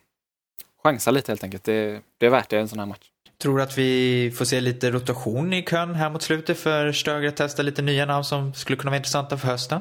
chansa 0.83 1.11
lite 1.11 1.33
helt 1.33 1.45
enkelt. 1.45 1.65
Det, 1.65 2.01
det 2.19 2.27
är 2.27 2.31
värt 2.31 2.49
det 2.49 2.57
i 2.57 2.61
en 2.61 2.69
sån 2.69 2.79
här 2.79 2.87
match. 2.87 3.11
Tror 3.43 3.57
du 3.57 3.63
att 3.63 3.79
vi 3.79 4.31
får 4.37 4.45
se 4.45 4.61
lite 4.61 4.91
rotation 4.91 5.53
i 5.53 5.63
kön 5.63 5.95
här 5.95 6.11
mot 6.11 6.23
slutet 6.23 6.59
för 6.59 6.93
Stöger 6.93 7.29
att 7.29 7.37
testa 7.37 7.63
lite 7.63 7.83
nya 7.83 8.07
namn 8.07 8.25
som 8.25 8.55
skulle 8.55 8.77
kunna 8.77 8.91
vara 8.91 8.97
intressanta 8.97 9.39
för 9.39 9.49
hösten? 9.49 9.81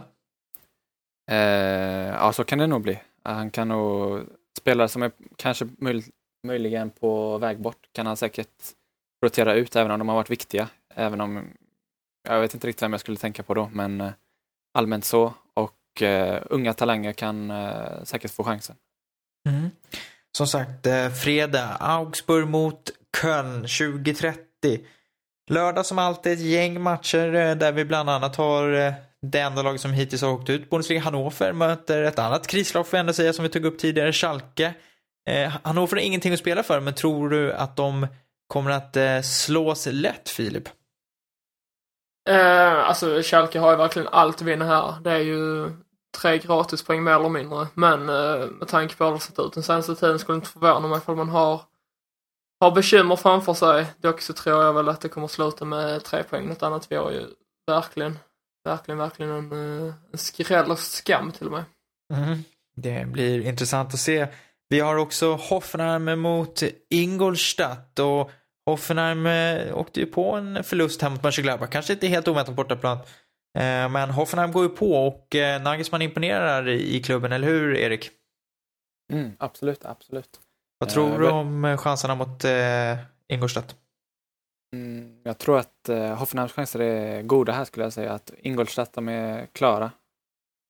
Eh, 1.32 1.38
ja, 2.07 2.34
så 2.34 2.43
kan 2.43 2.59
det 2.59 2.67
nog 2.67 2.82
bli. 2.82 2.99
Han 3.23 3.51
kan 3.51 3.67
nog, 3.67 4.21
spelare 4.57 4.88
som 4.88 5.03
är 5.03 5.11
kanske 5.36 5.67
möj, 5.78 6.03
möjligen 6.43 6.89
på 6.89 7.38
väg 7.38 7.59
bort 7.59 7.89
kan 7.91 8.05
han 8.05 8.17
säkert 8.17 8.73
rotera 9.23 9.53
ut 9.53 9.76
även 9.76 9.91
om 9.91 9.99
de 9.99 10.09
har 10.09 10.15
varit 10.15 10.30
viktiga. 10.30 10.69
Även 10.95 11.21
om, 11.21 11.47
jag 12.28 12.41
vet 12.41 12.53
inte 12.53 12.67
riktigt 12.67 12.84
vem 12.84 12.93
jag 12.93 12.99
skulle 12.99 13.17
tänka 13.17 13.43
på 13.43 13.53
då, 13.53 13.69
men 13.73 14.01
eh, 14.01 14.11
allmänt 14.73 15.05
så. 15.05 15.34
Och 15.53 16.01
eh, 16.01 16.43
unga 16.49 16.73
talanger 16.73 17.13
kan 17.13 17.51
eh, 17.51 18.03
säkert 18.03 18.32
få 18.32 18.43
chansen. 18.43 18.76
Mm. 19.49 19.69
Som 20.38 20.47
sagt, 20.47 20.86
eh, 20.86 21.09
fredag, 21.09 21.78
Augsburg 21.80 22.47
mot 22.47 22.91
Köln 23.21 23.61
2030. 23.61 24.86
Lördag 25.49 25.86
som 25.86 25.99
alltid 25.99 26.34
ett 26.34 26.39
gäng 26.39 26.82
matcher 26.82 27.36
eh, 27.36 27.55
där 27.55 27.71
vi 27.71 27.86
bland 27.86 28.09
annat 28.09 28.36
har 28.36 28.93
det 29.32 29.39
enda 29.39 29.61
laget 29.61 29.82
som 29.82 29.93
hittills 29.93 30.21
har 30.21 30.32
åkt 30.32 30.49
ut. 30.49 30.69
Bundesliga 30.69 31.01
Hannover 31.01 31.53
möter 31.53 32.03
ett 32.03 32.19
annat 32.19 32.47
krislag 32.47 32.88
får 32.88 32.97
jag 32.97 32.99
ändå 32.99 33.13
säga 33.13 33.34
som 33.34 33.43
vi 33.43 33.49
tog 33.49 33.65
upp 33.65 33.80
tidigare, 33.80 34.13
Schalke. 34.13 34.73
Eh, 35.30 35.53
Hannover 35.63 35.95
har 35.95 36.03
ingenting 36.03 36.34
att 36.34 36.39
spela 36.39 36.63
för, 36.63 36.80
men 36.80 36.93
tror 36.93 37.30
du 37.30 37.53
att 37.53 37.76
de 37.76 38.07
kommer 38.47 38.71
att 38.71 38.95
eh, 38.95 39.21
slås 39.21 39.88
lätt, 39.91 40.30
Filip? 40.30 40.69
Eh, 42.30 42.88
alltså, 42.88 43.21
Schalke 43.21 43.59
har 43.59 43.71
ju 43.71 43.78
verkligen 43.78 44.07
allt 44.07 44.36
att 44.36 44.41
vinna 44.41 44.65
här. 44.65 45.01
Det 45.01 45.11
är 45.11 45.19
ju 45.19 45.71
tre 46.21 46.38
gratispoäng 46.38 47.03
mer 47.03 47.11
eller 47.11 47.30
mindre. 47.30 47.67
Men 47.73 48.09
eh, 48.09 48.47
med 48.47 48.67
tanke 48.67 48.95
på 48.95 49.05
hur 49.05 49.13
det 49.13 49.19
sett 49.19 49.39
ut 49.39 49.53
den 49.53 49.63
senaste 49.63 49.95
tiden 49.95 50.19
skulle 50.19 50.36
det 50.36 50.39
inte 50.39 50.49
förvåna 50.49 50.88
mig 50.88 50.97
ifall 50.97 51.15
man 51.15 51.30
har, 51.30 51.61
har 52.59 52.71
bekymmer 52.71 53.15
framför 53.15 53.53
sig. 53.53 53.86
Dock 53.97 54.21
så 54.21 54.34
tror 54.34 54.63
jag 54.63 54.73
väl 54.73 54.89
att 54.89 55.01
det 55.01 55.09
kommer 55.09 55.28
sluta 55.28 55.65
med 55.65 56.03
tre 56.03 56.23
poäng. 56.23 56.47
Något 56.47 56.63
annat 56.63 56.91
vore 56.91 57.13
ju 57.13 57.26
verkligen 57.67 58.19
verkligen, 58.66 58.97
verkligen 58.97 59.32
en, 59.32 59.51
eh, 59.88 59.93
en 60.11 60.18
skräll 60.18 60.72
och 60.72 60.80
skam 60.80 61.32
till 61.32 61.45
och 61.45 61.51
med. 61.51 61.63
Mm. 62.13 62.43
Det 62.76 63.07
blir 63.07 63.47
intressant 63.47 63.93
att 63.93 63.99
se. 63.99 64.28
Vi 64.70 64.80
har 64.80 64.95
också 64.95 65.34
Hoffenheim 65.34 66.20
mot 66.20 66.63
Ingolstadt 66.89 67.99
och 67.99 68.32
Hoffenheim 68.66 69.26
eh, 69.26 69.78
åkte 69.78 69.99
ju 69.99 70.05
på 70.05 70.32
en 70.32 70.63
förlust 70.63 71.01
här 71.01 71.09
mot 71.09 71.24
Mönchengladbach. 71.24 71.70
Kanske 71.70 71.93
inte 71.93 72.07
helt 72.07 72.28
oväntat 72.28 72.55
bortaplan. 72.55 72.97
Eh, 73.57 73.89
men 73.89 74.09
Hoffenheim 74.09 74.51
går 74.51 74.63
ju 74.63 74.70
på 74.70 75.07
och 75.07 75.36
Nagelsmann 75.61 76.01
imponerar 76.01 76.68
i 76.68 77.03
klubben, 77.03 77.32
eller 77.32 77.47
hur 77.47 77.76
Erik? 77.76 78.09
Mm, 79.13 79.32
absolut, 79.39 79.86
absolut. 79.86 80.39
Vad 80.78 80.89
tror 80.89 81.20
du 81.20 81.30
om 81.30 81.78
chanserna 81.78 82.16
mot 82.16 82.45
Ingolstadt? 83.28 83.76
Jag 85.28 85.38
tror 85.38 85.57
att 85.57 85.89
eh, 85.89 86.15
Hoffenheims 86.15 86.51
chanser 86.51 86.80
är 86.80 87.21
goda 87.21 87.51
här 87.51 87.65
skulle 87.65 87.86
jag 87.86 87.93
säga. 87.93 88.13
Att 88.13 88.32
Ingolstadt, 88.38 88.93
de 88.93 89.09
är 89.09 89.45
klara 89.45 89.91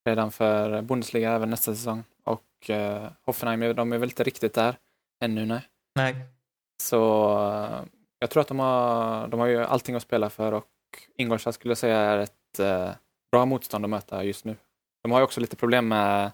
redan 0.06 0.32
för 0.32 0.82
Bundesliga 0.82 1.32
även 1.32 1.50
nästa 1.50 1.76
säsong. 1.76 2.04
Och 2.24 2.70
eh, 2.70 3.12
Hoffenheim, 3.26 3.76
de 3.76 3.94
är 3.94 3.98
väl 3.98 4.10
inte 4.10 4.24
riktigt 4.24 4.54
där 4.54 4.76
ännu, 5.24 5.46
nej. 5.46 5.62
Nej. 5.96 6.16
Så 6.84 7.26
eh, 7.40 7.84
jag 8.20 8.30
tror 8.30 8.42
att 8.42 8.48
de 8.48 8.60
har, 8.60 9.28
de 9.28 9.40
har 9.40 9.48
ju 9.48 9.64
allting 9.64 9.96
att 9.96 10.02
spela 10.02 10.30
för 10.30 10.52
och 10.52 10.68
Ingolstadt 11.18 11.56
skulle 11.56 11.72
jag 11.72 11.78
säga 11.78 11.98
är 11.98 12.18
ett 12.18 12.60
eh, 12.60 12.90
bra 13.32 13.46
motstånd 13.46 13.86
att 13.86 13.90
möta 13.90 14.24
just 14.24 14.46
nu. 14.46 14.56
De 15.04 15.12
har 15.12 15.20
ju 15.20 15.24
också 15.24 15.42
lite 15.42 15.56
problem 15.56 15.88
med, 15.88 16.32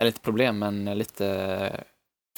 eller 0.00 0.08
lite 0.08 0.20
problem, 0.20 0.58
men 0.58 0.84
lite 0.84 1.84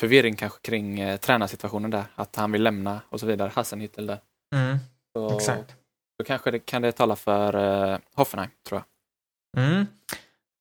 förvirring 0.00 0.36
kanske 0.36 0.60
kring 0.60 1.00
eh, 1.00 1.16
tränarsituationen 1.16 1.90
där. 1.90 2.04
Att 2.14 2.36
han 2.36 2.52
vill 2.52 2.62
lämna 2.62 3.00
och 3.08 3.20
så 3.20 3.26
vidare, 3.26 3.50
Hassenhüttel 3.54 4.06
där. 4.06 4.18
Mm, 4.54 4.78
Så, 5.16 5.36
exakt. 5.36 5.74
så 6.20 6.24
kanske 6.26 6.50
det, 6.50 6.58
kan 6.58 6.82
det 6.82 6.92
tala 6.92 7.16
för 7.16 7.54
eh, 7.92 7.98
Hoffenheim, 8.14 8.50
tror 8.68 8.80
jag. 8.80 9.64
Mm. 9.64 9.86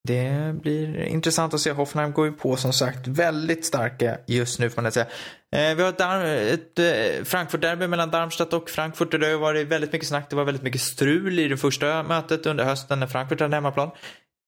Det 0.08 0.54
blir 0.62 1.02
intressant 1.02 1.54
att 1.54 1.60
se. 1.60 1.70
Hoffenheim 1.70 2.12
går 2.12 2.26
ju 2.26 2.32
på 2.32 2.56
som 2.56 2.72
sagt 2.72 3.06
väldigt 3.06 3.64
starka 3.64 4.18
just 4.26 4.58
nu 4.58 4.70
får 4.70 4.82
man 4.82 4.92
säga. 4.92 5.06
Eh, 5.52 5.74
vi 5.76 5.82
har 5.82 5.90
ett, 5.90 6.78
ett 6.78 6.78
eh, 6.78 7.24
Frankfurt-derby 7.24 7.88
mellan 7.88 8.10
Darmstadt 8.10 8.52
och 8.52 8.70
Frankfurt 8.70 9.10
det 9.10 9.26
har 9.26 9.38
varit 9.38 9.68
väldigt 9.68 9.92
mycket 9.92 10.08
snack. 10.08 10.30
Det 10.30 10.36
var 10.36 10.44
väldigt 10.44 10.62
mycket 10.62 10.80
strul 10.80 11.38
i 11.38 11.48
det 11.48 11.56
första 11.56 12.02
mötet 12.02 12.46
under 12.46 12.64
hösten 12.64 13.00
när 13.00 13.06
Frankfurt 13.06 13.40
hade 13.40 13.56
hemmaplan. 13.56 13.90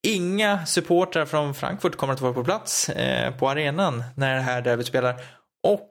Inga 0.07 0.67
supportrar 0.67 1.25
från 1.25 1.55
Frankfurt 1.55 1.97
kommer 1.97 2.13
att 2.13 2.21
vara 2.21 2.33
på 2.33 2.45
plats 2.45 2.89
eh, 2.89 3.37
på 3.37 3.51
arenan 3.51 4.05
när 4.17 4.35
det 4.35 4.41
här 4.41 4.63
derbyt 4.63 4.87
spelar. 4.87 5.15
Och 5.63 5.91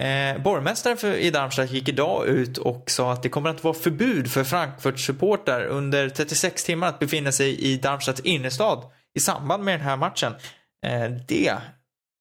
Eh, 0.00 0.42
borgmästaren 0.42 0.96
för, 0.96 1.14
i 1.14 1.30
Darmstadt 1.30 1.70
gick 1.70 1.88
idag 1.88 2.26
ut 2.26 2.58
och 2.58 2.90
sa 2.90 3.12
att 3.12 3.22
det 3.22 3.28
kommer 3.28 3.50
att 3.50 3.64
vara 3.64 3.74
förbud 3.74 4.30
för 4.30 4.44
Frankfurt-supportrar 4.44 5.66
under 5.66 6.08
36 6.08 6.64
timmar 6.64 6.88
att 6.88 6.98
befinna 6.98 7.32
sig 7.32 7.60
i 7.60 7.76
Darmstadts 7.76 8.20
innerstad 8.20 8.84
i 9.14 9.20
samband 9.20 9.64
med 9.64 9.74
den 9.74 9.86
här 9.86 9.96
matchen. 9.96 10.32
Eh, 10.86 11.10
det 11.28 11.54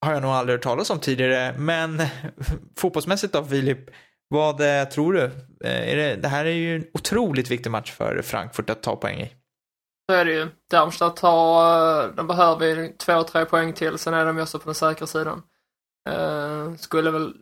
har 0.06 0.14
jag 0.14 0.22
nog 0.22 0.32
aldrig 0.32 0.58
hört 0.58 0.64
talas 0.64 0.90
om 0.90 1.00
tidigare, 1.00 1.56
men 1.58 2.02
fotbollsmässigt 2.78 3.34
då 3.34 3.44
Filip, 3.44 3.90
vad 4.28 4.62
eh, 4.62 4.88
tror 4.88 5.14
du? 5.14 5.24
Eh, 5.64 5.90
är 5.92 5.96
det, 5.96 6.16
det 6.16 6.28
här 6.28 6.46
är 6.46 6.50
ju 6.50 6.76
en 6.76 6.86
otroligt 6.94 7.52
viktig 7.52 7.70
match 7.70 7.92
för 7.92 8.22
Frankfurt 8.22 8.70
att 8.70 8.84
ta 8.84 8.96
poäng 8.96 9.22
i. 9.22 9.32
Så 10.10 10.16
är 10.16 10.26
det 10.26 10.32
ju. 10.32 10.48
Darmstadt 10.72 11.20
har, 11.20 12.04
eh, 12.04 12.16
de 12.16 12.28
behöver 12.28 12.66
ju 12.66 12.94
två, 12.98 13.24
tre 13.24 13.46
poäng 13.46 13.74
till, 13.74 13.98
sen 13.98 14.14
är 14.14 14.26
de 14.26 14.38
ju 14.38 14.44
också 14.44 14.60
på 14.60 14.66
den 14.66 14.76
säkra 14.76 15.08
sidan. 15.08 15.42
Eh, 16.10 16.76
skulle 16.76 17.12
väl, 17.12 17.34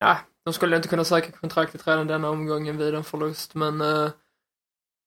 ja, 0.00 0.18
de 0.44 0.52
skulle 0.54 0.76
inte 0.76 0.88
kunna 0.88 1.04
söka 1.04 1.32
kontraktet 1.32 1.86
redan 1.86 2.06
denna 2.06 2.30
omgången 2.30 2.78
vid 2.78 2.94
en 2.94 3.04
förlust, 3.04 3.54
men 3.54 3.80
eh, 3.80 4.10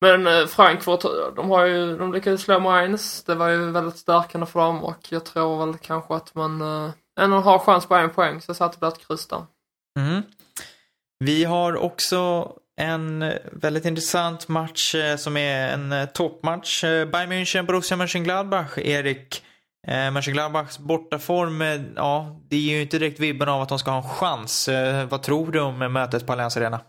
men 0.02 0.28
eh, 0.28 0.46
Frankfurt, 0.46 1.02
de 1.36 1.50
har 1.50 1.66
ju, 1.66 1.98
de 1.98 2.14
lyckades 2.14 2.42
slå 2.42 2.60
Mainz. 2.60 3.24
Det 3.24 3.36
var 3.36 3.50
ju 3.50 3.72
väldigt 3.72 3.98
stärkande 3.98 4.48
för 4.48 4.60
dem 4.60 4.84
och 4.84 4.98
jag 5.10 5.26
tror 5.26 5.66
väl 5.66 5.78
kanske 5.78 6.16
att 6.16 6.36
man 6.36 6.62
eh, 6.62 6.92
ändå 7.20 7.38
har 7.38 7.60
chans 7.60 7.86
på 7.86 7.96
en 7.96 8.10
poäng, 8.10 8.42
så 8.42 8.50
jag 8.50 8.56
satte 8.56 8.78
det 8.80 8.88
ett 8.88 9.08
kryss 9.08 9.28
där. 9.28 9.46
Mm. 10.00 10.22
Vi 11.20 11.44
har 11.44 11.76
också 11.76 12.52
en 12.82 13.34
väldigt 13.52 13.86
intressant 13.86 14.48
match 14.48 14.96
som 15.18 15.38
är 15.38 15.74
en 15.74 16.08
toppmatch. 16.14 16.82
Bayern 16.84 17.32
München, 17.32 17.66
Borussia 17.66 17.98
Mönchengladbach. 17.98 18.78
Erik, 18.78 19.44
eh, 19.88 20.12
Mönchengladbachs 20.12 20.80
bortaform, 20.80 21.62
eh, 21.62 21.82
ja, 21.96 22.40
det 22.50 22.58
ger 22.58 22.76
ju 22.76 22.82
inte 22.82 23.00
direkt 23.00 23.20
vibben 23.20 23.50
av 23.50 23.62
att 23.62 23.70
de 23.70 23.80
ska 23.80 23.92
ha 23.92 23.98
en 23.98 24.10
chans. 24.10 24.68
Eh, 24.68 25.08
vad 25.08 25.24
tror 25.24 25.52
du 25.52 25.60
om 25.60 25.80
mötet 25.94 26.28
på 26.28 26.34
Allianz 26.34 26.58
Arena? 26.58 26.80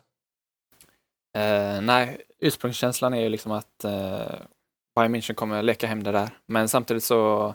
Eh, 1.36 1.80
nej, 1.80 2.20
ursprungskänslan 2.38 3.14
är 3.14 3.20
ju 3.20 3.28
liksom 3.28 3.52
att 3.52 3.84
eh, 3.84 4.34
Bayern 4.96 5.14
München 5.14 5.34
kommer 5.34 5.62
leka 5.62 5.86
hem 5.86 6.02
det 6.02 6.12
där. 6.12 6.30
Men 6.46 6.68
samtidigt 6.68 7.04
så 7.04 7.54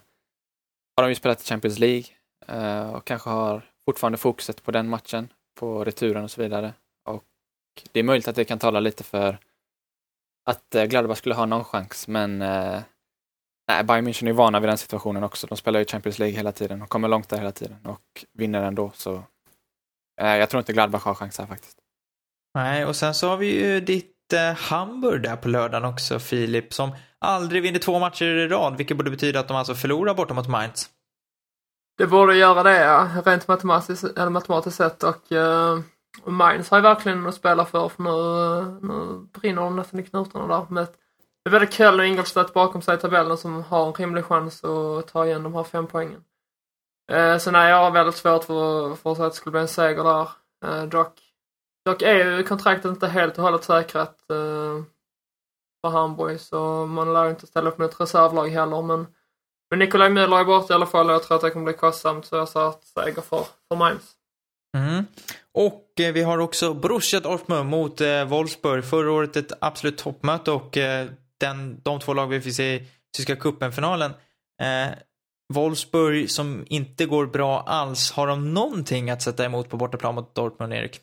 har 0.95 1.03
de 1.03 1.09
ju 1.09 1.15
spelat 1.15 1.41
i 1.41 1.45
Champions 1.45 1.79
League 1.79 2.05
eh, 2.47 2.89
och 2.89 3.05
kanske 3.05 3.29
har 3.29 3.61
fortfarande 3.85 4.17
fokuset 4.17 4.63
på 4.63 4.71
den 4.71 4.89
matchen, 4.89 5.27
på 5.59 5.83
returen 5.83 6.23
och 6.23 6.31
så 6.31 6.41
vidare. 6.41 6.73
Och 7.05 7.23
det 7.91 7.99
är 7.99 8.03
möjligt 8.03 8.27
att 8.27 8.35
det 8.35 8.45
kan 8.45 8.59
tala 8.59 8.79
lite 8.79 9.03
för 9.03 9.37
att 10.45 10.75
eh, 10.75 10.85
Gladbach 10.85 11.17
skulle 11.17 11.35
ha 11.35 11.45
någon 11.45 11.63
chans, 11.63 12.07
men 12.07 12.41
eh, 12.41 12.81
nej, 13.69 13.83
Bayern 13.83 14.07
München 14.07 14.29
är 14.29 14.33
vana 14.33 14.59
vid 14.59 14.69
den 14.69 14.77
situationen 14.77 15.23
också. 15.23 15.47
De 15.47 15.57
spelar 15.57 15.79
ju 15.79 15.85
Champions 15.85 16.19
League 16.19 16.37
hela 16.37 16.51
tiden 16.51 16.81
och 16.81 16.89
kommer 16.89 17.07
långt 17.07 17.29
där 17.29 17.37
hela 17.37 17.51
tiden 17.51 17.85
och 17.85 18.25
vinner 18.33 18.63
ändå. 18.63 18.91
Så 18.95 19.23
eh, 20.21 20.35
jag 20.35 20.49
tror 20.49 20.59
inte 20.59 20.73
Gladbach 20.73 21.03
har 21.03 21.15
chans 21.15 21.37
här 21.37 21.45
faktiskt. 21.45 21.77
Nej, 22.53 22.85
och 22.85 22.95
sen 22.95 23.13
så 23.13 23.29
har 23.29 23.37
vi 23.37 23.65
ju 23.65 23.79
ditt 23.81 24.33
eh, 24.33 24.53
Hamburg 24.53 25.23
där 25.23 25.35
på 25.35 25.47
lördagen 25.47 25.89
också, 25.89 26.19
Filip, 26.19 26.73
som 26.73 26.91
aldrig 27.19 27.61
vinner 27.61 27.79
två 27.79 27.99
matcher 27.99 28.25
i 28.25 28.47
rad, 28.47 28.77
vilket 28.77 28.97
borde 28.97 29.11
betyda 29.11 29.39
att 29.39 29.47
de 29.47 29.57
alltså 29.57 29.75
förlorar 29.75 30.13
borta 30.13 30.33
mot 30.33 30.47
Mainz. 30.47 30.89
Det 31.97 32.07
borde 32.07 32.35
göra 32.35 32.63
det, 32.63 32.77
ja. 32.79 33.09
Rent 33.25 33.47
matematiskt, 33.47 34.03
eller 34.03 34.29
matematiskt 34.29 34.77
sett 34.77 35.03
och 35.03 35.31
uh, 35.31 35.79
Mainz 36.25 36.69
har 36.69 36.77
ju 36.77 36.81
verkligen 36.81 37.27
att 37.27 37.35
spela 37.35 37.65
för, 37.65 37.89
för 37.89 38.03
nu, 38.03 38.09
eh, 38.09 38.73
nu 38.81 39.27
brinner 39.33 39.61
de 39.61 39.75
nästan 39.75 39.99
i 39.99 40.03
knutarna 40.03 40.47
där. 40.47 40.65
Med 40.69 40.83
ett, 40.83 40.95
det 41.49 41.55
är 41.55 41.59
både 41.59 41.71
kul 41.71 41.99
och 41.99 42.05
Ingolstadt 42.05 42.53
bakom 42.53 42.81
sig 42.81 42.95
i 42.95 42.97
tabellen 42.97 43.37
som 43.37 43.63
har 43.63 43.87
en 43.87 43.93
rimlig 43.93 44.25
chans 44.25 44.63
att 44.63 45.07
ta 45.07 45.25
igen 45.25 45.43
de 45.43 45.53
här 45.53 45.63
fem 45.63 45.87
poängen. 45.87 46.23
Uh, 47.11 47.37
så 47.37 47.51
nej, 47.51 47.69
jag 47.69 47.77
har 47.77 47.91
väldigt 47.91 48.15
svårt 48.15 48.43
för, 48.43 48.95
för 48.95 49.11
att 49.11 49.17
säga 49.17 49.27
att 49.27 49.33
det 49.33 49.37
skulle 49.37 49.51
bli 49.51 49.61
en 49.61 49.67
seger 49.67 50.03
där. 50.03 50.29
Eh, 50.65 50.83
dock, 50.83 51.13
dock 51.85 52.01
är 52.01 52.37
ju 52.37 52.43
kontraktet 52.43 52.89
inte 52.89 53.07
helt 53.07 53.37
och 53.37 53.43
hållet 53.43 53.63
säkrat 53.63 54.15
uh, 54.31 54.83
för 55.81 55.89
Hamburg 55.89 56.39
så 56.39 56.85
man 56.85 57.13
lär 57.13 57.23
ju 57.23 57.29
inte 57.29 57.47
ställa 57.47 57.69
upp 57.69 57.77
med 57.77 57.89
ett 57.89 58.01
reservlag 58.01 58.49
heller 58.49 58.81
men 58.81 59.07
men 59.69 59.79
Nikolaj 59.79 60.09
Müller 60.09 60.39
är 60.39 60.45
borta 60.45 60.73
i 60.73 60.75
alla 60.75 60.85
fall 60.85 61.07
och 61.07 61.13
jag 61.13 61.23
tror 61.23 61.35
att 61.35 61.41
det 61.41 61.49
kommer 61.49 61.65
bli 61.65 61.73
kostsamt 61.73 62.25
så 62.25 62.35
jag 62.35 62.49
sa 62.49 62.69
att 62.69 62.83
seger 62.83 63.21
för, 63.21 63.45
för 63.67 63.75
Mainz. 63.75 64.15
Mm. 64.77 65.05
Och 65.51 65.99
eh, 65.99 66.13
vi 66.13 66.21
har 66.21 66.37
också 66.37 66.73
Borussia 66.73 67.19
Dortmund 67.19 67.69
mot 67.69 68.01
eh, 68.01 68.25
Wolfsburg. 68.25 68.85
Förra 68.85 69.11
året 69.11 69.35
ett 69.35 69.51
absolut 69.61 69.97
toppmöte 69.97 70.51
och 70.51 70.77
eh, 70.77 71.07
den, 71.39 71.81
de 71.83 71.99
två 71.99 72.13
lag 72.13 72.27
vi 72.27 72.41
fick 72.41 72.55
se 72.55 72.75
i 72.75 72.87
Tyska 73.17 73.35
cupen-finalen. 73.35 74.11
Eh, 74.61 74.89
Wolfsburg 75.53 76.31
som 76.31 76.65
inte 76.67 77.05
går 77.05 77.25
bra 77.25 77.61
alls. 77.61 78.11
Har 78.11 78.27
de 78.27 78.53
någonting 78.53 79.09
att 79.09 79.21
sätta 79.21 79.45
emot 79.45 79.69
på 79.69 79.77
bortaplan 79.77 80.15
mot 80.15 80.35
Dortmund, 80.35 80.73
Erik? 80.73 81.01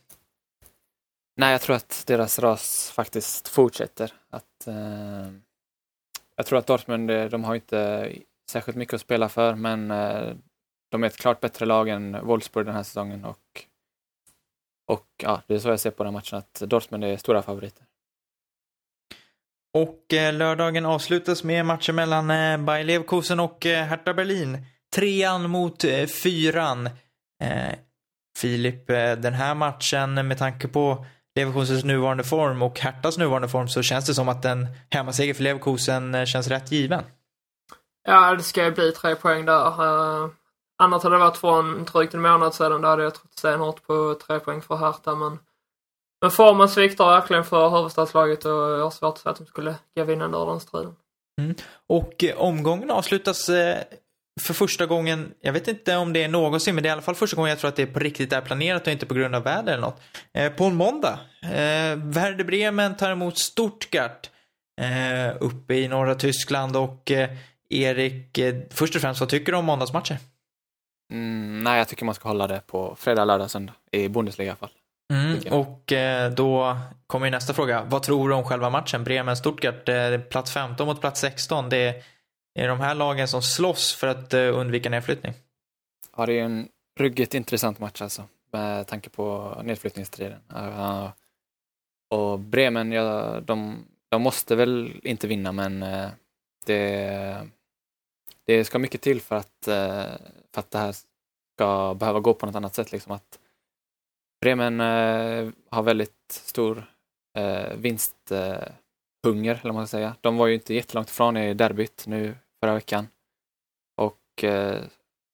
Nej, 1.37 1.53
jag 1.53 1.61
tror 1.61 1.77
att 1.77 2.05
deras 2.07 2.39
ras 2.39 2.91
faktiskt 2.91 3.49
fortsätter. 3.49 4.13
Att, 4.31 4.67
eh, 4.67 5.33
jag 6.37 6.47
tror 6.47 6.59
att 6.59 6.67
Dortmund, 6.67 7.11
eh, 7.11 7.25
de 7.25 7.45
har 7.45 7.55
inte 7.55 8.13
särskilt 8.51 8.79
mycket 8.79 8.95
att 8.95 9.01
spela 9.01 9.29
för, 9.29 9.55
men 9.55 9.91
eh, 9.91 10.35
de 10.91 11.03
är 11.03 11.07
ett 11.07 11.17
klart 11.17 11.41
bättre 11.41 11.67
lag 11.67 11.89
än 11.89 12.27
Wolfsburg 12.27 12.67
den 12.67 12.75
här 12.75 12.83
säsongen 12.83 13.25
och, 13.25 13.65
och 14.87 15.07
ja, 15.23 15.43
det 15.47 15.55
är 15.55 15.59
så 15.59 15.69
jag 15.69 15.81
ser 15.81 15.91
på 15.91 16.05
den 16.05 16.13
matchen, 16.13 16.39
att 16.39 16.55
Dortmund 16.55 17.05
är 17.05 17.17
stora 17.17 17.43
favoriter. 17.43 17.86
Och 19.75 20.13
eh, 20.13 20.35
lördagen 20.35 20.87
avslutas 20.87 21.45
med 21.45 21.67
matchen 21.67 21.95
mellan 21.95 22.31
eh, 22.31 22.59
Bayer 22.59 22.85
Leverkusen 22.85 23.41
och 23.41 23.67
eh, 23.67 23.85
Hertha 23.85 24.15
Berlin. 24.15 24.67
Trean 24.95 25.51
mot 25.51 25.85
eh, 25.85 26.07
fyran. 26.07 26.87
Eh, 27.43 27.75
Filip, 28.39 28.91
eh, 28.91 29.13
den 29.13 29.35
här 29.35 29.55
matchen 29.55 30.29
med 30.29 30.39
tanke 30.39 30.69
på 30.69 31.07
Leverkusens 31.37 31.85
nuvarande 31.85 32.25
form 32.25 32.63
och 32.63 32.81
Herthas 32.81 33.19
nuvarande 33.19 33.49
form 33.49 33.69
så 33.69 33.83
känns 33.83 34.07
det 34.07 34.15
som 34.15 34.29
att 34.29 34.45
en 34.45 34.67
hemmaseger 34.91 35.35
för 35.35 35.43
Leverkusen 35.43 36.15
eh, 36.15 36.25
känns 36.25 36.49
rätt 36.49 36.73
given. 36.73 37.05
Ja, 38.09 38.35
det 38.35 38.43
ska 38.43 38.65
ju 38.65 38.71
bli 38.71 38.93
tre 38.93 39.15
poäng 39.15 39.45
där. 39.47 39.73
Annars 40.79 41.03
hade 41.03 41.15
det 41.15 41.21
varit 41.21 41.37
från 41.37 41.85
drygt 41.85 42.15
en 42.15 42.23
månad 42.23 42.55
sedan, 42.55 42.83
då 42.83 42.89
hade 42.89 43.03
jag 43.03 43.15
trott 43.15 43.39
stenhårt 43.39 43.87
på 43.87 44.19
tre 44.27 44.41
poäng 44.41 44.63
för 44.63 44.77
Hertha, 44.77 45.15
men 45.15 45.39
men 46.23 46.31
formen 46.31 46.69
sviktar 46.69 47.07
verkligen 47.07 47.45
för 47.45 47.71
huvudstadslaget 47.71 48.45
och 48.45 48.53
jag 48.53 48.83
har 48.83 48.91
svårt 48.91 49.15
att 49.15 49.19
säga 49.19 49.31
att 49.31 49.39
de 49.39 49.47
skulle 49.47 49.75
gå 49.97 50.05
vinnande 50.05 50.39
ur 50.39 50.47
den 50.47 50.61
striden. 50.61 50.95
Och 51.87 52.25
eh, 52.25 52.37
omgången 52.37 52.91
avslutas 52.91 53.49
eh, 53.49 53.79
för 54.41 54.55
första 54.55 54.87
gången, 54.87 55.35
jag 55.41 55.53
vet 55.53 55.69
inte 55.69 55.97
om 55.97 56.13
det 56.13 56.25
är 56.25 56.29
någonsin, 56.29 56.75
men 56.75 56.83
det 56.83 56.89
är 56.89 56.91
i 56.91 56.93
alla 56.93 57.03
fall 57.03 57.15
första 57.15 57.37
gången 57.37 57.51
jag 57.51 57.59
tror 57.59 57.69
att 57.69 57.77
det 57.77 57.87
på 57.87 57.99
riktigt 57.99 58.33
är 58.33 58.41
planerat 58.41 58.87
och 58.87 58.93
inte 58.93 59.07
på 59.07 59.15
grund 59.15 59.35
av 59.35 59.43
väder 59.43 59.73
eller 59.73 59.83
något. 59.83 60.01
Eh, 60.35 60.53
på 60.53 60.65
en 60.65 60.77
måndag. 60.77 61.19
Werder 61.97 62.45
Bremen 62.45 62.97
tar 62.97 63.11
emot 63.11 63.39
Stuttgart 63.39 64.31
uppe 65.41 65.75
i 65.75 65.89
norra 65.89 66.15
Tyskland 66.15 66.77
och 66.77 67.13
Erik, 67.71 68.39
först 68.71 68.95
och 68.95 69.01
främst, 69.01 69.21
vad 69.21 69.29
tycker 69.29 69.53
du 69.53 69.59
om 69.59 69.65
måndagsmatcher? 69.65 70.19
Mm, 71.13 71.65
nej, 71.65 71.79
jag 71.79 71.89
tycker 71.89 72.05
man 72.05 72.15
ska 72.15 72.29
hålla 72.29 72.47
det 72.47 72.63
på 72.67 72.97
fredag, 72.99 73.25
lördag, 73.25 73.51
söndag 73.51 73.73
i 73.93 74.09
Bundesliga 74.09 74.47
i 74.47 74.51
alla 74.51 74.57
fall. 74.57 74.71
Mm, 75.13 75.53
och 75.53 75.93
eh, 75.93 76.31
då 76.33 76.77
kommer 77.07 77.31
nästa 77.31 77.55
fråga. 77.55 77.85
Vad 77.85 78.03
tror 78.03 78.29
du 78.29 78.35
om 78.35 78.45
själva 78.45 78.71
matchen? 78.71 79.05
Bremen-Stuttgart, 79.05 79.89
eh, 79.89 80.21
plats 80.21 80.53
15 80.53 80.87
mot 80.87 81.01
plats 81.01 81.21
16. 81.21 81.69
Det 81.69 82.03
är 82.59 82.69
de 82.69 82.81
här 82.81 82.95
lagen 82.95 83.29
som 83.29 83.43
slåss 83.43 83.95
för 83.95 84.07
att 84.07 84.35
eh, 84.35 84.59
undvika 84.59 84.91
nedflyttning. 84.91 85.35
Ja, 86.17 86.27
det 86.27 86.33
är 86.39 86.45
en 86.45 86.69
ruggigt 86.99 87.35
intressant 87.35 87.79
match 87.79 88.03
alltså, 88.03 88.25
med 88.53 88.87
tanke 88.87 89.11
på 89.11 89.57
nedflyttningsstriden. 89.65 90.41
Uh, 90.57 91.09
Och 92.11 92.39
Bremen, 92.39 92.93
ja, 92.93 93.41
de, 93.41 93.85
de 94.09 94.23
måste 94.23 94.57
väl 94.57 95.01
inte 95.03 95.27
vinna 95.27 95.53
men 95.53 95.83
eh, 95.83 96.09
det, 96.67 97.49
det 98.45 98.65
ska 98.65 98.79
mycket 98.79 99.01
till 99.01 99.21
för 99.21 99.37
att, 99.37 99.69
eh, 99.69 100.05
för 100.55 100.61
att 100.61 100.71
det 100.71 100.79
här 100.79 100.95
ska 101.55 101.95
behöva 101.95 102.21
gå 102.21 102.35
på 102.35 102.47
något 102.47 102.55
annat 102.55 102.75
sätt. 102.75 102.93
Liksom 102.93 103.13
att 103.13 103.39
Bremen 104.47 104.81
eh, 104.81 105.49
har 105.71 105.83
väldigt 105.83 106.13
stor 106.29 106.85
eh, 107.39 107.77
vinsthunger, 107.77 108.75
eller 109.25 109.61
vad 109.63 109.75
man 109.75 109.87
ska 109.87 109.97
säga. 109.97 110.15
De 110.21 110.37
var 110.37 110.47
ju 110.47 110.55
inte 110.55 110.75
jättelångt 110.75 111.11
ifrån 111.11 111.37
i 111.37 111.55
derbyt 111.55 112.05
nu 112.07 112.35
förra 112.61 112.75
veckan. 112.75 113.09
Och 113.97 114.45
eh, 114.45 114.83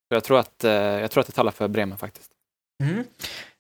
jag, 0.08 0.24
tror 0.24 0.38
att, 0.38 0.64
eh, 0.64 0.72
jag 0.72 1.10
tror 1.10 1.20
att 1.20 1.26
det 1.26 1.32
talar 1.32 1.52
för 1.52 1.68
Bremen 1.68 1.98
faktiskt. 1.98 2.30
Mm. 2.82 3.04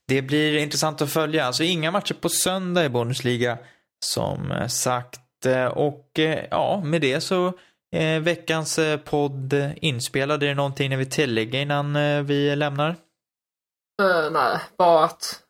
Det 0.08 0.22
blir 0.22 0.58
intressant 0.58 1.02
att 1.02 1.12
följa. 1.12 1.44
Alltså 1.44 1.62
inga 1.62 1.90
matcher 1.90 2.14
på 2.14 2.28
söndag 2.28 2.84
i 2.84 2.88
Bundesliga 2.88 3.58
som 4.04 4.52
eh, 4.52 4.66
sagt. 4.66 5.46
Eh, 5.46 5.66
och 5.66 6.18
eh, 6.18 6.46
ja, 6.50 6.82
med 6.84 7.00
det 7.00 7.20
så 7.20 7.52
är 7.96 8.20
veckans 8.20 8.78
podd 9.04 9.54
inspelad. 9.76 10.42
Är 10.42 10.46
det 10.46 10.54
någonting 10.54 10.90
ni 10.90 10.96
vill 10.96 11.10
tillägga 11.10 11.60
innan 11.60 11.94
vi 12.26 12.56
lämnar? 12.56 12.96
Uh, 14.02 14.30
nej, 14.30 14.58
bara 14.78 15.04
att 15.04 15.41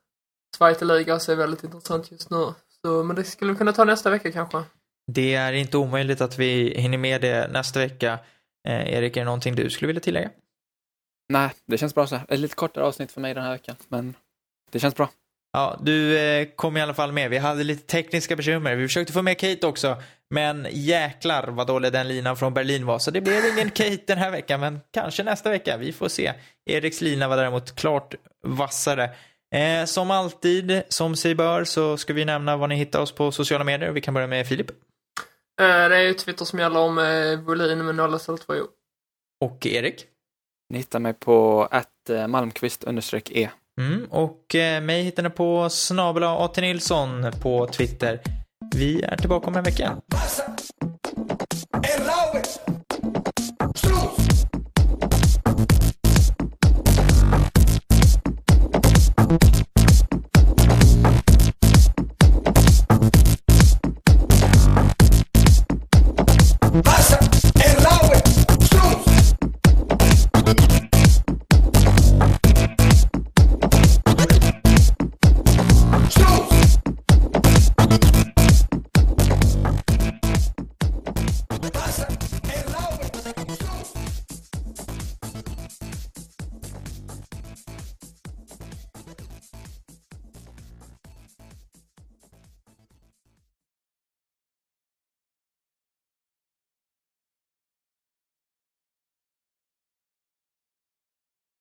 Zweite 0.57 0.84
Liga 0.84 1.14
är 1.14 1.36
väldigt 1.36 1.64
intressant 1.64 2.11
just 2.11 2.30
nu. 2.30 2.55
Så, 2.82 3.03
men 3.03 3.16
det 3.16 3.24
skulle 3.24 3.53
vi 3.53 3.59
kunna 3.59 3.72
ta 3.72 3.84
nästa 3.84 4.11
vecka 4.11 4.32
kanske. 4.32 4.62
Det 5.12 5.34
är 5.34 5.53
inte 5.53 5.76
omöjligt 5.76 6.20
att 6.20 6.38
vi 6.38 6.74
hinner 6.80 6.98
med 6.98 7.20
det 7.20 7.53
nästa 7.53 7.78
vecka. 7.78 8.18
Eh, 8.68 8.92
Erik, 8.92 9.16
är 9.16 9.20
det 9.20 9.24
någonting 9.24 9.55
du 9.55 9.70
skulle 9.70 9.86
vilja 9.86 10.00
tillägga? 10.00 10.30
Nej, 11.28 11.50
det 11.66 11.78
känns 11.78 11.94
bra 11.94 12.07
så 12.07 12.16
här. 12.16 12.26
Ett 12.28 12.40
lite 12.40 12.55
kortare 12.55 12.84
avsnitt 12.84 13.12
för 13.12 13.20
mig 13.20 13.34
den 13.34 13.44
här 13.44 13.53
veckan, 13.53 13.76
men 13.88 14.14
det 14.70 14.78
känns 14.78 14.96
bra. 14.96 15.09
Ja, 15.53 15.80
du 15.82 16.18
eh, 16.18 16.48
kom 16.57 16.76
i 16.76 16.80
alla 16.80 16.94
fall 16.94 17.12
med. 17.12 17.30
Vi 17.30 17.38
hade 17.38 17.64
lite 17.64 17.86
tekniska 17.86 18.36
bekymmer. 18.36 18.74
Vi 18.76 18.88
försökte 18.88 19.12
få 19.12 19.22
med 19.22 19.38
Kate 19.38 19.66
också, 19.66 20.03
men 20.30 20.66
jäklar 20.70 21.48
vad 21.48 21.66
dålig 21.66 21.92
den 21.92 22.09
linan 22.09 22.36
från 22.36 22.55
Berlin 22.55 22.86
var. 22.86 22.98
Så 22.98 23.11
det 23.11 23.20
blev 23.20 23.46
ingen 23.46 23.70
Kate 23.74 24.03
den 24.07 24.18
här 24.18 24.30
veckan, 24.30 24.61
men 24.61 24.80
kanske 24.90 25.22
nästa 25.22 25.50
vecka. 25.50 25.76
Vi 25.76 25.92
får 25.92 26.09
se. 26.09 26.32
Eriks 26.66 27.00
lina 27.00 27.28
var 27.28 27.36
däremot 27.36 27.76
klart 27.76 28.14
vassare. 28.46 29.11
Eh, 29.53 29.84
som 29.84 30.11
alltid, 30.11 30.82
som 30.88 31.16
sig 31.16 31.34
bör, 31.34 31.64
så 31.64 31.96
ska 31.96 32.12
vi 32.12 32.24
nämna 32.24 32.57
var 32.57 32.68
ni 32.68 32.74
hittar 32.74 33.00
oss 33.00 33.12
på 33.12 33.32
sociala 33.32 33.64
medier. 33.64 33.90
Vi 33.90 34.00
kan 34.00 34.14
börja 34.14 34.26
med 34.26 34.46
Filip. 34.46 34.70
Eh, 35.61 35.88
det 35.88 35.96
är 35.96 36.00
ju 36.00 36.14
Twitter 36.14 36.44
som 36.44 36.59
gäller 36.59 36.80
om 36.80 36.98
eh, 36.98 37.40
volym 37.40 37.86
med 37.86 37.94
0 37.94 38.14
istället 38.14 38.44
för 38.44 38.61
Och 39.44 39.66
Erik? 39.66 40.07
Ni 40.70 40.78
hittar 40.78 40.98
mig 40.98 41.14
på 41.14 41.68
att 41.70 42.11
eh, 42.11 42.26
malmqvist 42.26 42.84
e. 43.30 43.50
Mm, 43.80 44.07
och 44.11 44.55
eh, 44.55 44.82
mig 44.82 45.03
hittar 45.03 45.22
ni 45.22 45.30
på 45.30 45.68
snabel 45.70 46.22
A.T. 46.22 46.61
Nilsson 46.61 47.26
på 47.42 47.66
Twitter. 47.66 48.20
Vi 48.74 49.03
är 49.03 49.16
tillbaka 49.16 49.46
om 49.46 49.57
en 49.57 49.64
vecka. 49.64 49.96